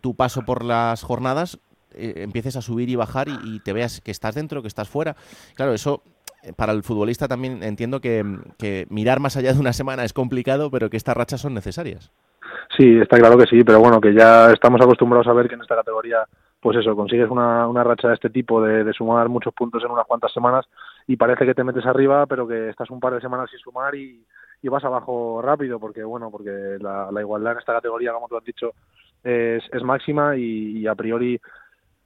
tu 0.00 0.16
paso 0.16 0.42
por 0.44 0.64
las 0.64 1.04
jornadas, 1.04 1.60
eh, 1.96 2.22
empieces 2.22 2.56
a 2.56 2.62
subir 2.62 2.88
y 2.88 2.96
bajar 2.96 3.28
y, 3.28 3.60
te 3.60 3.72
veas 3.72 4.00
que 4.00 4.10
estás 4.10 4.34
dentro, 4.34 4.62
que 4.62 4.68
estás 4.68 4.88
fuera. 4.88 5.16
Claro, 5.54 5.72
eso 5.72 6.02
eh, 6.42 6.52
para 6.54 6.72
el 6.72 6.82
futbolista 6.82 7.26
también 7.28 7.62
entiendo 7.62 8.00
que, 8.00 8.24
mirar 8.90 9.20
más 9.20 9.36
allá 9.36 9.52
de 9.52 9.60
una 9.60 9.72
semana 9.72 10.04
es 10.04 10.12
complicado, 10.12 10.70
pero 10.70 10.90
que 10.90 10.96
estas 10.96 11.16
rachas 11.16 11.40
son 11.40 11.54
necesarias. 11.54 12.12
Sí, 12.76 12.98
está 13.00 13.18
claro 13.18 13.36
que 13.38 13.46
sí, 13.46 13.64
pero 13.64 13.80
bueno, 13.80 14.00
que 14.00 14.14
ya 14.14 14.52
estamos 14.52 14.80
acostumbrados 14.80 15.26
a 15.26 15.32
ver 15.32 15.48
que 15.48 15.54
en 15.54 15.62
esta 15.62 15.76
categoría, 15.76 16.18
pues 16.60 16.76
eso, 16.76 16.94
consigues 16.94 17.30
una, 17.30 17.66
una 17.66 17.82
racha 17.82 18.08
de 18.08 18.14
este 18.14 18.30
tipo, 18.30 18.62
de, 18.62 18.92
sumar 18.92 19.28
muchos 19.28 19.54
puntos 19.54 19.82
en 19.82 19.90
unas 19.90 20.06
cuantas 20.06 20.32
semanas 20.32 20.66
y 21.06 21.16
parece 21.16 21.46
que 21.46 21.54
te 21.54 21.64
metes 21.64 21.86
arriba, 21.86 22.26
pero 22.26 22.46
que 22.46 22.68
estás 22.68 22.90
un 22.90 23.00
par 23.00 23.14
de 23.14 23.20
semanas 23.20 23.50
sin 23.50 23.58
sumar 23.58 23.94
y, 23.94 24.24
vas 24.68 24.84
abajo 24.84 25.40
rápido, 25.42 25.78
porque 25.78 26.02
bueno, 26.02 26.28
porque 26.28 26.50
la, 26.80 27.20
igualdad 27.20 27.52
en 27.52 27.58
esta 27.60 27.74
categoría, 27.74 28.12
como 28.12 28.26
tú 28.26 28.36
has 28.36 28.44
dicho, 28.44 28.72
es, 29.22 29.62
es 29.72 29.82
máxima 29.84 30.36
y 30.36 30.84
a 30.88 30.94
priori 30.96 31.40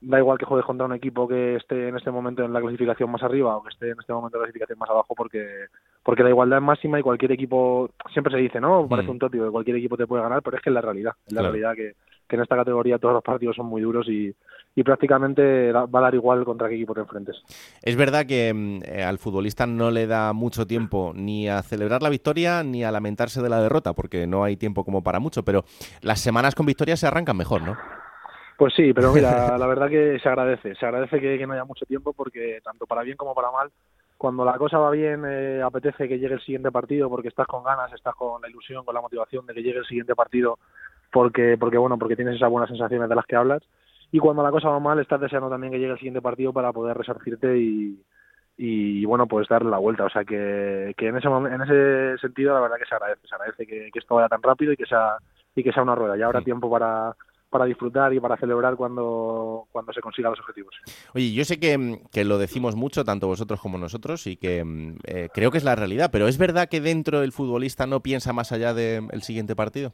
da 0.02 0.18
igual 0.18 0.38
que 0.38 0.46
juegues 0.46 0.64
contra 0.66 0.86
un 0.86 0.94
equipo 0.94 1.28
que 1.28 1.56
esté 1.56 1.88
en 1.88 1.96
este 1.96 2.10
momento 2.10 2.42
en 2.44 2.52
la 2.52 2.60
clasificación 2.60 3.10
más 3.10 3.22
arriba 3.22 3.56
o 3.56 3.62
que 3.62 3.68
esté 3.70 3.90
en 3.90 4.00
este 4.00 4.12
momento 4.12 4.36
en 4.38 4.42
la 4.42 4.46
clasificación 4.46 4.78
más 4.78 4.88
abajo 4.90 5.14
porque 5.14 5.66
porque 6.02 6.22
la 6.22 6.30
igualdad 6.30 6.58
es 6.58 6.64
máxima 6.64 6.98
y 6.98 7.02
cualquier 7.02 7.32
equipo, 7.32 7.90
siempre 8.12 8.32
se 8.32 8.38
dice, 8.40 8.60
¿no? 8.60 8.88
Parece 8.88 9.08
Mm. 9.08 9.10
un 9.12 9.18
tópico 9.18 9.44
que 9.44 9.50
cualquier 9.50 9.76
equipo 9.76 9.96
te 9.98 10.06
puede 10.06 10.22
ganar, 10.22 10.42
pero 10.42 10.56
es 10.56 10.62
que 10.62 10.70
es 10.70 10.74
la 10.74 10.80
realidad, 10.80 11.12
es 11.26 11.32
la 11.34 11.40
Claro. 11.42 11.52
realidad 11.52 11.74
que, 11.76 11.94
que 12.26 12.36
en 12.36 12.42
esta 12.42 12.56
categoría 12.56 12.98
todos 12.98 13.12
los 13.12 13.22
partidos 13.22 13.56
son 13.56 13.66
muy 13.66 13.82
duros 13.82 14.08
y, 14.08 14.34
y 14.74 14.82
prácticamente 14.82 15.72
va 15.72 15.82
a 15.92 16.00
dar 16.02 16.14
igual 16.14 16.44
contra 16.46 16.68
qué 16.70 16.76
equipo 16.76 16.94
te 16.94 17.00
enfrentes. 17.00 17.36
Es 17.82 17.96
verdad 17.96 18.24
que 18.24 18.54
mm, 18.54 18.80
eh, 18.84 19.02
al 19.04 19.18
futbolista 19.18 19.66
no 19.66 19.90
le 19.90 20.06
da 20.06 20.32
mucho 20.32 20.66
tiempo 20.66 21.12
ni 21.14 21.48
a 21.48 21.60
celebrar 21.62 22.02
la 22.02 22.08
victoria 22.08 22.62
ni 22.62 22.82
a 22.84 22.90
lamentarse 22.90 23.42
de 23.42 23.48
la 23.50 23.60
derrota, 23.60 23.92
porque 23.92 24.26
no 24.26 24.42
hay 24.44 24.56
tiempo 24.56 24.84
como 24.84 25.02
para 25.02 25.20
mucho, 25.20 25.44
pero 25.44 25.64
las 26.00 26.20
semanas 26.20 26.54
con 26.54 26.64
victoria 26.64 26.96
se 26.96 27.06
arrancan 27.06 27.36
mejor, 27.36 27.60
¿no? 27.60 27.76
Pues 28.60 28.74
sí, 28.74 28.92
pero 28.92 29.10
mira, 29.10 29.56
la 29.58 29.66
verdad 29.66 29.88
que 29.88 30.18
se 30.18 30.28
agradece, 30.28 30.74
se 30.74 30.84
agradece 30.84 31.18
que, 31.18 31.38
que 31.38 31.46
no 31.46 31.54
haya 31.54 31.64
mucho 31.64 31.86
tiempo 31.86 32.12
porque 32.12 32.60
tanto 32.62 32.86
para 32.86 33.02
bien 33.02 33.16
como 33.16 33.34
para 33.34 33.50
mal, 33.50 33.70
cuando 34.18 34.44
la 34.44 34.58
cosa 34.58 34.76
va 34.76 34.90
bien, 34.90 35.24
eh, 35.26 35.62
apetece 35.64 36.06
que 36.06 36.18
llegue 36.18 36.34
el 36.34 36.42
siguiente 36.42 36.70
partido 36.70 37.08
porque 37.08 37.28
estás 37.28 37.46
con 37.46 37.64
ganas, 37.64 37.90
estás 37.94 38.14
con 38.14 38.42
la 38.42 38.50
ilusión, 38.50 38.84
con 38.84 38.94
la 38.94 39.00
motivación 39.00 39.46
de 39.46 39.54
que 39.54 39.62
llegue 39.62 39.78
el 39.78 39.86
siguiente 39.86 40.14
partido 40.14 40.58
porque, 41.10 41.56
porque 41.58 41.78
bueno, 41.78 41.96
porque 41.96 42.16
tienes 42.16 42.36
esas 42.36 42.50
buenas 42.50 42.68
sensaciones 42.68 43.08
de 43.08 43.14
las 43.14 43.24
que 43.24 43.36
hablas. 43.36 43.62
Y 44.12 44.18
cuando 44.18 44.42
la 44.42 44.50
cosa 44.50 44.68
va 44.68 44.78
mal, 44.78 44.98
estás 44.98 45.22
deseando 45.22 45.48
también 45.48 45.72
que 45.72 45.78
llegue 45.78 45.92
el 45.92 45.98
siguiente 45.98 46.20
partido 46.20 46.52
para 46.52 46.70
poder 46.70 46.98
resarcirte 46.98 47.56
y, 47.56 47.98
y 48.58 49.06
bueno, 49.06 49.26
pues 49.26 49.48
darle 49.48 49.70
la 49.70 49.78
vuelta. 49.78 50.04
O 50.04 50.10
sea 50.10 50.24
que, 50.24 50.92
que 50.98 51.08
en 51.08 51.16
ese 51.16 51.28
en 51.28 51.62
ese 51.62 52.18
sentido 52.18 52.52
la 52.52 52.60
verdad 52.60 52.76
que 52.76 52.84
se 52.84 52.94
agradece, 52.94 53.26
se 53.26 53.34
agradece 53.34 53.66
que, 53.66 53.90
que 53.90 53.98
esto 53.98 54.16
vaya 54.16 54.28
tan 54.28 54.42
rápido 54.42 54.74
y 54.74 54.76
que 54.76 54.84
sea 54.84 55.16
y 55.54 55.62
que 55.62 55.72
sea 55.72 55.82
una 55.82 55.94
rueda. 55.94 56.18
Ya 56.18 56.26
habrá 56.26 56.42
tiempo 56.42 56.70
para 56.70 57.16
para 57.50 57.64
disfrutar 57.64 58.14
y 58.14 58.20
para 58.20 58.36
celebrar 58.36 58.76
cuando, 58.76 59.66
cuando 59.72 59.92
se 59.92 60.00
consigan 60.00 60.30
los 60.32 60.40
objetivos. 60.40 60.74
Oye, 61.14 61.32
yo 61.32 61.44
sé 61.44 61.58
que, 61.58 61.76
mm, 61.76 61.96
que 62.12 62.24
lo 62.24 62.38
decimos 62.38 62.76
mucho, 62.76 63.04
tanto 63.04 63.26
vosotros 63.26 63.60
como 63.60 63.76
nosotros, 63.76 64.26
y 64.28 64.36
que 64.36 64.64
mm, 64.64 64.96
eh, 65.04 65.28
creo 65.34 65.50
que 65.50 65.58
es 65.58 65.64
la 65.64 65.74
realidad, 65.76 66.10
pero 66.12 66.28
¿es 66.28 66.38
verdad 66.38 66.68
que 66.68 66.80
dentro 66.80 67.22
el 67.22 67.32
futbolista 67.32 67.86
no 67.86 68.00
piensa 68.00 68.32
más 68.32 68.52
allá 68.52 68.72
del 68.72 69.22
siguiente 69.22 69.56
partido? 69.56 69.92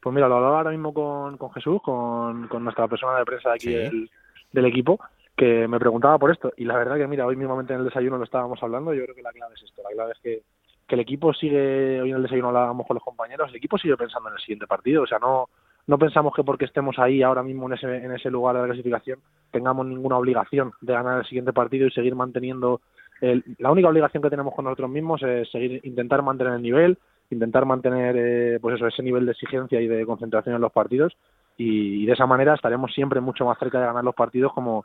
Pues 0.00 0.14
mira, 0.14 0.28
lo 0.28 0.36
hablaba 0.36 0.58
ahora 0.58 0.70
mismo 0.70 0.92
con, 0.94 1.36
con 1.36 1.50
Jesús, 1.52 1.80
con, 1.82 2.48
con 2.48 2.64
nuestra 2.64 2.88
persona 2.88 3.18
de 3.18 3.24
prensa 3.24 3.50
de 3.50 3.54
aquí 3.54 3.66
Sí. 3.68 3.74
del, 3.74 4.10
del 4.52 4.64
equipo, 4.66 4.98
que 5.36 5.68
me 5.68 5.78
preguntaba 5.78 6.18
por 6.18 6.30
esto. 6.30 6.52
Y 6.56 6.64
la 6.64 6.76
verdad 6.76 6.96
que, 6.96 7.06
mira, 7.06 7.26
hoy 7.26 7.36
mismamente 7.36 7.72
en 7.74 7.80
el 7.80 7.84
desayuno 7.84 8.16
lo 8.18 8.24
estábamos 8.24 8.62
hablando. 8.62 8.94
Yo 8.94 9.04
creo 9.04 9.14
que 9.14 9.22
la 9.22 9.32
clave 9.32 9.54
es 9.56 9.62
esto. 9.62 9.82
La 9.82 9.90
clave 9.90 10.12
es 10.12 10.18
que, 10.20 10.42
que 10.86 10.94
el 10.94 11.00
equipo 11.00 11.32
sigue, 11.34 12.00
hoy 12.00 12.10
en 12.10 12.16
el 12.16 12.22
desayuno 12.22 12.48
hablábamos 12.48 12.86
con 12.86 12.94
los 12.94 13.04
compañeros, 13.04 13.50
el 13.50 13.56
equipo 13.56 13.76
sigue 13.78 13.96
pensando 13.96 14.28
en 14.30 14.36
el 14.36 14.40
siguiente 14.40 14.66
partido. 14.66 15.02
O 15.02 15.06
sea, 15.06 15.18
no, 15.18 15.48
no 15.88 15.98
pensamos 15.98 16.34
que 16.34 16.44
porque 16.44 16.66
estemos 16.66 16.98
ahí 16.98 17.22
ahora 17.22 17.42
mismo 17.42 17.66
en 17.66 17.72
ese, 17.72 17.96
en 17.96 18.12
ese 18.12 18.30
lugar 18.30 18.54
de 18.54 18.60
la 18.60 18.66
clasificación 18.68 19.20
tengamos 19.50 19.86
ninguna 19.86 20.18
obligación 20.18 20.72
de 20.82 20.92
ganar 20.92 21.20
el 21.20 21.24
siguiente 21.24 21.54
partido 21.54 21.86
y 21.86 21.90
seguir 21.90 22.14
manteniendo. 22.14 22.82
El, 23.22 23.42
la 23.58 23.72
única 23.72 23.88
obligación 23.88 24.22
que 24.22 24.28
tenemos 24.28 24.54
con 24.54 24.66
nosotros 24.66 24.90
mismos 24.90 25.22
es 25.22 25.50
seguir 25.50 25.80
intentar 25.84 26.22
mantener 26.22 26.52
el 26.52 26.62
nivel, 26.62 26.98
intentar 27.30 27.64
mantener 27.64 28.14
eh, 28.18 28.58
pues 28.60 28.76
eso 28.76 28.86
ese 28.86 29.02
nivel 29.02 29.24
de 29.24 29.32
exigencia 29.32 29.80
y 29.80 29.88
de 29.88 30.04
concentración 30.04 30.54
en 30.54 30.60
los 30.60 30.72
partidos 30.72 31.16
y, 31.56 32.04
de 32.04 32.12
esa 32.12 32.26
manera 32.26 32.54
estaremos 32.54 32.92
siempre 32.92 33.20
mucho 33.20 33.46
más 33.46 33.58
cerca 33.58 33.80
de 33.80 33.86
ganar 33.86 34.04
los 34.04 34.14
partidos 34.14 34.52
como 34.52 34.84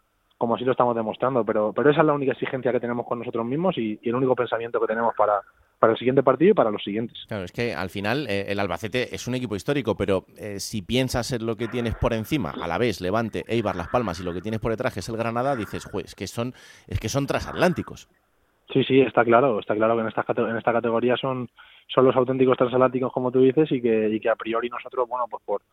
así 0.56 0.66
lo 0.66 0.72
estamos 0.72 0.93
demostrando 0.93 1.45
pero 1.45 1.72
pero 1.74 1.89
esa 1.89 2.01
es 2.01 2.06
la 2.06 2.14
única 2.14 2.34
exigencia 2.34 2.74
que 2.74 2.82
tenemos 2.82 3.06
con 3.06 3.20
nosotros 3.20 3.45
mismos 3.45 3.78
y 3.78 3.97
el 4.04 4.16
único 4.16 4.36
pensamiento 4.36 4.80
que 4.82 4.88
tenemos 4.88 5.14
para 5.16 5.41
para 5.84 5.91
el 5.91 5.99
siguiente 5.99 6.23
partido 6.23 6.51
y 6.51 6.53
para 6.53 6.71
los 6.71 6.81
siguientes 6.81 7.25
Claro, 7.27 7.43
es 7.43 7.51
que 7.51 7.73
al 7.73 7.89
final 7.89 8.25
eh, 8.29 8.45
el 8.47 8.57
Albacete 8.61 9.13
es 9.13 9.27
un 9.27 9.36
equipo 9.36 9.57
histórico, 9.57 9.97
pero 9.97 10.23
eh, 10.38 10.61
si 10.61 10.81
piensas 10.81 11.34
en 11.34 11.45
lo 11.45 11.57
que 11.57 11.67
tienes 11.67 11.93
por 11.95 12.13
encima, 12.13 12.51
a 12.51 12.67
la 12.69 12.77
vez 12.77 13.01
Levante, 13.01 13.43
Eibar, 13.49 13.75
Las 13.75 13.89
Palmas 13.89 14.17
y 14.21 14.23
lo 14.23 14.34
que 14.34 14.39
tienes 14.39 14.61
por 14.61 14.71
detrás, 14.71 14.93
que 14.93 15.01
es 15.01 15.09
el 15.09 15.17
Granada, 15.17 15.57
dices, 15.57 15.84
"Jue, 15.84 16.03
es 16.03 16.15
que 16.15 16.25
son, 16.27 16.53
es 16.88 17.01
que 17.01 17.09
son 17.09 17.27
transatlánticos. 17.27 18.07
Sí, 18.71 18.86
sí, 18.86 19.01
está 19.01 19.25
claro, 19.25 19.59
está 19.59 19.75
claro 19.75 19.95
que 19.95 20.03
en 20.03 20.07
esta, 20.07 20.25
en 20.38 20.55
esta 20.55 20.71
categoría 20.71 21.17
son, 21.17 21.49
son 21.93 22.05
los 22.05 22.15
auténticos 22.15 22.57
transatlánticos, 22.57 23.11
como 23.11 23.29
tú 23.29 23.41
dices, 23.41 23.69
y 23.73 23.81
que, 23.81 24.07
y 24.07 24.21
que 24.21 24.29
a 24.29 24.38
priori 24.38 24.69
nosotros, 24.69 25.09
bueno, 25.09 25.25
pues 25.29 25.43
por, 25.43 25.63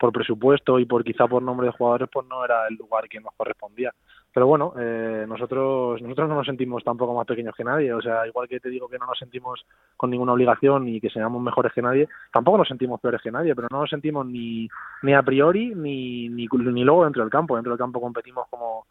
por 0.00 0.12
presupuesto 0.12 0.80
y 0.80 0.84
por 0.84 1.04
quizá 1.04 1.28
por 1.28 1.44
nombre 1.44 1.68
de 1.68 1.72
jugadores, 1.74 2.08
pues 2.12 2.26
no 2.26 2.44
era 2.44 2.66
el 2.66 2.74
lugar 2.74 3.08
que 3.08 3.20
nos 3.20 3.32
correspondía. 3.36 3.92
Pero 4.32 4.46
bueno, 4.46 4.72
eh, 4.78 5.24
nosotros 5.28 6.00
nosotros 6.00 6.28
no 6.28 6.36
nos 6.36 6.46
sentimos 6.46 6.84
tampoco 6.84 7.14
más 7.14 7.26
pequeños 7.26 7.54
que 7.56 7.64
nadie, 7.64 7.92
o 7.92 8.00
sea, 8.00 8.26
igual 8.26 8.46
que 8.48 8.60
te 8.60 8.68
digo 8.68 8.88
que 8.88 8.98
no 8.98 9.06
nos 9.06 9.18
sentimos 9.18 9.64
con 9.96 10.10
ninguna 10.10 10.32
obligación 10.32 10.86
y 10.86 11.00
que 11.00 11.10
seamos 11.10 11.42
mejores 11.42 11.72
que 11.72 11.82
nadie, 11.82 12.08
tampoco 12.32 12.58
nos 12.58 12.68
sentimos 12.68 13.00
peores 13.00 13.20
que 13.22 13.32
nadie, 13.32 13.56
pero 13.56 13.66
no 13.70 13.80
nos 13.80 13.90
sentimos 13.90 14.24
ni, 14.26 14.68
ni 15.02 15.14
a 15.14 15.22
priori 15.22 15.74
ni, 15.74 16.28
ni, 16.28 16.46
ni 16.46 16.84
luego 16.84 17.04
dentro 17.04 17.22
del 17.22 17.30
campo. 17.30 17.56
Dentro 17.56 17.72
del 17.72 17.78
campo 17.78 18.00
competimos 18.00 18.46
como, 18.48 18.86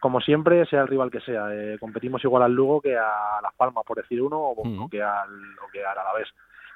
como 0.00 0.20
siempre, 0.20 0.66
sea 0.66 0.82
el 0.82 0.88
rival 0.88 1.10
que 1.10 1.20
sea. 1.20 1.46
Eh, 1.52 1.78
competimos 1.78 2.22
igual 2.22 2.42
al 2.42 2.52
Lugo 2.52 2.80
que 2.80 2.96
a 2.96 3.40
Las 3.42 3.54
Palmas, 3.56 3.84
por 3.86 3.96
decir 3.96 4.20
uno, 4.20 4.38
o, 4.38 4.84
o 4.84 4.88
que 4.88 5.02
al 5.02 5.30
o 5.30 5.70
que 5.72 5.84
al 5.84 5.98
Alavés. 5.98 6.28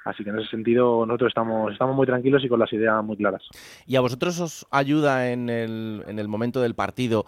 Así 0.05 0.25
que 0.25 0.31
en 0.31 0.39
ese 0.39 0.49
sentido 0.49 1.05
nosotros 1.05 1.29
estamos, 1.29 1.71
estamos 1.71 1.95
muy 1.95 2.07
tranquilos 2.07 2.43
y 2.43 2.49
con 2.49 2.59
las 2.59 2.73
ideas 2.73 3.05
muy 3.05 3.17
claras. 3.17 3.43
¿Y 3.87 3.97
a 3.97 4.01
vosotros 4.01 4.41
os 4.41 4.67
ayuda 4.71 5.31
en 5.31 5.51
el, 5.51 6.03
en 6.07 6.19
el 6.19 6.29
momento 6.29 6.63
del 6.63 6.75
partido 6.75 7.27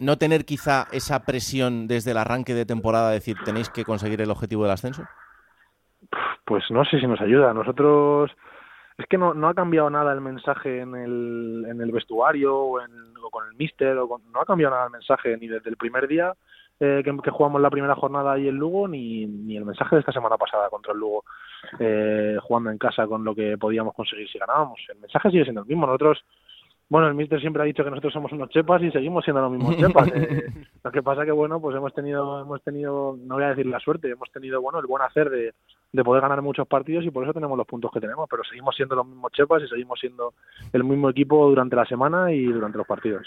no 0.00 0.16
tener 0.16 0.44
quizá 0.44 0.86
esa 0.92 1.24
presión 1.24 1.86
desde 1.86 2.10
el 2.10 2.16
arranque 2.16 2.54
de 2.54 2.66
temporada, 2.66 3.10
decir, 3.10 3.36
tenéis 3.44 3.70
que 3.70 3.84
conseguir 3.84 4.20
el 4.20 4.30
objetivo 4.30 4.64
del 4.64 4.72
ascenso? 4.72 5.04
Pues 6.44 6.64
no 6.70 6.84
sé 6.84 6.98
si 6.98 7.06
nos 7.06 7.20
ayuda. 7.20 7.54
Nosotros 7.54 8.30
es 8.98 9.06
que 9.06 9.18
no, 9.18 9.34
no 9.34 9.48
ha 9.48 9.54
cambiado 9.54 9.88
nada 9.88 10.12
el 10.12 10.20
mensaje 10.20 10.80
en 10.80 10.94
el, 10.94 11.90
vestuario 11.92 12.56
o, 12.56 12.80
en, 12.80 12.90
con 13.30 13.46
el 13.46 13.54
míster, 13.56 13.96
o 13.98 14.20
no 14.32 14.40
ha 14.40 14.44
cambiado 14.44 14.74
nada 14.74 14.86
el 14.86 14.92
mensaje 14.92 15.36
ni 15.36 15.46
desde 15.46 15.70
el 15.70 15.76
primer 15.76 16.08
día 16.08 16.34
eh, 16.82 17.02
que, 17.04 17.14
que 17.22 17.30
jugamos 17.30 17.60
la 17.60 17.68
primera 17.68 17.94
jornada 17.94 18.32
ahí 18.32 18.48
en 18.48 18.56
Lugo, 18.56 18.88
ni, 18.88 19.26
ni 19.26 19.54
el 19.56 19.66
mensaje 19.66 19.96
de 19.96 20.00
esta 20.00 20.12
semana 20.12 20.38
pasada 20.38 20.70
contra 20.70 20.94
el 20.94 20.98
Lugo, 20.98 21.24
eh, 21.78 22.38
jugando 22.42 22.70
en 22.70 22.78
casa 22.78 23.06
con 23.06 23.22
lo 23.22 23.34
que 23.34 23.58
podíamos 23.58 23.94
conseguir 23.94 24.28
si 24.30 24.38
ganábamos. 24.38 24.80
El 24.88 24.98
mensaje 24.98 25.30
sigue 25.30 25.44
siendo 25.44 25.60
el 25.60 25.66
mismo. 25.66 25.86
Nosotros, 25.86 26.24
bueno, 26.90 27.06
el 27.06 27.14
míster 27.14 27.40
siempre 27.40 27.62
ha 27.62 27.66
dicho 27.66 27.84
que 27.84 27.90
nosotros 27.90 28.12
somos 28.12 28.32
unos 28.32 28.50
chepas 28.50 28.82
y 28.82 28.90
seguimos 28.90 29.24
siendo 29.24 29.40
los 29.40 29.52
mismos 29.52 29.76
chepas. 29.76 30.08
eh. 30.12 30.44
lo 30.84 30.90
que 30.90 31.02
pasa 31.02 31.24
que, 31.24 31.30
bueno, 31.30 31.60
pues 31.60 31.76
hemos 31.76 31.94
tenido, 31.94 32.42
hemos 32.42 32.60
tenido, 32.64 33.16
no 33.16 33.36
voy 33.36 33.44
a 33.44 33.50
decir 33.50 33.66
la 33.66 33.78
suerte, 33.78 34.10
hemos 34.10 34.28
tenido, 34.32 34.60
bueno, 34.60 34.80
el 34.80 34.86
buen 34.86 35.02
hacer 35.02 35.30
de, 35.30 35.54
de 35.92 36.04
poder 36.04 36.22
ganar 36.22 36.40
muchos 36.42 36.66
partidos 36.68 37.04
y 37.04 37.10
por 37.10 37.24
eso 37.24 37.34
tenemos 37.34 37.56
los 37.58 37.66
puntos 37.66 37.90
que 37.92 38.00
tenemos, 38.00 38.28
pero 38.30 38.44
seguimos 38.44 38.74
siendo 38.76 38.94
los 38.94 39.06
mismos 39.06 39.32
chepas 39.32 39.62
y 39.62 39.68
seguimos 39.68 39.98
siendo 39.98 40.34
el 40.72 40.84
mismo 40.84 41.10
equipo 41.10 41.48
durante 41.48 41.76
la 41.76 41.84
semana 41.84 42.32
y 42.32 42.44
durante 42.44 42.78
los 42.78 42.86
partidos. 42.86 43.26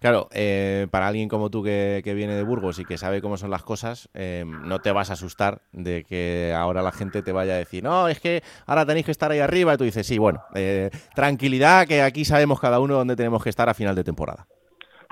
Claro, 0.00 0.28
eh, 0.32 0.86
para 0.90 1.06
alguien 1.06 1.30
como 1.30 1.50
tú 1.50 1.62
que, 1.62 2.02
que 2.04 2.12
viene 2.12 2.34
de 2.34 2.42
Burgos 2.42 2.78
y 2.78 2.84
que 2.84 2.98
sabe 2.98 3.22
cómo 3.22 3.38
son 3.38 3.50
las 3.50 3.62
cosas, 3.62 4.10
eh, 4.12 4.44
no 4.46 4.80
te 4.80 4.92
vas 4.92 5.08
a 5.08 5.14
asustar 5.14 5.62
de 5.72 6.04
que 6.04 6.52
ahora 6.54 6.82
la 6.82 6.92
gente 6.92 7.22
te 7.22 7.32
vaya 7.32 7.54
a 7.54 7.56
decir, 7.56 7.82
no, 7.82 8.08
es 8.08 8.20
que 8.20 8.42
ahora 8.66 8.84
tenéis 8.84 9.06
que 9.06 9.12
estar 9.12 9.30
ahí 9.30 9.38
arriba. 9.38 9.72
Y 9.72 9.76
tú 9.78 9.84
dices, 9.84 10.06
sí, 10.06 10.18
bueno, 10.18 10.42
eh, 10.54 10.90
tranquilidad, 11.14 11.86
que 11.86 12.02
aquí 12.02 12.26
sabemos 12.26 12.60
cada 12.60 12.80
uno 12.80 12.96
dónde 12.96 13.16
tenemos 13.16 13.42
que 13.42 13.48
estar 13.48 13.68
a 13.68 13.72
final 13.72 13.94
de 13.94 14.04
temporada. 14.04 14.46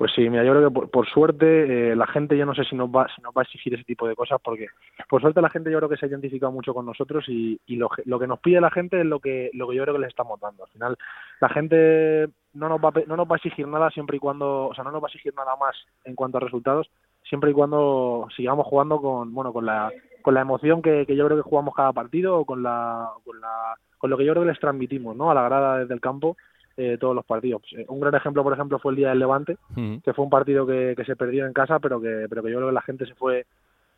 Pues 0.02 0.14
sí, 0.16 0.28
mira, 0.28 0.42
yo 0.42 0.50
creo 0.50 0.68
que 0.68 0.74
por, 0.74 0.90
por 0.90 1.08
suerte 1.08 1.92
eh, 1.92 1.94
la 1.94 2.08
gente 2.08 2.36
yo 2.36 2.44
no 2.44 2.56
sé 2.56 2.64
si 2.64 2.74
nos 2.74 2.88
va 2.88 3.06
si 3.14 3.22
nos 3.22 3.32
va 3.32 3.42
a 3.42 3.44
exigir 3.44 3.72
ese 3.72 3.84
tipo 3.84 4.08
de 4.08 4.16
cosas 4.16 4.40
porque 4.42 4.66
por 5.08 5.20
suerte 5.20 5.40
la 5.40 5.48
gente 5.48 5.70
yo 5.70 5.78
creo 5.78 5.88
que 5.88 5.96
se 5.96 6.06
ha 6.06 6.08
identificado 6.08 6.50
mucho 6.50 6.74
con 6.74 6.84
nosotros 6.84 7.24
y, 7.28 7.60
y 7.66 7.76
lo, 7.76 7.88
lo 8.06 8.18
que 8.18 8.26
nos 8.26 8.40
pide 8.40 8.60
la 8.60 8.72
gente 8.72 8.98
es 8.98 9.06
lo 9.06 9.20
que 9.20 9.50
lo 9.52 9.68
que 9.68 9.76
yo 9.76 9.84
creo 9.84 9.94
que 9.94 10.00
les 10.00 10.08
estamos 10.08 10.40
dando. 10.40 10.64
Al 10.64 10.70
final 10.70 10.96
la 11.40 11.48
gente 11.50 12.28
no 12.52 12.68
nos 12.68 12.80
va 12.80 12.92
no 13.06 13.16
nos 13.16 13.28
va 13.28 13.34
a 13.34 13.36
exigir 13.36 13.68
nada 13.68 13.90
siempre 13.90 14.16
y 14.16 14.18
cuando, 14.18 14.66
o 14.66 14.74
sea, 14.74 14.82
no 14.82 14.90
nos 14.90 15.00
va 15.00 15.06
a 15.06 15.10
exigir 15.10 15.34
nada 15.36 15.54
más 15.54 15.76
en 16.02 16.16
cuanto 16.16 16.38
a 16.38 16.40
resultados 16.40 16.90
siempre 17.22 17.52
y 17.52 17.54
cuando 17.54 18.26
sigamos 18.34 18.66
jugando 18.66 19.00
con 19.00 19.32
bueno 19.32 19.52
con 19.52 19.66
la 19.66 19.92
con 20.20 20.34
la 20.34 20.40
emoción 20.40 20.82
que, 20.82 21.06
que 21.06 21.14
yo 21.14 21.26
creo 21.26 21.36
que 21.36 21.48
jugamos 21.48 21.76
cada 21.76 21.92
partido 21.92 22.40
o 22.40 22.44
con 22.44 22.64
la 22.64 23.08
con 23.24 23.40
la 23.40 23.76
con 23.98 24.10
lo 24.10 24.18
que 24.18 24.24
yo 24.24 24.32
creo 24.32 24.42
que 24.42 24.50
les 24.50 24.58
transmitimos, 24.58 25.14
¿no? 25.14 25.30
A 25.30 25.34
la 25.34 25.44
grada 25.44 25.78
desde 25.78 25.94
el 25.94 26.00
campo 26.00 26.36
eh, 26.76 26.96
todos 26.98 27.14
los 27.14 27.24
partidos. 27.24 27.62
Pues, 27.62 27.82
eh, 27.82 27.86
un 27.88 28.00
gran 28.00 28.14
ejemplo, 28.14 28.42
por 28.42 28.52
ejemplo, 28.52 28.78
fue 28.78 28.92
el 28.92 28.96
día 28.96 29.10
del 29.10 29.18
Levante, 29.18 29.56
que 30.04 30.12
fue 30.12 30.24
un 30.24 30.30
partido 30.30 30.66
que, 30.66 30.94
que 30.96 31.04
se 31.04 31.16
perdió 31.16 31.46
en 31.46 31.52
casa, 31.52 31.78
pero 31.78 32.00
que, 32.00 32.26
pero 32.28 32.42
que 32.42 32.50
yo 32.50 32.56
creo 32.56 32.68
que 32.68 32.74
la 32.74 32.82
gente 32.82 33.06
se 33.06 33.14
fue 33.14 33.46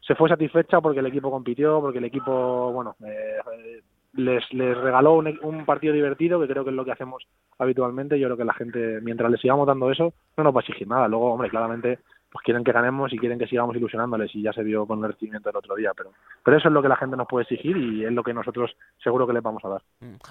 se 0.06 0.14
fue 0.14 0.28
satisfecha 0.28 0.80
porque 0.80 1.00
el 1.00 1.06
equipo 1.06 1.30
compitió, 1.30 1.80
porque 1.80 1.98
el 1.98 2.04
equipo, 2.04 2.72
bueno, 2.72 2.94
eh, 3.06 3.38
eh, 3.52 3.80
les, 4.12 4.52
les 4.52 4.76
regaló 4.76 5.14
un, 5.14 5.38
un 5.42 5.64
partido 5.64 5.94
divertido, 5.94 6.40
que 6.40 6.46
creo 6.46 6.62
que 6.62 6.70
es 6.70 6.76
lo 6.76 6.84
que 6.84 6.92
hacemos 6.92 7.26
habitualmente. 7.58 8.18
Yo 8.18 8.26
creo 8.26 8.36
que 8.36 8.44
la 8.44 8.54
gente, 8.54 9.00
mientras 9.00 9.30
les 9.30 9.40
sigamos 9.40 9.66
dando 9.66 9.90
eso, 9.90 10.12
no 10.36 10.44
nos 10.44 10.54
va 10.54 10.60
a 10.60 10.60
exigir 10.60 10.86
nada. 10.86 11.08
Luego, 11.08 11.32
hombre, 11.32 11.48
claramente, 11.48 12.00
pues 12.34 12.42
quieren 12.42 12.64
que 12.64 12.72
ganemos 12.72 13.12
y 13.12 13.16
quieren 13.16 13.38
que 13.38 13.46
sigamos 13.46 13.76
ilusionándoles 13.76 14.34
y 14.34 14.42
ya 14.42 14.52
se 14.52 14.64
vio 14.64 14.88
con 14.88 15.04
el 15.04 15.12
recibimiento 15.12 15.50
el 15.50 15.56
otro 15.56 15.76
día, 15.76 15.92
pero, 15.96 16.10
pero 16.44 16.56
eso 16.56 16.66
es 16.66 16.74
lo 16.74 16.82
que 16.82 16.88
la 16.88 16.96
gente 16.96 17.16
nos 17.16 17.28
puede 17.28 17.44
exigir 17.44 17.76
y 17.76 18.04
es 18.04 18.10
lo 18.10 18.24
que 18.24 18.34
nosotros 18.34 18.76
seguro 19.04 19.24
que 19.24 19.32
les 19.32 19.42
vamos 19.42 19.64
a 19.64 19.68
dar. 19.68 19.82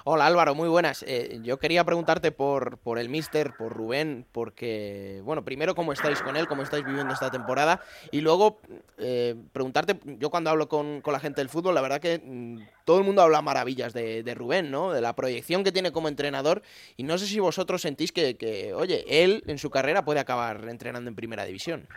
Hola 0.03 0.27
Álvaro, 0.27 0.53
muy 0.53 0.67
buenas. 0.67 1.05
Eh, 1.07 1.39
yo 1.43 1.59
quería 1.59 1.85
preguntarte 1.85 2.33
por, 2.33 2.77
por 2.79 2.99
el 2.99 3.07
Mister, 3.07 3.53
por 3.57 3.71
Rubén, 3.71 4.25
porque, 4.33 5.21
bueno, 5.23 5.45
primero 5.45 5.75
cómo 5.75 5.93
estáis 5.93 6.21
con 6.21 6.35
él, 6.35 6.45
cómo 6.45 6.63
estáis 6.63 6.83
viviendo 6.83 7.13
esta 7.13 7.31
temporada, 7.31 7.79
y 8.11 8.19
luego 8.19 8.59
eh, 8.97 9.35
preguntarte, 9.53 9.97
yo 10.19 10.29
cuando 10.29 10.49
hablo 10.49 10.67
con, 10.67 10.99
con 10.99 11.13
la 11.13 11.21
gente 11.21 11.39
del 11.39 11.47
fútbol, 11.47 11.73
la 11.73 11.81
verdad 11.81 12.01
que 12.01 12.21
mm, 12.21 12.82
todo 12.85 12.99
el 12.99 13.05
mundo 13.05 13.21
habla 13.21 13.41
maravillas 13.41 13.93
de, 13.93 14.33
Rubén, 14.35 14.71
¿no? 14.71 14.91
De 14.91 15.01
la 15.01 15.15
proyección 15.15 15.63
que 15.63 15.71
tiene 15.71 15.91
como 15.91 16.07
entrenador, 16.07 16.61
y 16.97 17.03
no 17.03 17.17
sé 17.17 17.25
si 17.25 17.39
vosotros 17.39 17.81
sentís 17.81 18.11
que, 18.11 18.37
que, 18.37 18.73
oye, 18.73 19.05
él 19.07 19.43
en 19.47 19.57
su 19.57 19.69
carrera 19.69 20.05
puede 20.05 20.19
acabar 20.19 20.67
entrenando 20.67 21.09
en 21.09 21.15
primera 21.15 21.45
división. 21.45 21.87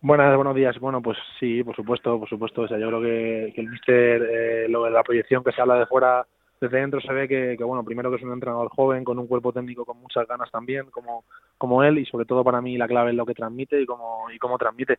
Buenas, 0.00 0.36
buenos 0.36 0.54
días. 0.54 0.78
Bueno, 0.78 1.02
pues 1.02 1.18
sí, 1.40 1.64
por 1.64 1.74
supuesto, 1.74 2.18
por 2.18 2.28
supuesto. 2.28 2.62
O 2.62 2.68
sea, 2.68 2.78
yo 2.78 2.86
creo 2.88 3.00
que, 3.00 3.54
el 3.56 3.68
míster, 3.68 4.22
eh, 4.22 4.68
lo 4.68 4.84
de 4.84 4.90
la 4.90 5.02
proyección 5.02 5.42
que 5.42 5.52
se 5.52 5.60
habla 5.60 5.76
de 5.76 5.86
fuera, 5.86 6.26
desde 6.60 6.78
dentro 6.78 7.00
se 7.00 7.12
ve 7.12 7.26
que, 7.26 7.56
que, 7.58 7.64
bueno, 7.64 7.82
primero 7.82 8.10
que 8.10 8.16
es 8.16 8.22
un 8.22 8.32
entrenador 8.32 8.68
joven, 8.68 9.04
con 9.04 9.18
un 9.18 9.26
cuerpo 9.26 9.52
técnico 9.52 9.84
con 9.84 10.00
muchas 10.00 10.26
ganas 10.28 10.50
también, 10.50 10.86
como, 10.90 11.24
como 11.58 11.82
él, 11.82 11.98
y 11.98 12.06
sobre 12.06 12.24
todo 12.24 12.44
para 12.44 12.60
mí 12.60 12.76
la 12.76 12.86
clave 12.86 13.10
es 13.10 13.16
lo 13.16 13.26
que 13.26 13.34
transmite 13.34 13.80
y 13.80 13.86
cómo, 13.86 14.30
y 14.32 14.38
cómo 14.38 14.58
transmite. 14.58 14.98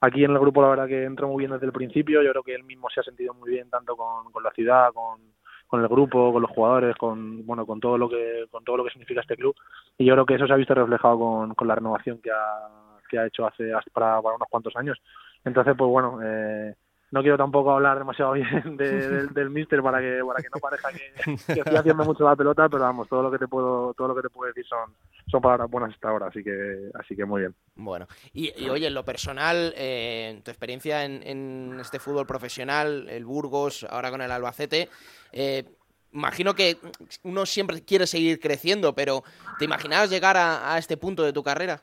Aquí 0.00 0.24
en 0.24 0.30
el 0.30 0.38
grupo 0.38 0.62
la 0.62 0.68
verdad 0.68 0.86
que 0.86 1.04
entró 1.04 1.28
muy 1.28 1.40
bien 1.40 1.50
desde 1.50 1.66
el 1.66 1.72
principio, 1.72 2.22
yo 2.22 2.30
creo 2.30 2.42
que 2.42 2.54
él 2.54 2.64
mismo 2.64 2.88
se 2.88 3.00
ha 3.00 3.02
sentido 3.02 3.34
muy 3.34 3.50
bien 3.50 3.68
tanto 3.68 3.96
con, 3.96 4.42
la 4.42 4.50
ciudad, 4.52 4.88
con, 4.92 5.80
el 5.80 5.88
grupo, 5.88 6.32
con 6.32 6.42
los 6.42 6.50
jugadores, 6.50 6.96
con 6.96 7.44
bueno, 7.46 7.66
con 7.66 7.80
todo 7.80 7.98
lo 7.98 8.08
que 8.08 8.46
con 8.50 8.64
todo 8.64 8.78
lo 8.78 8.84
que 8.84 8.90
significa 8.90 9.20
este 9.20 9.36
club 9.36 9.54
y 9.98 10.06
yo 10.06 10.14
creo 10.14 10.26
que 10.26 10.34
eso 10.34 10.46
se 10.46 10.52
ha 10.52 10.56
visto 10.56 10.74
reflejado 10.74 11.18
con, 11.18 11.54
con 11.54 11.68
la 11.68 11.74
renovación 11.74 12.20
que 12.22 12.30
ha 12.30 12.68
que 13.10 13.18
ha 13.18 13.26
hecho 13.26 13.46
hace 13.46 13.72
para, 13.92 14.22
para 14.22 14.36
unos 14.36 14.48
cuantos 14.48 14.74
años. 14.76 14.98
Entonces, 15.44 15.74
pues 15.76 15.90
bueno, 15.90 16.20
eh, 16.22 16.74
no 17.10 17.22
quiero 17.22 17.36
tampoco 17.36 17.72
hablar 17.72 17.98
demasiado 17.98 18.32
bien 18.34 18.76
de, 18.76 19.08
del, 19.08 19.28
del 19.34 19.50
míster 19.50 19.82
para 19.82 20.00
que 20.00 20.20
para 20.24 20.40
que 20.40 20.48
no 20.54 20.60
parezca 20.60 20.88
que, 20.92 21.54
que, 21.54 21.60
estoy 21.60 21.76
haciendo 21.76 22.04
mucho 22.04 22.24
la 22.24 22.36
pelota 22.36 22.68
pero 22.68 22.84
vamos 22.84 23.08
todo 23.08 23.24
lo 23.24 23.30
que 23.30 23.38
te 23.38 23.48
puedo 23.48 23.92
todo 23.94 24.08
lo 24.08 24.14
que 24.14 24.22
te 24.22 24.30
puedo 24.30 24.48
decir 24.48 24.64
son 24.66 24.94
son 25.30 25.40
palabras 25.40 25.70
buenas 25.70 25.94
hasta 25.94 26.08
ahora 26.08 26.26
así 26.26 26.42
que 26.42 26.90
así 26.94 27.16
que 27.16 27.24
muy 27.24 27.42
bien 27.42 27.54
bueno 27.76 28.06
y, 28.32 28.52
y 28.62 28.68
oye 28.68 28.86
en 28.86 28.94
lo 28.94 29.04
personal 29.04 29.72
eh, 29.76 30.40
tu 30.44 30.50
experiencia 30.50 31.04
en, 31.04 31.22
en, 31.24 31.78
este 31.80 31.98
fútbol 31.98 32.26
profesional 32.26 33.08
el 33.08 33.24
Burgos 33.24 33.86
ahora 33.88 34.10
con 34.10 34.20
el 34.20 34.30
Albacete 34.30 34.88
eh, 35.32 35.64
imagino 36.12 36.54
que 36.54 36.76
uno 37.22 37.46
siempre 37.46 37.82
quiere 37.84 38.06
seguir 38.06 38.40
creciendo 38.40 38.94
pero 38.94 39.22
te 39.58 39.64
imaginabas 39.64 40.10
llegar 40.10 40.36
a, 40.36 40.74
a 40.74 40.78
este 40.78 40.96
punto 40.96 41.22
de 41.22 41.32
tu 41.32 41.42
carrera 41.42 41.80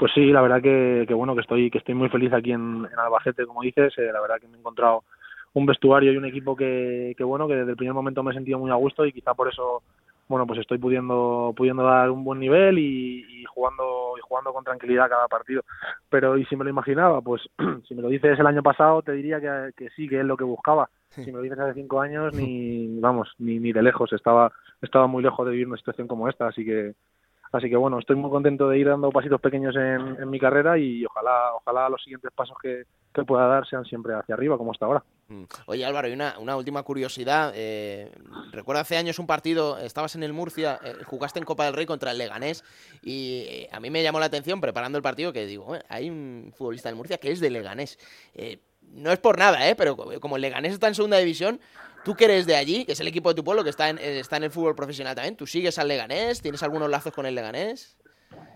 pues 0.00 0.12
sí, 0.14 0.24
la 0.32 0.40
verdad 0.40 0.62
que, 0.62 1.04
que, 1.06 1.12
bueno 1.12 1.34
que 1.34 1.42
estoy 1.42 1.70
que 1.70 1.76
estoy 1.76 1.94
muy 1.94 2.08
feliz 2.08 2.32
aquí 2.32 2.52
en, 2.52 2.88
en 2.90 2.98
Albacete, 2.98 3.44
como 3.44 3.60
dices. 3.60 3.92
Eh, 3.98 4.08
la 4.10 4.22
verdad 4.22 4.40
que 4.40 4.48
me 4.48 4.56
he 4.56 4.58
encontrado 4.58 5.04
un 5.52 5.66
vestuario 5.66 6.10
y 6.10 6.16
un 6.16 6.24
equipo 6.24 6.56
que, 6.56 7.14
que 7.18 7.22
bueno 7.22 7.46
que 7.46 7.54
desde 7.54 7.72
el 7.72 7.76
primer 7.76 7.92
momento 7.92 8.22
me 8.22 8.30
he 8.30 8.34
sentido 8.34 8.58
muy 8.58 8.70
a 8.70 8.76
gusto 8.76 9.04
y 9.04 9.12
quizá 9.12 9.34
por 9.34 9.48
eso 9.48 9.82
bueno 10.30 10.46
pues 10.46 10.60
estoy 10.60 10.78
pudiendo 10.78 11.52
pudiendo 11.56 11.82
dar 11.82 12.08
un 12.08 12.22
buen 12.22 12.38
nivel 12.38 12.78
y, 12.78 13.26
y 13.28 13.44
jugando 13.46 14.14
y 14.16 14.20
jugando 14.20 14.52
con 14.52 14.62
tranquilidad 14.62 15.08
cada 15.08 15.26
partido. 15.26 15.64
Pero 16.08 16.38
y 16.38 16.44
si 16.46 16.54
me 16.54 16.62
lo 16.62 16.70
imaginaba, 16.70 17.20
pues 17.20 17.42
si 17.88 17.94
me 17.96 18.02
lo 18.02 18.08
dices 18.08 18.38
el 18.38 18.46
año 18.46 18.62
pasado 18.62 19.02
te 19.02 19.12
diría 19.12 19.40
que, 19.40 19.72
que 19.76 19.90
sí 19.90 20.08
que 20.08 20.20
es 20.20 20.24
lo 20.24 20.36
que 20.36 20.44
buscaba. 20.44 20.88
Si 21.08 21.26
me 21.26 21.38
lo 21.38 21.42
dices 21.42 21.58
hace 21.58 21.74
cinco 21.74 22.00
años 22.00 22.32
ni 22.32 22.98
vamos 23.00 23.34
ni 23.38 23.58
ni 23.58 23.72
de 23.72 23.82
lejos 23.82 24.12
estaba 24.12 24.52
estaba 24.80 25.08
muy 25.08 25.22
lejos 25.22 25.44
de 25.44 25.52
vivir 25.52 25.66
una 25.66 25.76
situación 25.76 26.06
como 26.06 26.28
esta, 26.28 26.46
así 26.46 26.64
que 26.64 26.94
Así 27.52 27.68
que 27.68 27.76
bueno, 27.76 27.98
estoy 27.98 28.14
muy 28.14 28.30
contento 28.30 28.68
de 28.68 28.78
ir 28.78 28.86
dando 28.86 29.10
pasitos 29.10 29.40
pequeños 29.40 29.74
en, 29.74 30.22
en 30.22 30.30
mi 30.30 30.38
carrera 30.38 30.78
y 30.78 31.04
ojalá, 31.04 31.54
ojalá 31.56 31.88
los 31.88 32.00
siguientes 32.00 32.30
pasos 32.32 32.56
que, 32.62 32.84
que, 33.12 33.24
pueda 33.24 33.48
dar 33.48 33.66
sean 33.66 33.84
siempre 33.84 34.14
hacia 34.14 34.36
arriba, 34.36 34.56
como 34.56 34.70
hasta 34.70 34.86
ahora. 34.86 35.02
Oye 35.66 35.84
Álvaro, 35.84 36.08
una, 36.12 36.56
última 36.56 36.82
curiosidad. 36.82 37.52
Eh, 37.54 38.10
recuerdo 38.50 38.80
hace 38.80 38.96
años 38.96 39.18
un 39.18 39.26
partido, 39.26 39.78
estabas 39.78 40.14
en 40.14 40.22
el 40.22 40.32
Murcia, 40.32 40.80
eh, 40.84 40.94
jugaste 41.04 41.38
en 41.38 41.44
Copa 41.44 41.64
del 41.64 41.74
Rey 41.74 41.86
contra 41.86 42.10
el 42.10 42.18
Leganés 42.18 42.64
y 43.02 43.44
eh, 43.48 43.68
a 43.72 43.80
mí 43.80 43.90
me 43.90 44.02
llamó 44.02 44.18
la 44.18 44.26
atención 44.26 44.60
preparando 44.60 44.98
el 44.98 45.02
partido 45.02 45.32
que 45.32 45.46
digo, 45.46 45.76
hay 45.88 46.10
un 46.10 46.52
futbolista 46.56 46.88
del 46.88 46.96
Murcia 46.96 47.18
que 47.18 47.30
es 47.30 47.40
de 47.40 47.50
Leganés. 47.50 47.98
No 48.82 49.12
es 49.12 49.20
por 49.20 49.38
nada, 49.38 49.68
¿eh? 49.68 49.76
pero 49.76 49.96
como 50.20 50.36
el 50.36 50.42
Leganés 50.42 50.72
está 50.72 50.88
en 50.88 50.96
segunda 50.96 51.18
división, 51.18 51.60
tú 52.04 52.16
que 52.16 52.24
eres 52.24 52.46
de 52.46 52.56
allí, 52.56 52.84
que 52.84 52.92
es 52.92 53.00
el 53.00 53.06
equipo 53.06 53.28
de 53.28 53.36
tu 53.36 53.44
pueblo, 53.44 53.62
que 53.62 53.70
está 53.70 53.88
en, 53.88 53.98
está 53.98 54.36
en 54.36 54.44
el 54.44 54.50
fútbol 54.50 54.74
profesional 54.74 55.14
también, 55.14 55.36
¿tú 55.36 55.46
sigues 55.46 55.78
al 55.78 55.86
Leganés? 55.86 56.42
¿Tienes 56.42 56.62
algunos 56.64 56.90
lazos 56.90 57.12
con 57.12 57.24
el 57.24 57.36
Leganés? 57.36 57.96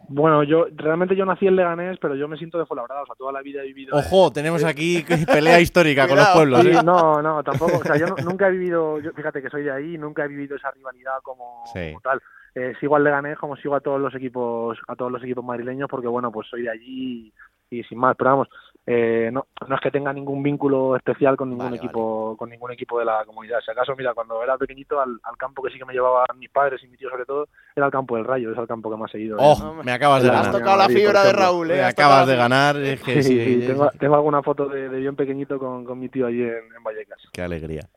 Bueno, 0.09 0.43
yo 0.43 0.67
realmente 0.77 1.17
yo 1.17 1.25
nací 1.25 1.47
en 1.47 1.57
Leganés, 1.57 1.99
pero 1.99 2.15
yo 2.15 2.29
me 2.29 2.37
siento 2.37 2.59
de 2.59 2.67
Fuenlabrada, 2.67 3.03
o 3.03 3.07
sea, 3.07 3.15
toda 3.15 3.33
la 3.33 3.41
vida 3.41 3.63
he 3.63 3.67
vivido... 3.67 3.97
Ojo, 3.97 4.29
en... 4.29 4.33
tenemos 4.35 4.63
aquí 4.63 5.05
pelea 5.27 5.61
histórica 5.61 6.07
con 6.07 6.19
los 6.19 6.29
pueblos. 6.29 6.61
Sí, 6.61 6.71
¿eh? 6.71 6.81
no, 6.85 7.23
no, 7.23 7.43
tampoco, 7.43 7.79
o 7.79 7.83
sea, 7.83 7.97
yo 7.97 8.07
no, 8.07 8.17
nunca 8.23 8.49
he 8.49 8.53
vivido, 8.53 9.01
yo, 9.01 9.13
fíjate 9.13 9.41
que 9.41 9.49
soy 9.49 9.63
de 9.63 9.73
ahí, 9.73 9.97
nunca 9.97 10.25
he 10.25 10.29
vivido 10.29 10.57
esa 10.57 10.71
rivalidad 10.71 11.15
como, 11.23 11.65
sí. 11.73 11.89
como 11.89 12.01
tal. 12.01 12.21
Eh, 12.55 12.75
sigo 12.79 12.97
al 12.97 13.03
Leganés 13.03 13.39
como 13.39 13.57
sigo 13.57 13.75
a 13.75 13.81
todos 13.81 14.01
los 14.01 14.15
equipos, 14.15 14.79
a 14.87 14.95
todos 14.95 15.11
los 15.11 15.23
equipos 15.23 15.45
madrileños, 15.45 15.89
porque 15.89 16.07
bueno, 16.07 16.31
pues 16.31 16.49
soy 16.49 16.63
de 16.63 16.71
allí 16.71 17.33
y, 17.71 17.79
y 17.79 17.83
sin 17.85 17.99
más, 17.99 18.15
pero 18.17 18.31
vamos, 18.31 18.49
eh, 18.87 19.31
no, 19.33 19.47
no 19.67 19.75
es 19.75 19.81
que 19.81 19.91
tenga 19.91 20.13
ningún 20.13 20.43
vínculo 20.43 20.95
especial 20.95 21.37
con 21.37 21.49
ningún 21.49 21.67
Vale, 21.67 21.77
equipo 21.79 22.27
vale. 22.27 22.37
con 22.37 22.51
ningún 22.51 22.71
equipo 22.73 22.99
de 22.99 23.07
la 23.07 23.25
comunidad. 23.25 23.61
Si 23.65 23.71
acaso, 23.71 23.97
mira, 23.97 24.13
cuando 24.13 24.43
era 24.43 24.59
pequeñito, 24.59 25.01
al, 25.01 25.19
al, 25.23 25.37
campo 25.39 25.63
que 25.63 25.71
sí 25.71 25.79
que 25.79 25.87
me 25.87 25.95
llevaban 25.95 26.39
mis 26.39 26.51
padres 26.51 26.83
y 26.83 26.89
mi 26.89 26.99
tío 26.99 27.09
sobre 27.09 27.25
todo, 27.25 27.49
era 27.75 27.87
el 27.87 27.93
campo 27.93 28.17
del 28.17 28.27
Rayo, 28.27 28.53
es 28.53 28.59
el 28.59 28.67
campo 28.67 28.91
que 28.91 28.97
más 28.99 29.15
he 29.15 29.21
ido. 29.21 29.39
¡Oh! 29.41 29.81
¿eh? 29.81 29.85
Me 29.85 29.93
acabas 29.93 30.23
de 30.23 30.29
ganar. 30.29 30.47
Has 30.47 30.53
tocado 30.53 30.77
la 30.77 30.89
fibra 30.89 31.25
de 31.25 31.33
Raúl, 31.33 31.71
¿eh? 31.71 31.77
Me 31.77 31.83
acabas 31.85 32.27
de 32.27 32.37
ganar. 32.37 32.77
Es 32.77 33.01
que 33.01 33.23
sí, 33.23 33.23
sí, 33.23 33.61
sí, 33.61 33.67
tengo, 33.67 33.91
tengo, 33.99 34.15
alguna 34.17 34.43
foto 34.43 34.69
de, 34.69 34.91
de, 34.91 34.99
bien 34.99 35.17
pequeñito 35.17 35.59
con, 35.59 35.87
con 35.87 35.99
mi 35.99 36.11
tío 36.11 36.27
allí 36.27 36.43
en, 36.43 36.51
en, 36.77 36.83
Vallecas. 36.85 37.23
Qué 37.33 37.41
alegría. 37.41 37.89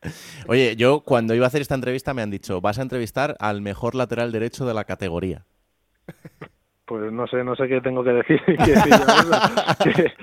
Oye, 0.48 0.78
yo 0.78 1.02
cuando 1.02 1.36
iba 1.36 1.46
a 1.46 1.48
hacer 1.48 1.62
esta 1.62 1.76
entrevista 1.76 2.14
me 2.14 2.22
han 2.22 2.32
dicho, 2.32 2.62
vas 2.62 2.80
a 2.80 2.84
entrevistar 2.84 3.36
al 3.40 3.62
mejor 3.62 3.94
lateral 3.94 4.32
derecho 4.32 4.66
de 4.66 4.74
la 4.74 4.86
categoría. 4.86 5.46
Pues 6.88 7.12
no 7.12 7.28
sé, 7.28 7.44
no 7.44 7.54
sé 7.54 7.68
qué 7.68 7.82
tengo 7.82 8.02
que 8.02 8.12
decir. 8.12 8.40
que, 9.84 10.14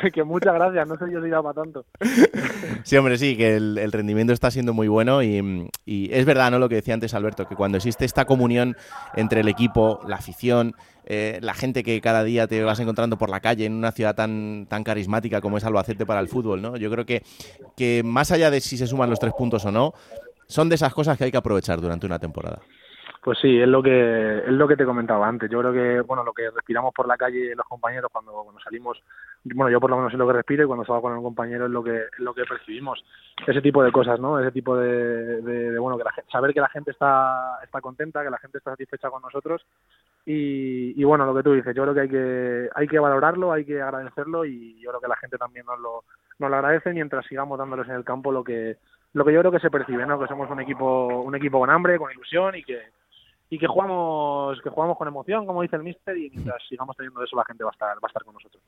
que, 0.00 0.10
que, 0.10 0.24
muchas 0.24 0.54
gracias, 0.54 0.88
no 0.88 0.96
sé 0.96 1.04
yo 1.12 1.22
si 1.22 1.28
da 1.28 1.42
para 1.42 1.62
tanto. 1.62 1.84
Sí, 2.82 2.96
hombre, 2.96 3.16
sí, 3.18 3.36
que 3.36 3.56
el, 3.56 3.92
rendimiento 3.92 4.32
está 4.32 4.50
siendo 4.50 4.72
muy 4.74 4.88
bueno 4.88 5.22
y, 5.22 5.68
y, 5.84 6.12
es 6.12 6.24
verdad, 6.24 6.50
¿no? 6.50 6.58
Lo 6.58 6.68
que 6.68 6.76
decía 6.76 6.94
antes 6.94 7.14
Alberto, 7.14 7.46
que 7.46 7.54
cuando 7.54 7.76
existe 7.76 8.04
esta 8.04 8.24
comunión 8.24 8.76
entre 9.14 9.40
el 9.40 9.48
equipo, 9.48 10.00
la 10.06 10.16
afición, 10.16 10.74
eh, 11.04 11.38
la 11.42 11.54
gente 11.54 11.82
que 11.82 12.00
cada 12.00 12.24
día 12.24 12.46
te 12.46 12.62
vas 12.62 12.80
encontrando 12.80 13.18
por 13.18 13.30
la 13.30 13.40
calle 13.40 13.66
en 13.66 13.74
una 13.74 13.92
ciudad 13.92 14.14
tan, 14.14 14.66
tan 14.68 14.84
carismática 14.84 15.40
como 15.40 15.58
es 15.58 15.64
Albacete 15.64 16.06
para 16.06 16.20
el 16.20 16.28
fútbol, 16.28 16.62
¿no? 16.62 16.76
Yo 16.76 16.90
creo 16.90 17.04
que, 17.04 17.22
que 17.76 18.02
más 18.02 18.30
allá 18.32 18.50
de 18.50 18.60
si 18.60 18.78
se 18.78 18.86
suman 18.86 19.10
los 19.10 19.18
tres 19.18 19.34
puntos 19.34 19.64
o 19.66 19.70
no, 19.70 19.92
son 20.46 20.68
de 20.68 20.74
esas 20.74 20.94
cosas 20.94 21.18
que 21.18 21.24
hay 21.24 21.30
que 21.30 21.38
aprovechar 21.38 21.80
durante 21.80 22.06
una 22.06 22.18
temporada. 22.18 22.60
Pues 23.24 23.38
sí, 23.38 23.58
es 23.58 23.66
lo 23.66 23.82
que 23.82 24.40
es 24.40 24.52
lo 24.52 24.68
que 24.68 24.76
te 24.76 24.84
comentaba 24.84 25.26
antes. 25.26 25.50
Yo 25.50 25.60
creo 25.60 25.72
que 25.72 26.02
bueno, 26.02 26.22
lo 26.24 26.34
que 26.34 26.50
respiramos 26.50 26.92
por 26.92 27.08
la 27.08 27.16
calle 27.16 27.54
los 27.56 27.66
compañeros 27.66 28.10
cuando, 28.12 28.32
cuando 28.32 28.60
salimos, 28.60 29.02
bueno, 29.44 29.70
yo 29.70 29.80
por 29.80 29.88
lo 29.88 29.96
menos 29.96 30.12
es 30.12 30.18
lo 30.18 30.26
que 30.26 30.34
respiro 30.34 30.64
y 30.64 30.66
cuando 30.66 30.84
salgo 30.84 31.00
con 31.00 31.14
un 31.14 31.22
compañero 31.22 31.64
es 31.64 31.70
lo 31.70 31.82
que 31.82 31.96
es 32.00 32.18
lo 32.18 32.34
que 32.34 32.44
percibimos. 32.44 33.02
Ese 33.46 33.62
tipo 33.62 33.82
de 33.82 33.92
cosas, 33.92 34.20
¿no? 34.20 34.38
Ese 34.38 34.52
tipo 34.52 34.76
de, 34.76 35.40
de, 35.40 35.78
bueno, 35.78 35.96
que 35.96 36.04
la 36.04 36.12
saber 36.30 36.52
que 36.52 36.60
la 36.60 36.68
gente 36.68 36.90
está 36.90 37.60
está 37.64 37.80
contenta, 37.80 38.22
que 38.22 38.28
la 38.28 38.36
gente 38.36 38.58
está 38.58 38.72
satisfecha 38.72 39.08
con 39.08 39.22
nosotros 39.22 39.64
y, 40.26 40.92
y 41.00 41.04
bueno, 41.04 41.24
lo 41.24 41.34
que 41.34 41.44
tú 41.44 41.54
dices, 41.54 41.74
yo 41.74 41.82
creo 41.84 41.94
que 41.94 42.00
hay 42.02 42.08
que 42.10 42.68
hay 42.74 42.86
que 42.86 42.98
valorarlo, 42.98 43.52
hay 43.52 43.64
que 43.64 43.80
agradecerlo 43.80 44.44
y 44.44 44.78
yo 44.82 44.90
creo 44.90 45.00
que 45.00 45.08
la 45.08 45.16
gente 45.16 45.38
también 45.38 45.64
nos 45.64 45.80
lo 45.80 46.04
nos 46.40 46.50
lo 46.50 46.56
agradece 46.56 46.92
mientras 46.92 47.24
sigamos 47.24 47.58
dándoles 47.58 47.88
en 47.88 47.94
el 47.94 48.04
campo 48.04 48.30
lo 48.30 48.44
que 48.44 48.76
lo 49.14 49.24
que 49.24 49.32
yo 49.32 49.40
creo 49.40 49.52
que 49.52 49.60
se 49.60 49.70
percibe, 49.70 50.04
¿no? 50.04 50.20
Que 50.20 50.26
somos 50.26 50.50
un 50.50 50.60
equipo 50.60 51.22
un 51.22 51.34
equipo 51.34 51.58
con 51.58 51.70
hambre, 51.70 51.96
con 51.96 52.12
ilusión 52.12 52.54
y 52.56 52.62
que 52.62 52.82
y 53.50 53.58
que 53.58 53.66
jugamos 53.66 54.60
que 54.62 54.70
jugamos 54.70 54.96
con 54.96 55.08
emoción, 55.08 55.46
como 55.46 55.62
dice 55.62 55.76
el 55.76 55.82
míster, 55.82 56.16
y 56.16 56.30
mientras 56.30 56.62
sigamos 56.68 56.96
teniendo 56.96 57.22
eso 57.22 57.36
la 57.36 57.44
gente 57.44 57.64
va 57.64 57.70
a 57.70 57.72
estar 57.72 57.96
va 57.96 58.00
a 58.02 58.06
estar 58.06 58.24
con 58.24 58.34
nosotros. 58.34 58.62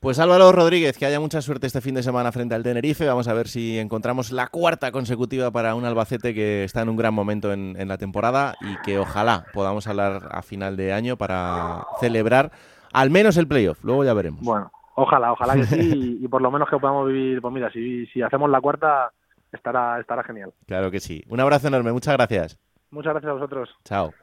Pues 0.00 0.18
Álvaro 0.18 0.52
Rodríguez, 0.52 0.98
que 0.98 1.06
haya 1.06 1.20
mucha 1.20 1.40
suerte 1.40 1.66
este 1.66 1.80
fin 1.80 1.94
de 1.94 2.02
semana 2.02 2.30
frente 2.32 2.54
al 2.54 2.62
Tenerife. 2.62 3.06
Vamos 3.06 3.28
a 3.28 3.34
ver 3.34 3.48
si 3.48 3.78
encontramos 3.78 4.30
la 4.30 4.48
cuarta 4.48 4.92
consecutiva 4.92 5.50
para 5.50 5.74
un 5.74 5.84
Albacete 5.84 6.34
que 6.34 6.64
está 6.64 6.82
en 6.82 6.90
un 6.90 6.96
gran 6.96 7.14
momento 7.14 7.52
en, 7.52 7.74
en 7.78 7.88
la 7.88 7.98
temporada 7.98 8.54
y 8.60 8.76
que 8.84 8.98
ojalá 8.98 9.46
podamos 9.54 9.86
hablar 9.86 10.28
a 10.30 10.42
final 10.42 10.76
de 10.76 10.92
año 10.92 11.16
para 11.16 11.86
celebrar 12.00 12.52
al 12.92 13.10
menos 13.10 13.36
el 13.36 13.48
playoff. 13.48 13.82
Luego 13.84 14.04
ya 14.04 14.14
veremos. 14.14 14.42
Bueno, 14.42 14.70
ojalá, 14.94 15.32
ojalá 15.32 15.54
que 15.54 15.64
sí 15.64 15.80
y, 16.20 16.24
y 16.24 16.28
por 16.28 16.42
lo 16.42 16.50
menos 16.50 16.68
que 16.68 16.78
podamos 16.78 17.08
vivir, 17.08 17.40
pues 17.40 17.54
mira, 17.54 17.70
si, 17.70 18.06
si 18.06 18.22
hacemos 18.22 18.50
la 18.50 18.60
cuarta 18.60 19.12
estará 19.52 20.00
estará 20.00 20.22
genial. 20.22 20.52
Claro 20.66 20.90
que 20.90 21.00
sí. 21.00 21.24
Un 21.28 21.40
abrazo 21.40 21.68
enorme, 21.68 21.92
muchas 21.92 22.14
gracias. 22.14 22.58
Muchas 22.96 23.12
gracias 23.12 23.28
a 23.28 23.34
vosotros. 23.34 23.68
Chao. 23.84 24.14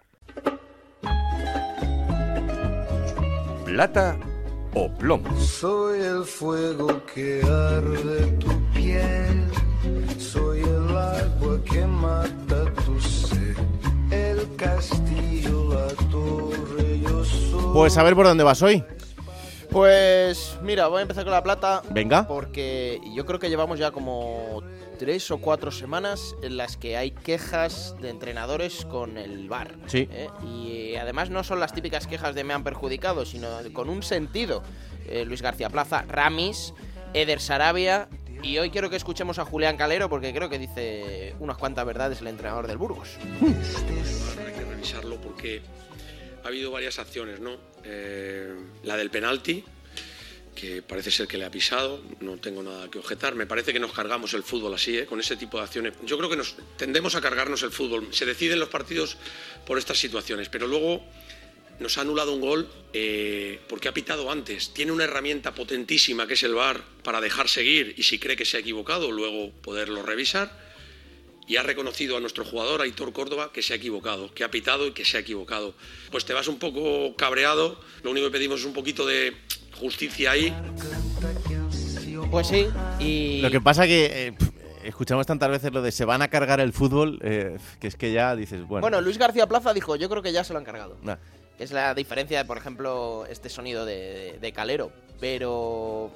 Plata 3.66 4.18
o 4.74 4.92
plomo. 4.92 5.32
Soy 5.40 6.00
el 6.00 6.24
fuego 6.24 7.00
que 7.14 7.44
arde 7.44 8.32
tu 8.40 8.50
piel. 8.74 9.46
Soy 10.18 10.62
el 10.62 10.98
agua 10.98 11.60
que 11.72 11.86
mata 11.86 12.66
tu 12.84 13.00
sed. 13.00 13.56
El 14.10 14.56
castillo, 14.56 15.70
la 15.72 15.88
torre, 16.10 17.00
yo 17.00 17.24
soy. 17.24 17.74
Pues 17.76 17.96
a 18.00 18.02
ver 18.02 18.16
por 18.16 18.26
dónde 18.26 18.44
vas 18.44 18.64
hoy. 18.64 18.84
Pues 19.70 20.58
mira, 20.64 20.88
voy 20.88 20.98
a 20.98 21.02
empezar 21.04 21.26
con 21.26 21.34
la 21.34 21.44
plata. 21.44 21.84
Venga. 21.92 22.28
Porque 22.28 23.00
yo 23.14 23.24
creo 23.28 23.38
que 23.38 23.50
llevamos 23.50 23.78
ya 23.78 23.92
como 23.92 24.63
tres 25.04 25.32
o 25.32 25.38
cuatro 25.38 25.70
semanas 25.70 26.34
en 26.44 26.56
las 26.56 26.78
que 26.78 26.96
hay 26.96 27.12
quejas 27.12 27.94
de 28.00 28.08
entrenadores 28.08 28.86
con 28.86 29.18
el 29.18 29.50
bar. 29.50 29.76
Sí. 29.88 30.08
¿eh? 30.10 30.30
Y 30.46 30.96
además 30.96 31.30
no 31.30 31.44
son 31.44 31.60
las 31.60 31.74
típicas 31.74 32.08
quejas 32.08 32.36
de 32.36 32.46
me 32.46 32.54
han 32.54 32.64
perjudicado, 32.64 33.26
sino 33.26 33.50
con 33.74 33.90
un 33.90 34.02
sentido. 34.02 34.64
Eh, 35.10 35.26
Luis 35.26 35.42
García 35.42 35.70
Plaza, 35.70 36.04
Ramis, 36.08 36.74
Eder 37.14 37.42
Sarabia. 37.42 38.08
Y 38.44 38.60
hoy 38.60 38.70
quiero 38.70 38.90
que 38.90 38.96
escuchemos 38.96 39.40
a 39.40 39.46
Julián 39.46 39.76
Calero 39.76 40.08
porque 40.08 40.34
creo 40.34 40.48
que 40.48 40.58
dice 40.58 41.36
unas 41.42 41.58
cuantas 41.58 41.86
verdades 41.86 42.22
el 42.22 42.28
entrenador 42.28 42.68
del 42.68 42.78
Burgos. 42.78 43.18
Hay 43.42 44.54
que 44.54 44.64
revisarlo 44.64 45.20
porque 45.20 45.64
ha 46.46 46.48
habido 46.48 46.72
varias 46.72 46.98
acciones, 46.98 47.42
¿no? 47.42 47.58
Eh, 47.84 48.56
la 48.84 48.96
del 48.96 49.10
penalti, 49.10 49.66
que 50.56 50.82
parece 50.82 51.12
ser 51.12 51.28
que 51.28 51.38
le 51.38 51.46
ha 51.46 51.52
pisado, 51.52 52.02
no 52.20 52.38
tengo 52.38 52.64
nada 52.64 52.90
que 52.90 53.00
objetar. 53.00 53.36
Me 53.36 53.46
parece 53.46 53.74
que 53.74 53.80
nos 53.80 53.92
cargamos 53.92 54.34
el 54.34 54.44
fútbol 54.44 54.74
así, 54.74 54.98
¿eh? 54.98 55.06
con 55.06 55.20
ese 55.20 55.36
tipo 55.36 55.58
de 55.58 55.64
acciones. 55.64 55.94
Yo 56.04 56.18
creo 56.18 56.30
que 56.30 56.38
nos 56.38 56.56
tendemos 56.78 57.16
a 57.16 57.22
cargarnos 57.22 57.64
el 57.64 57.72
fútbol. 57.72 58.08
Se 58.12 58.26
deciden 58.26 58.60
los 58.60 58.70
partidos 58.70 59.18
por 59.66 59.78
estas 59.78 59.98
situaciones, 59.98 60.50
pero 60.50 60.68
luego 60.68 61.04
nos 61.80 61.98
ha 61.98 62.02
anulado 62.02 62.34
un 62.34 62.42
gol 62.42 62.70
eh, 62.94 63.60
porque 63.68 63.88
ha 63.88 63.94
pitado 63.94 64.32
antes. 64.32 64.74
Tiene 64.74 64.92
una 64.92 65.06
herramienta 65.06 65.54
potentísima 65.54 66.28
que 66.28 66.36
es 66.36 66.44
el 66.44 66.54
VAR 66.54 66.84
para 67.04 67.22
dejar 67.22 67.50
seguir 67.50 67.96
y 67.98 68.04
si 68.04 68.20
cree 68.20 68.36
que 68.36 68.46
se 68.46 68.58
ha 68.58 68.60
equivocado, 68.60 69.12
luego 69.12 69.52
poderlo 69.62 70.04
revisar. 70.04 70.74
Y 71.46 71.58
ha 71.58 71.64
reconocido 71.64 72.16
a 72.16 72.22
nuestro 72.22 72.46
jugador, 72.46 72.82
Aitor 72.82 73.12
Córdoba, 73.12 73.52
que 73.52 73.62
se 73.62 73.74
ha 73.74 73.76
equivocado, 73.76 74.34
que 74.34 74.46
ha 74.46 74.52
pitado 74.52 74.88
y 74.88 74.92
que 74.94 75.04
se 75.04 75.18
ha 75.18 75.20
equivocado. 75.20 75.76
Pues 76.10 76.24
te 76.24 76.32
vas 76.32 76.48
un 76.48 76.58
poco 76.58 77.18
cabreado, 77.18 77.84
lo 78.02 78.12
único 78.12 78.28
que 78.28 78.32
pedimos 78.32 78.62
es 78.62 78.66
un 78.66 78.72
poquito 78.72 79.06
de 79.06 79.36
justicia 79.80 80.32
ahí. 80.32 80.54
Pues 82.30 82.48
sí, 82.48 82.68
y... 83.00 83.42
Lo 83.42 83.52
que 83.52 83.62
pasa 83.62 83.86
que 83.86 84.28
eh, 84.28 84.34
escuchamos 84.84 85.26
tantas 85.26 85.50
veces 85.50 85.72
lo 85.72 85.82
de 85.82 85.92
se 85.92 86.06
van 86.06 86.22
a 86.22 86.28
cargar 86.28 86.60
el 86.60 86.74
fútbol, 86.74 87.20
eh, 87.24 87.58
que 87.80 87.88
es 87.88 87.96
que 87.96 88.12
ya 88.12 88.36
dices, 88.36 88.66
bueno. 88.68 88.82
Bueno, 88.82 89.02
Luis 89.02 89.18
García 89.18 89.48
Plaza 89.48 89.74
dijo, 89.74 89.96
yo 89.96 90.10
creo 90.10 90.22
que 90.22 90.32
ya 90.32 90.44
se 90.44 90.54
lo 90.54 90.60
han 90.60 90.66
cargado. 90.66 90.98
nah. 91.02 91.18
Es 91.60 91.72
la 91.72 91.94
diferencia 91.94 92.40
de, 92.40 92.46
por 92.46 92.58
ejemplo, 92.58 93.26
este 93.30 93.48
sonido 93.48 93.86
de, 93.86 94.40
de 94.42 94.52
Calero. 94.52 94.92
Pero 95.20 96.12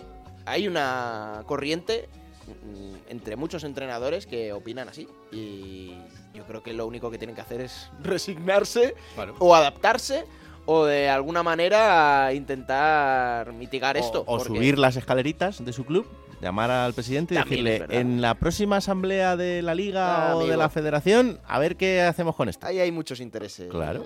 hay 0.45 0.67
una 0.67 1.43
corriente 1.45 2.09
mm, 2.47 3.11
entre 3.11 3.35
muchos 3.35 3.63
entrenadores 3.63 4.25
que 4.25 4.51
opinan 4.51 4.89
así. 4.89 5.07
Y 5.31 5.93
yo 6.33 6.43
creo 6.47 6.63
que 6.63 6.73
lo 6.73 6.87
único 6.87 7.11
que 7.11 7.19
tienen 7.19 7.35
que 7.35 7.41
hacer 7.41 7.61
es 7.61 7.89
resignarse 8.01 8.95
o 9.37 9.55
adaptarse 9.55 10.25
o 10.67 10.85
de 10.85 11.09
alguna 11.09 11.41
manera 11.41 12.31
intentar 12.33 13.51
mitigar 13.53 13.97
esto. 13.97 14.21
o 14.27 14.37
porque- 14.37 14.47
subir 14.53 14.77
las 14.77 14.95
escaleritas 14.97 15.63
de 15.65 15.73
su 15.73 15.83
club, 15.85 16.05
llamar 16.41 16.69
al 16.69 16.93
presidente 16.93 17.33
y 17.33 17.37
También 17.37 17.63
decirle, 17.65 17.99
en 17.99 18.21
la 18.21 18.35
próxima 18.35 18.77
asamblea 18.77 19.35
de 19.35 19.61
la 19.63 19.73
liga 19.73 20.31
Ah, 20.31 20.35
o 20.35 20.45
de 20.45 20.55
la 20.57 20.69
federación, 20.69 21.39
a 21.47 21.57
ver 21.57 21.77
qué 21.77 22.01
hacemos 22.03 22.35
con 22.35 22.47
esto. 22.49 22.67
Ahí 22.67 22.79
hay 22.79 22.91
muchos 22.91 23.19
intereses. 23.21 23.69
Claro. 23.71 24.03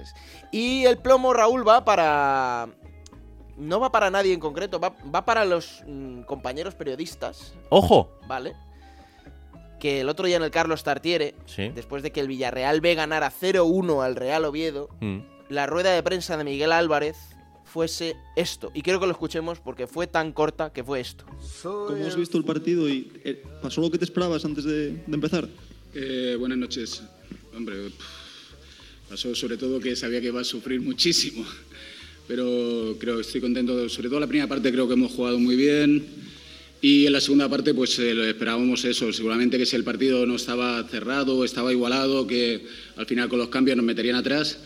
Y 0.52 0.86
el 0.86 0.98
plomo, 1.00 1.34
Raúl, 1.34 1.68
va 1.68 1.84
para. 1.84 2.70
No 3.58 3.80
va 3.82 3.92
para 3.92 4.10
nadie 4.10 4.34
en 4.34 4.40
concreto, 4.40 4.80
va, 4.80 4.94
va 5.14 5.26
para 5.26 5.44
los 5.46 5.84
mm, 5.86 6.22
compañeros 6.22 6.74
periodistas, 6.74 7.54
¡Ojo! 7.70 8.10
¿vale? 8.28 8.54
Que 9.80 10.02
el 10.02 10.10
otro 10.10 10.26
día 10.26 10.38
en 10.38 10.44
el 10.44 10.52
Carlos 10.52 10.84
Tartiere, 10.84 11.36
Sí. 11.46 11.70
después 11.70 12.02
de 12.02 12.12
que 12.12 12.22
el 12.22 12.28
Villarreal 12.28 12.82
B 12.82 12.96
ganara 12.96 13.30
0-1 13.30 14.02
al 14.04 14.16
Real 14.16 14.46
Oviedo, 14.46 14.90
Mm. 15.00 15.20
La 15.52 15.68
rueda 15.68 15.94
de 15.94 16.02
prensa 16.02 16.38
de 16.38 16.44
Miguel 16.44 16.72
Álvarez 16.72 17.18
fuese 17.66 18.16
esto. 18.36 18.72
Y 18.74 18.82
quiero 18.82 19.00
que 19.00 19.06
lo 19.06 19.12
escuchemos 19.12 19.60
porque 19.60 19.86
fue 19.86 20.08
tan 20.08 20.32
corta 20.32 20.72
que 20.74 20.84
fue 20.84 21.00
esto. 21.00 21.26
¿Cómo 21.62 22.06
has 22.06 22.16
visto 22.16 22.38
el 22.38 22.44
partido 22.44 22.88
y 22.90 23.12
eh, 23.24 23.44
pasó 23.62 23.82
lo 23.82 23.92
que 23.92 23.98
te 23.98 24.06
esperabas 24.06 24.44
antes 24.46 24.64
de, 24.64 24.92
de 24.92 25.14
empezar? 25.14 25.48
Eh, 25.94 26.36
buenas 26.40 26.58
noches. 26.58 27.04
Hombre, 27.56 27.92
pasó 29.10 29.36
sobre 29.36 29.58
todo 29.58 29.80
que 29.80 29.96
sabía 29.96 30.22
que 30.22 30.28
iba 30.28 30.42
a 30.42 30.46
sufrir 30.46 30.82
muchísimo. 30.82 31.46
Pero 32.28 32.96
creo 32.98 33.16
que 33.16 33.22
estoy 33.22 33.42
contento. 33.42 33.90
Sobre 33.90 34.08
todo 34.08 34.20
la 34.20 34.28
primera 34.28 34.48
parte 34.48 34.72
creo 34.72 34.88
que 34.88 34.94
hemos 34.94 35.12
jugado 35.12 35.38
muy 35.38 35.56
bien. 35.56 36.06
Y 36.82 37.06
en 37.06 37.14
la 37.14 37.22
segunda 37.22 37.48
parte 37.48 37.74
pues 37.74 38.00
eh, 38.00 38.14
lo 38.14 38.26
esperábamos 38.26 38.86
eso. 38.86 39.12
Seguramente 39.12 39.58
que 39.58 39.66
si 39.66 39.76
el 39.76 39.84
partido 39.84 40.26
no 40.26 40.36
estaba 40.36 40.82
cerrado, 40.88 41.44
estaba 41.44 41.72
igualado, 41.72 42.26
que 42.26 42.66
al 42.96 43.06
final 43.06 43.28
con 43.28 43.40
los 43.40 43.50
cambios 43.50 43.76
nos 43.76 43.86
meterían 43.86 44.16
atrás. 44.16 44.58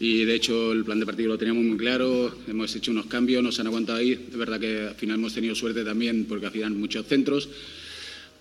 Y 0.00 0.24
de 0.24 0.34
hecho 0.34 0.72
el 0.72 0.84
plan 0.84 1.00
de 1.00 1.06
partido 1.06 1.28
lo 1.28 1.38
teníamos 1.38 1.64
muy 1.64 1.76
claro, 1.76 2.32
hemos 2.46 2.74
hecho 2.76 2.92
unos 2.92 3.06
cambios, 3.06 3.42
nos 3.42 3.58
han 3.58 3.66
aguantado 3.66 3.98
ahí. 3.98 4.12
Es 4.12 4.36
verdad 4.36 4.60
que 4.60 4.88
al 4.88 4.94
final 4.94 5.16
hemos 5.16 5.34
tenido 5.34 5.54
suerte 5.54 5.84
también 5.84 6.26
porque 6.26 6.46
al 6.46 6.52
final 6.52 6.72
muchos 6.72 7.06
centros. 7.06 7.48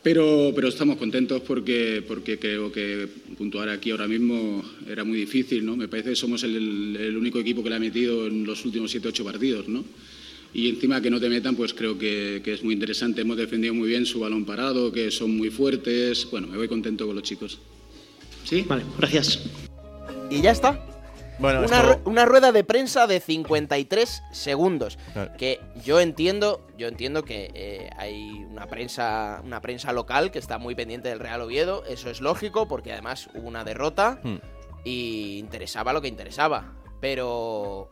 Pero, 0.04 0.54
pero 0.56 0.68
estamos 0.68 0.98
contentos 0.98 1.42
porque, 1.42 2.04
porque 2.08 2.38
creo 2.38 2.72
que 2.72 3.10
puntuar 3.38 3.68
aquí 3.70 3.92
ahora 3.92 4.08
mismo 4.08 4.64
era 4.88 5.04
muy 5.04 5.18
difícil, 5.18 5.66
¿no? 5.66 5.76
Me 5.76 5.88
parece 5.88 6.12
que 6.12 6.16
somos 6.16 6.44
el, 6.44 6.96
el 6.96 7.18
único 7.18 7.40
equipo 7.40 7.64
que 7.64 7.70
le 7.70 7.76
ha 7.76 7.80
metido 7.80 8.28
en 8.28 8.46
los 8.46 8.64
últimos 8.64 8.96
7-8 8.96 9.24
partidos, 9.24 9.68
¿no? 9.68 9.84
Y 10.54 10.70
encima 10.70 11.02
que 11.02 11.10
no 11.10 11.20
te 11.20 11.28
metan, 11.28 11.56
pues 11.56 11.74
creo 11.74 11.98
que, 11.98 12.42
que 12.44 12.54
es 12.54 12.64
muy 12.64 12.74
interesante. 12.74 13.22
Hemos 13.22 13.38
defendido 13.38 13.74
muy 13.74 13.90
bien 13.90 14.06
su 14.06 14.20
balón 14.20 14.46
parado, 14.46 14.92
que 14.92 15.12
son 15.12 15.36
muy 15.36 15.50
fuertes. 15.50 16.28
Bueno, 16.32 16.48
me 16.48 16.58
voy 16.58 16.68
contento 16.68 17.06
con 17.06 17.16
los 17.16 17.24
chicos. 17.24 17.60
¿Sí? 18.46 18.64
Vale, 18.68 18.84
gracias. 18.98 19.42
Y 20.32 20.42
ya 20.42 20.52
está. 20.52 20.87
Bueno, 21.40 21.60
una, 21.66 21.82
esto- 21.92 22.02
una 22.10 22.26
rueda 22.26 22.52
de 22.52 22.64
prensa 22.64 23.06
de 23.08 23.20
53 23.20 24.24
segundos. 24.32 24.98
Claro. 25.14 25.32
Que 25.38 25.60
yo 25.84 26.00
entiendo, 26.00 26.66
yo 26.78 26.88
entiendo 26.88 27.24
que 27.24 27.52
eh, 27.54 27.90
hay 27.98 28.44
una 28.50 28.66
prensa, 28.68 29.42
una 29.44 29.62
prensa 29.62 29.92
local 29.92 30.32
que 30.32 30.40
está 30.40 30.58
muy 30.58 30.74
pendiente 30.76 31.10
del 31.10 31.20
Real 31.20 31.42
Oviedo. 31.42 31.84
Eso 31.86 32.10
es 32.10 32.22
lógico, 32.22 32.68
porque 32.68 32.92
además 32.94 33.30
hubo 33.36 33.48
una 33.48 33.64
derrota 33.64 34.20
Hmm. 34.24 34.38
y 34.84 35.38
interesaba 35.38 35.94
lo 35.94 36.02
que 36.02 36.08
interesaba. 36.08 36.74
Pero 37.00 37.90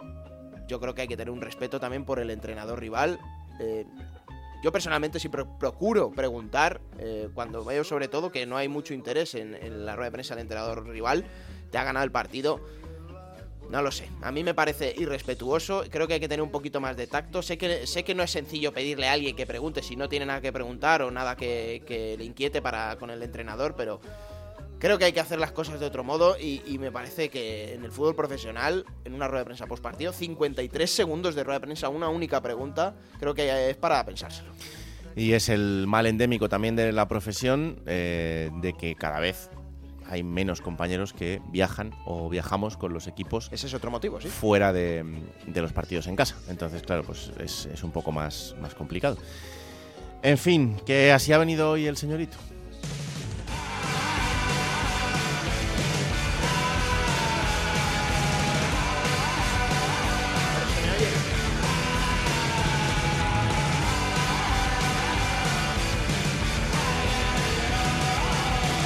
yo 0.68 0.80
creo 0.80 0.96
que 0.96 1.04
hay 1.04 1.08
que 1.08 1.18
tener 1.18 1.32
un 1.32 1.41
respeto 1.41 1.80
también 1.80 2.06
por 2.06 2.20
el 2.20 2.32
entrenador 2.32 2.80
rival. 2.80 3.20
Eh, 3.60 3.86
yo 4.64 4.72
personalmente 4.72 5.20
sí 5.20 5.30
pro- 5.30 5.58
procuro 5.60 6.10
preguntar, 6.12 6.82
eh, 6.98 7.30
cuando 7.36 7.64
veo 7.64 7.84
sobre 7.84 8.08
todo 8.08 8.32
que 8.32 8.48
no 8.48 8.58
hay 8.58 8.68
mucho 8.68 8.96
interés 8.96 9.36
en, 9.36 9.54
en 9.54 9.86
la 9.86 9.96
rueda 9.96 10.08
de 10.10 10.14
prensa 10.14 10.34
del 10.34 10.41
entrenador 10.41 10.88
rival, 10.88 11.26
te 11.70 11.78
ha 11.78 11.84
ganado 11.84 12.04
el 12.04 12.12
partido. 12.12 12.60
No 13.70 13.82
lo 13.82 13.91
sé, 13.91 14.09
a 14.22 14.32
mí 14.32 14.43
me 14.43 14.53
parece 14.53 14.93
irrespetuoso, 14.97 15.84
creo 15.89 16.07
que 16.07 16.16
hay 16.16 16.20
que 16.20 16.28
tener 16.28 16.43
un 16.43 16.51
poquito 16.51 16.80
más 16.80 16.95
de 16.95 17.07
tacto. 17.07 17.41
Sé 17.41 17.57
que, 17.57 17.88
sé 17.88 18.03
que 18.03 18.16
no 18.16 18.24
es 18.24 18.32
sencillo 18.32 18.74
pedirle 18.74 19.07
a 19.07 19.13
alguien 19.13 19.36
que 19.36 19.45
pregunte 19.45 19.82
si 19.82 19.95
no 19.95 20.07
tiene 20.07 20.26
nada 20.26 20.41
que 20.41 20.51
preguntar 20.51 21.01
o 21.01 21.11
nada 21.11 21.36
que, 21.36 22.16
le 22.18 22.24
inquiete 22.24 22.61
para, 22.61 22.95
con 22.97 23.09
el 23.09 23.22
entrenador, 23.24 23.76
pero 23.76 23.99
creo 24.80 24.97
que 24.97 25.05
hay 25.05 25.13
que 25.13 25.20
hacer 25.20 25.39
las 25.39 25.51
cosas 25.51 25.80
de 25.80 25.86
otro 25.86 26.03
modo 26.03 26.38
y, 26.39 26.61
y 26.68 26.78
me 26.78 26.91
parece 26.91 27.30
que 27.30 27.74
en 27.74 27.84
el 27.84 27.91
fútbol 27.91 28.16
profesional, 28.16 28.86
en 29.03 29.13
una 29.13 29.28
rueda 29.28 29.39
de 29.39 29.45
prensa 29.45 29.66
post 29.66 29.82
partido, 29.82 30.13
53 30.13 30.89
segundos 30.89 31.36
de 31.36 31.43
rueda 31.43 31.59
de 31.59 31.66
prensa, 31.66 31.89
una 31.89 32.09
única 32.09 32.41
pregunta, 32.41 32.95
creo 33.20 33.34
que 33.34 33.70
es 33.70 33.78
para 33.78 34.05
pensárselo. 34.05 34.51
Y 35.16 35.32
es 35.32 35.47
el 35.47 35.86
mal 35.88 36.05
endémico 36.07 36.49
también 36.49 36.76
de 36.76 36.91
la 36.91 37.07
profesión, 37.07 37.82
eh, 37.86 38.51
de 38.61 38.74
que 38.74 38.95
cada 38.95 39.22
vez 39.22 39.49
hay 40.10 40.24
menos 40.24 40.62
compañeros 40.62 41.14
que 41.14 41.41
viajan 41.47 41.93
o 42.06 42.30
viajamos 42.30 42.78
con 42.78 42.93
los 42.93 43.08
equipos 43.08 43.49
Ese 43.51 43.68
es 43.68 43.74
otro 43.74 43.91
motivo, 43.91 44.22
sí. 44.22 44.28
fuera 44.28 44.72
de, 44.74 45.03
de 45.47 45.62
los 45.62 45.74
partidos 45.74 46.08
en 46.08 46.16
casa. 46.16 46.36
Entonces, 46.47 46.84
claro, 46.84 47.03
pues 47.03 47.32
es, 47.39 47.66
es 47.66 47.84
un 47.84 47.91
poco 47.91 48.12
más, 48.12 48.56
más 48.62 48.76
complicado. 48.76 49.18
En 50.22 50.38
fin, 50.38 50.78
que 50.86 51.12
así 51.12 51.34
ha 51.34 51.38
venido 51.38 51.72
hoy 51.72 51.86
el 51.86 51.97
señorito. 51.97 52.38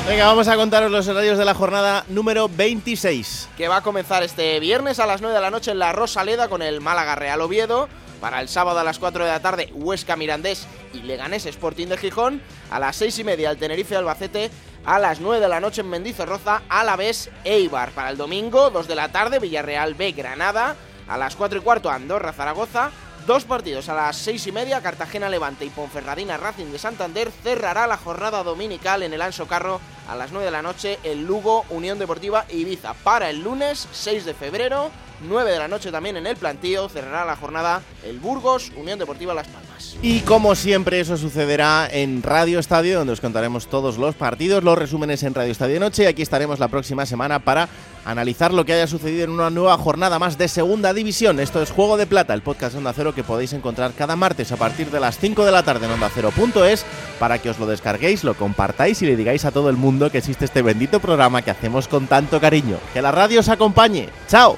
Venga, 0.10 0.26
vamos 0.26 0.48
a 0.48 0.56
contaros 0.56 0.90
los 0.90 1.08
horarios 1.08 1.38
de 1.38 1.46
la 1.46 1.54
jornada 1.54 2.04
número 2.08 2.50
26. 2.50 3.50
que 3.56 3.68
va 3.68 3.78
a 3.78 3.82
comenzar 3.84 4.24
este 4.24 4.60
viernes 4.60 4.98
a 4.98 5.06
las 5.06 5.22
9 5.22 5.36
de 5.36 5.42
la 5.42 5.52
noche 5.52 5.70
en 5.70 5.78
la 5.78 5.92
Rosaleda 5.92 6.50
con 6.50 6.64
el 6.64 6.82
Málaga 6.82 7.14
Real 7.14 7.40
Oviedo. 7.42 7.88
Para 8.20 8.42
el 8.42 8.50
sábado 8.50 8.80
a 8.80 8.84
las 8.84 8.98
4 8.98 9.24
de 9.24 9.30
la 9.30 9.40
tarde, 9.40 9.70
Huesca 9.72 10.16
Mirandés 10.16 10.66
y 10.96 11.04
Leganés 11.04 11.46
Sporting 11.46 11.86
de 11.86 11.98
Gijón. 11.98 12.42
A 12.72 12.80
las 12.80 12.96
6 12.96 13.20
y 13.20 13.24
media, 13.24 13.52
el 13.52 13.60
Tenerife 13.60 13.96
Albacete. 13.96 14.50
A 14.84 14.98
las 14.98 15.20
9 15.20 15.40
de 15.40 15.48
la 15.48 15.60
noche 15.60 15.82
en 15.82 15.90
Mendizorroza, 15.92 16.64
Alavés 16.70 17.30
Eibar. 17.44 17.92
Para 17.92 18.10
el 18.10 18.18
domingo, 18.18 18.72
2 18.72 18.88
de 18.88 18.96
la 18.96 19.12
tarde, 19.12 19.38
Villarreal 19.38 19.94
B 19.94 20.14
Granada. 20.14 20.76
A 21.08 21.20
las 21.20 21.36
4 21.36 21.60
y 21.60 21.62
cuarto, 21.62 21.92
Andorra 21.92 22.34
Zaragoza. 22.34 22.90
Dos 23.30 23.46
partidos 23.46 23.90
a 23.90 23.94
las 23.94 24.18
6 24.18 24.48
y 24.48 24.52
media, 24.52 24.82
Cartagena 24.82 25.30
Levante 25.30 25.64
y 25.64 25.70
Ponferradina 25.70 26.38
Racing 26.38 26.72
de 26.72 26.80
Santander. 26.80 27.30
Cerrará 27.44 27.86
la 27.86 27.96
jornada 27.96 28.42
dominical 28.42 29.04
en 29.04 29.14
el 29.14 29.22
Anso 29.22 29.46
Carro 29.46 29.80
a 30.08 30.16
las 30.16 30.32
9 30.32 30.46
de 30.46 30.52
la 30.52 30.64
noche 30.64 30.98
el 31.04 31.28
Lugo 31.28 31.64
Unión 31.70 32.00
Deportiva 32.00 32.46
Ibiza. 32.50 32.96
Para 32.96 33.30
el 33.30 33.44
lunes 33.44 33.88
6 33.92 34.26
de 34.26 34.34
febrero, 34.34 34.90
9 35.28 35.52
de 35.52 35.60
la 35.60 35.68
noche 35.68 35.92
también 35.92 36.18
en 36.18 36.26
el 36.26 36.38
plantío, 36.38 36.90
cerrará 36.90 37.24
la 37.24 37.36
jornada 37.36 37.84
el 38.04 38.18
Burgos 38.18 38.72
Unión 38.76 38.98
Deportiva 38.98 39.36
Las 39.36 39.48
Palmas. 39.48 39.69
Y 40.02 40.22
como 40.22 40.56
siempre, 40.56 41.00
eso 41.00 41.18
sucederá 41.18 41.88
en 41.92 42.24
Radio 42.24 42.60
Estadio, 42.60 42.98
donde 43.00 43.14
os 43.14 43.22
contaremos 43.22 43.68
todos 43.68 43.98
los 43.98 44.16
partidos, 44.16 44.64
los 44.64 44.78
resúmenes 44.78 45.24
en 45.24 45.34
Radio 45.34 45.52
Estadio 45.52 45.80
Noche. 45.80 46.04
Y 46.04 46.06
aquí 46.08 46.22
estaremos 46.22 46.60
la 46.60 46.68
próxima 46.68 47.06
semana 47.06 47.40
para 47.40 47.70
analizar 48.06 48.54
lo 48.54 48.66
que 48.66 48.74
haya 48.74 48.88
sucedido 48.88 49.26
en 49.26 49.32
una 49.32 49.50
nueva 49.50 49.78
jornada 49.78 50.20
más 50.20 50.38
de 50.38 50.48
Segunda 50.48 50.94
División. 50.94 51.40
Esto 51.40 51.62
es 51.62 51.72
Juego 51.72 51.98
de 51.98 52.08
Plata, 52.08 52.34
el 52.34 52.42
podcast 52.42 52.74
de 52.74 52.80
Onda 52.80 52.94
Cero 52.94 53.14
que 53.14 53.24
podéis 53.24 53.54
encontrar 53.54 53.94
cada 53.94 54.16
martes 54.16 54.52
a 54.52 54.58
partir 54.58 54.90
de 54.90 55.00
las 55.00 55.18
5 55.20 55.46
de 55.46 55.52
la 55.52 55.64
tarde 55.64 55.86
en 55.86 55.92
Onda 55.92 56.10
Cero.es 56.14 56.86
para 57.20 57.40
que 57.40 57.50
os 57.50 57.60
lo 57.60 57.66
descarguéis, 57.66 58.24
lo 58.24 58.36
compartáis 58.36 59.02
y 59.02 59.06
le 59.06 59.16
digáis 59.16 59.46
a 59.46 59.52
todo 59.52 59.70
el 59.70 59.78
mundo 59.78 60.10
que 60.12 60.20
existe 60.20 60.46
este 60.46 60.62
bendito 60.62 61.00
programa 61.00 61.42
que 61.42 61.52
hacemos 61.52 61.88
con 61.88 62.08
tanto 62.08 62.40
cariño. 62.40 62.78
Que 62.94 63.02
la 63.02 63.12
radio 63.12 63.42
os 63.42 63.50
acompañe. 63.50 64.10
¡Chao! 64.28 64.58